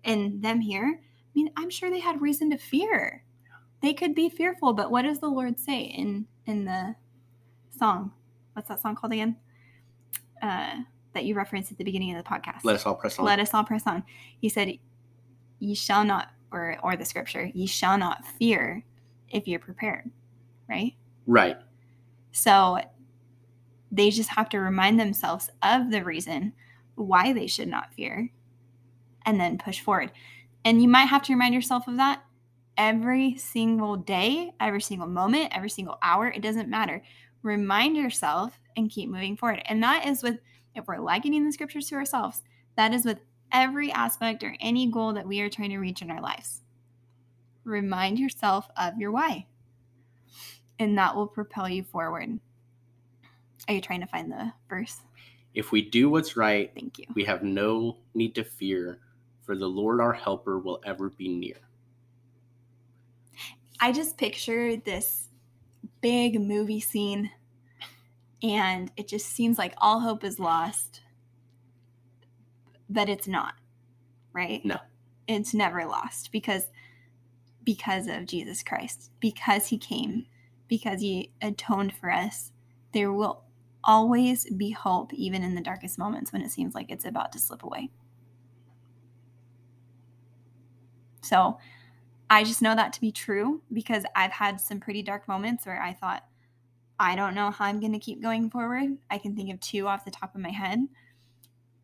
and 0.05 0.43
them 0.43 0.61
here 0.61 1.01
i 1.01 1.31
mean 1.35 1.51
i'm 1.57 1.71
sure 1.71 1.91
they 1.91 2.01
had 2.01 2.21
reason 2.21 2.51
to 2.51 2.59
fear 2.59 3.25
they 3.83 3.93
could 3.93 4.15
be 4.15 4.29
fearful 4.29 4.73
but 4.73 4.91
what 4.91 5.03
does 5.03 5.21
the 5.21 5.29
lord 5.29 5.59
say 5.59 5.81
in 5.83 6.27
in 6.47 6.65
the 6.65 6.95
song 7.77 8.13
what's 8.55 8.69
that 8.69 8.81
song 8.81 8.95
called 8.95 9.13
again 9.13 9.37
uh 10.43 10.77
that 11.19 11.25
you 11.25 11.35
referenced 11.35 11.73
at 11.73 11.79
the 11.79 11.85
beginning 11.85 12.15
of 12.15 12.23
the 12.23 12.29
podcast. 12.29 12.65
Let 12.65 12.77
us 12.77 12.87
all 12.87 12.95
press 12.95 13.19
on. 13.19 13.25
Let 13.25 13.41
us 13.41 13.53
all 13.53 13.65
press 13.65 13.87
on. 13.87 14.05
He 14.41 14.49
said, 14.49 14.79
"Ye 15.59 15.75
shall 15.75 16.05
not," 16.05 16.31
or 16.53 16.79
or 16.83 16.97
the 16.97 17.05
scripture, 17.05 17.51
"Ye 17.55 17.67
shall 17.67 17.99
not 17.99 18.25
fear 18.25 18.85
if 19.29 19.49
you're 19.49 19.59
prepared." 19.59 20.11
Right. 20.69 20.95
Right. 21.27 21.57
So 22.33 22.79
they 23.91 24.11
just 24.11 24.31
have 24.31 24.49
to 24.51 24.61
remind 24.61 25.01
themselves 25.01 25.51
of 25.63 25.91
the 25.91 26.05
reason 26.05 26.53
why 26.95 27.33
they 27.33 27.47
should 27.47 27.69
not 27.69 27.93
fear, 27.95 28.31
and 29.29 29.39
then 29.39 29.59
push 29.59 29.81
forward. 29.81 30.11
And 30.65 30.81
you 30.81 30.89
might 30.89 31.05
have 31.05 31.23
to 31.25 31.35
remind 31.35 31.55
yourself 31.55 31.87
of 31.87 31.99
that 31.99 32.23
every 32.79 33.37
single 33.37 33.95
day, 33.95 34.55
every 34.59 34.81
single 34.81 35.07
moment, 35.07 35.53
every 35.55 35.69
single 35.69 35.99
hour. 36.03 36.29
It 36.29 36.41
doesn't 36.41 36.71
matter. 36.71 37.03
Remind 37.43 37.95
yourself 37.95 38.59
and 38.75 38.91
keep 38.91 39.11
moving 39.11 39.37
forward. 39.37 39.63
And 39.67 39.83
that 39.83 40.07
is 40.07 40.23
with 40.23 40.39
if 40.75 40.87
we're 40.89 40.97
likening 40.97 41.45
the 41.45 41.53
scriptures 41.53 41.89
to 41.89 41.97
ourselves, 41.97 42.43
that 42.77 42.95
is 42.95 43.05
with 43.05 43.19
every 43.53 43.93
aspect 43.93 44.43
or 44.43 44.57
any 44.61 44.91
goal 44.91 45.13
that 45.13 45.29
we 45.29 45.43
are 45.43 45.51
trying 45.51 45.71
to 45.71 45.79
reach 45.79 46.01
in 46.01 46.11
our 46.11 46.23
lives. 46.23 46.63
Remind 47.65 48.19
yourself 48.19 48.67
of 48.79 48.97
your 48.97 49.11
why, 49.11 49.47
and 50.79 50.97
that 50.97 51.15
will 51.15 51.27
propel 51.27 51.69
you 51.69 51.83
forward. 51.83 52.41
Are 53.69 53.75
you 53.75 53.83
trying 53.83 54.01
to 54.01 54.07
find 54.07 54.33
the 54.33 54.55
verse? 54.71 55.03
If 55.53 55.71
we 55.71 55.83
do 55.83 56.09
what's 56.09 56.37
right, 56.37 56.71
thank 56.75 56.99
you. 56.99 57.05
We 57.15 57.25
have 57.25 57.43
no 57.43 57.99
need 58.15 58.35
to 58.37 58.45
fear, 58.45 59.01
for 59.49 59.57
the 59.57 59.67
Lord 59.67 59.99
our 59.99 60.13
helper 60.13 60.59
will 60.59 60.79
ever 60.85 61.09
be 61.09 61.27
near. 61.27 61.57
I 63.81 63.93
just 63.93 64.19
picture 64.19 64.77
this 64.77 65.31
big 66.03 66.39
movie 66.39 66.81
scene 66.81 67.31
and 68.43 68.93
it 68.99 69.09
just 69.09 69.25
seems 69.25 69.57
like 69.57 69.73
all 69.79 70.01
hope 70.01 70.23
is 70.23 70.39
lost 70.39 71.01
but 72.91 73.09
it's 73.09 73.27
not 73.27 73.55
right? 74.35 74.63
No. 74.67 74.77
It's 75.27 75.55
never 75.55 75.87
lost 75.87 76.31
because 76.31 76.65
because 77.65 78.07
of 78.07 78.27
jesus 78.27 78.63
christ. 78.63 79.11
Because 79.19 79.69
he 79.69 79.79
came 79.79 80.27
because 80.69 81.01
he 81.01 81.33
atoned 81.41 81.95
for 81.95 82.11
us 82.11 82.53
there 82.93 83.15
will 83.15 83.45
always 83.83 84.45
be 84.51 84.73
hope 84.73 85.15
even 85.15 85.43
in 85.43 85.55
the 85.55 85.63
darkest 85.63 85.99
moments 85.99 86.35
when 86.35 86.43
it 86.43 86.51
seems 86.51 86.75
like 86.75 86.91
it's 86.91 87.07
about 87.07 87.33
to 87.33 87.39
slip 87.39 87.63
away 87.63 87.89
so 91.29 91.59
I 92.31 92.45
just 92.45 92.63
know 92.63 92.75
that 92.75 92.93
to 92.95 93.01
be 93.01 93.13
true 93.13 93.63
because 93.73 94.05
I've 94.17 94.33
had 94.33 94.61
some 94.61 94.81
pretty 94.81 95.03
dark 95.03 95.29
moments 95.29 95.67
where 95.67 95.81
I 95.81 95.93
thought, 95.93 96.25
I 96.99 97.15
don't 97.15 97.35
know 97.35 97.51
how 97.51 97.67
I'm 97.67 97.81
going 97.81 97.93
to 97.93 97.99
keep 97.99 98.21
going 98.21 98.51
forward. 98.51 98.97
I 99.11 99.19
can 99.19 99.37
think 99.37 99.53
of 99.53 99.61
two 99.61 99.87
off 99.87 100.05
the 100.05 100.11
top 100.11 100.35
of 100.35 100.41
my 100.41 100.51
head. 100.51 100.81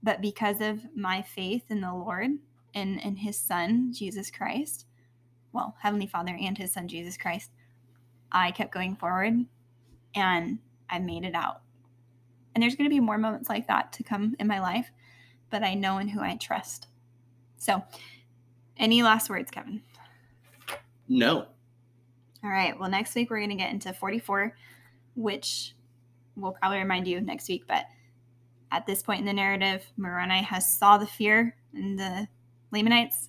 But 0.02 0.20
because 0.20 0.60
of 0.60 0.80
my 0.94 1.22
faith 1.22 1.64
in 1.70 1.80
the 1.80 1.94
Lord 1.94 2.30
and, 2.74 3.02
and 3.02 3.18
his 3.18 3.38
son, 3.38 3.92
Jesus 3.92 4.30
Christ, 4.30 4.86
well, 5.52 5.76
Heavenly 5.80 6.06
Father 6.06 6.36
and 6.38 6.58
his 6.58 6.72
son, 6.72 6.88
Jesus 6.88 7.16
Christ, 7.16 7.50
I 8.32 8.50
kept 8.50 8.72
going 8.72 8.96
forward 8.96 9.46
and 10.14 10.58
I 10.90 10.98
made 10.98 11.24
it 11.24 11.34
out. 11.34 11.60
And 12.54 12.62
there's 12.62 12.76
going 12.76 12.90
to 12.90 12.94
be 12.94 13.00
more 13.00 13.18
moments 13.18 13.48
like 13.48 13.68
that 13.68 13.92
to 13.94 14.02
come 14.02 14.34
in 14.38 14.46
my 14.46 14.60
life, 14.60 14.90
but 15.50 15.62
I 15.62 15.74
know 15.74 15.98
in 15.98 16.08
who 16.08 16.20
I 16.20 16.36
trust. 16.36 16.88
So, 17.56 17.82
any 18.76 19.02
last 19.02 19.30
words, 19.30 19.50
Kevin? 19.50 19.82
No. 21.08 21.46
All 22.42 22.50
right. 22.50 22.78
Well, 22.78 22.90
next 22.90 23.14
week 23.14 23.30
we're 23.30 23.38
going 23.38 23.50
to 23.50 23.56
get 23.56 23.72
into 23.72 23.92
44, 23.92 24.54
which 25.14 25.74
we'll 26.36 26.52
probably 26.52 26.78
remind 26.78 27.06
you 27.06 27.20
next 27.20 27.48
week. 27.48 27.64
But 27.66 27.84
at 28.70 28.86
this 28.86 29.02
point 29.02 29.20
in 29.20 29.26
the 29.26 29.32
narrative, 29.32 29.84
Moroni 29.96 30.42
has 30.42 30.78
saw 30.78 30.98
the 30.98 31.06
fear 31.06 31.56
in 31.72 31.96
the 31.96 32.28
Lamanites, 32.70 33.28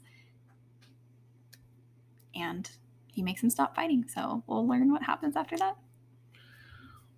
and 2.36 2.70
he 3.12 3.22
makes 3.22 3.42
them 3.42 3.50
stop 3.50 3.76
fighting. 3.76 4.06
So 4.14 4.44
we'll 4.48 4.68
learn 4.68 4.92
what 4.92 5.04
happens 5.04 5.36
after 5.36 5.58
that. 5.58 5.78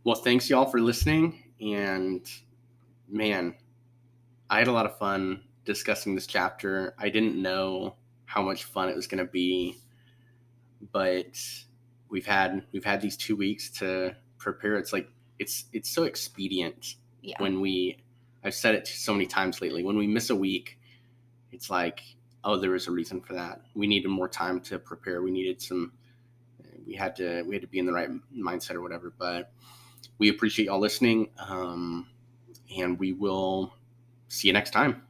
Well, 0.04 0.16
thanks 0.16 0.50
y'all 0.50 0.66
for 0.66 0.80
listening. 0.80 1.44
And 1.60 2.30
man, 3.10 3.56
I 4.50 4.60
had 4.60 4.68
a 4.68 4.72
lot 4.72 4.86
of 4.86 4.98
fun 4.98 5.42
discussing 5.66 6.14
this 6.16 6.28
chapter. 6.28 6.94
I 7.00 7.10
didn't 7.10 7.42
know 7.42 7.96
how 8.28 8.42
much 8.44 8.66
fun 8.66 8.90
it 8.90 8.96
was 8.96 9.08
going 9.08 9.26
to 9.26 9.32
be, 9.32 9.78
but 10.92 11.40
we've 12.10 12.26
had 12.26 12.66
we've 12.74 12.84
had 12.86 13.02
these 13.02 13.18
two 13.18 13.36
weeks 13.36 13.70
to 13.80 14.16
prepare. 14.38 14.78
It's 14.78 14.92
like 14.94 15.10
it's 15.40 15.66
it's 15.74 15.90
so 15.90 16.04
expedient 16.04 16.96
Yeah. 17.22 17.36
when 17.40 17.62
we. 17.62 17.98
I've 18.44 18.54
said 18.54 18.76
it 18.76 18.88
so 18.88 19.14
many 19.14 19.26
times 19.26 19.62
lately. 19.62 19.84
When 19.84 19.98
we 19.98 20.08
miss 20.08 20.30
a 20.30 20.36
week, 20.36 20.78
it's 21.52 21.70
like, 21.70 22.02
oh, 22.44 22.58
there 22.58 22.76
is 22.76 22.88
a 22.88 22.92
reason 22.92 23.20
for 23.22 23.34
that. 23.34 23.62
We 23.76 23.88
needed 23.88 24.10
more 24.10 24.30
time 24.30 24.60
to 24.62 24.78
prepare. 24.78 25.22
We 25.22 25.32
needed 25.32 25.62
some. 25.62 25.94
We 26.86 26.96
had 26.96 27.16
to 27.18 27.44
we 27.44 27.56
had 27.56 27.62
to 27.62 27.68
be 27.68 27.80
in 27.80 27.86
the 27.86 27.94
right 27.94 28.10
mindset 28.36 28.76
or 28.76 28.82
whatever. 28.82 29.14
But 29.18 29.52
we 30.18 30.30
appreciate 30.30 30.66
y'all 30.66 30.80
listening, 30.80 31.30
um, 31.40 32.08
and 32.78 33.00
we 33.00 33.14
will 33.14 33.74
see 34.28 34.48
you 34.48 34.54
next 34.54 34.72
time. 34.72 35.02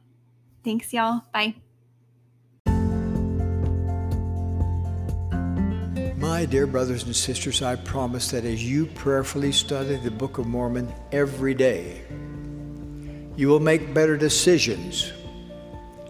Thanks, 0.64 0.92
y'all. 0.92 1.22
Bye. 1.32 1.56
My 6.28 6.44
dear 6.44 6.66
brothers 6.66 7.04
and 7.04 7.16
sisters, 7.16 7.62
I 7.62 7.76
promise 7.76 8.30
that 8.32 8.44
as 8.44 8.62
you 8.62 8.84
prayerfully 8.84 9.50
study 9.50 9.96
the 9.96 10.10
Book 10.10 10.36
of 10.36 10.46
Mormon 10.46 10.92
every 11.10 11.54
day, 11.54 12.02
you 13.34 13.48
will 13.48 13.60
make 13.60 13.94
better 13.94 14.14
decisions 14.14 15.10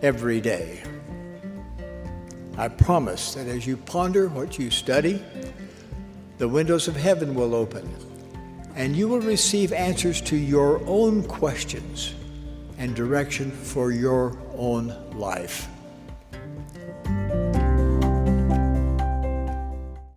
every 0.03 0.41
day. 0.41 0.83
I 2.57 2.67
promise 2.67 3.35
that 3.35 3.47
as 3.47 3.65
you 3.65 3.77
ponder 3.77 4.29
what 4.29 4.59
you 4.59 4.73
study, 4.73 5.23
the 6.39 6.49
windows 6.49 6.89
of 6.89 6.97
heaven 6.97 7.37
will 7.37 7.55
open 7.55 7.89
and 8.75 8.97
you 8.97 9.07
will 9.07 9.21
receive 9.21 9.73
answers 9.73 10.21
to 10.23 10.37
your 10.37 10.85
own 10.87 11.23
questions 11.23 12.13
and 12.77 12.93
direction 12.97 13.53
for 13.53 13.93
your 13.93 14.37
own 14.57 14.89
life. 15.17 15.69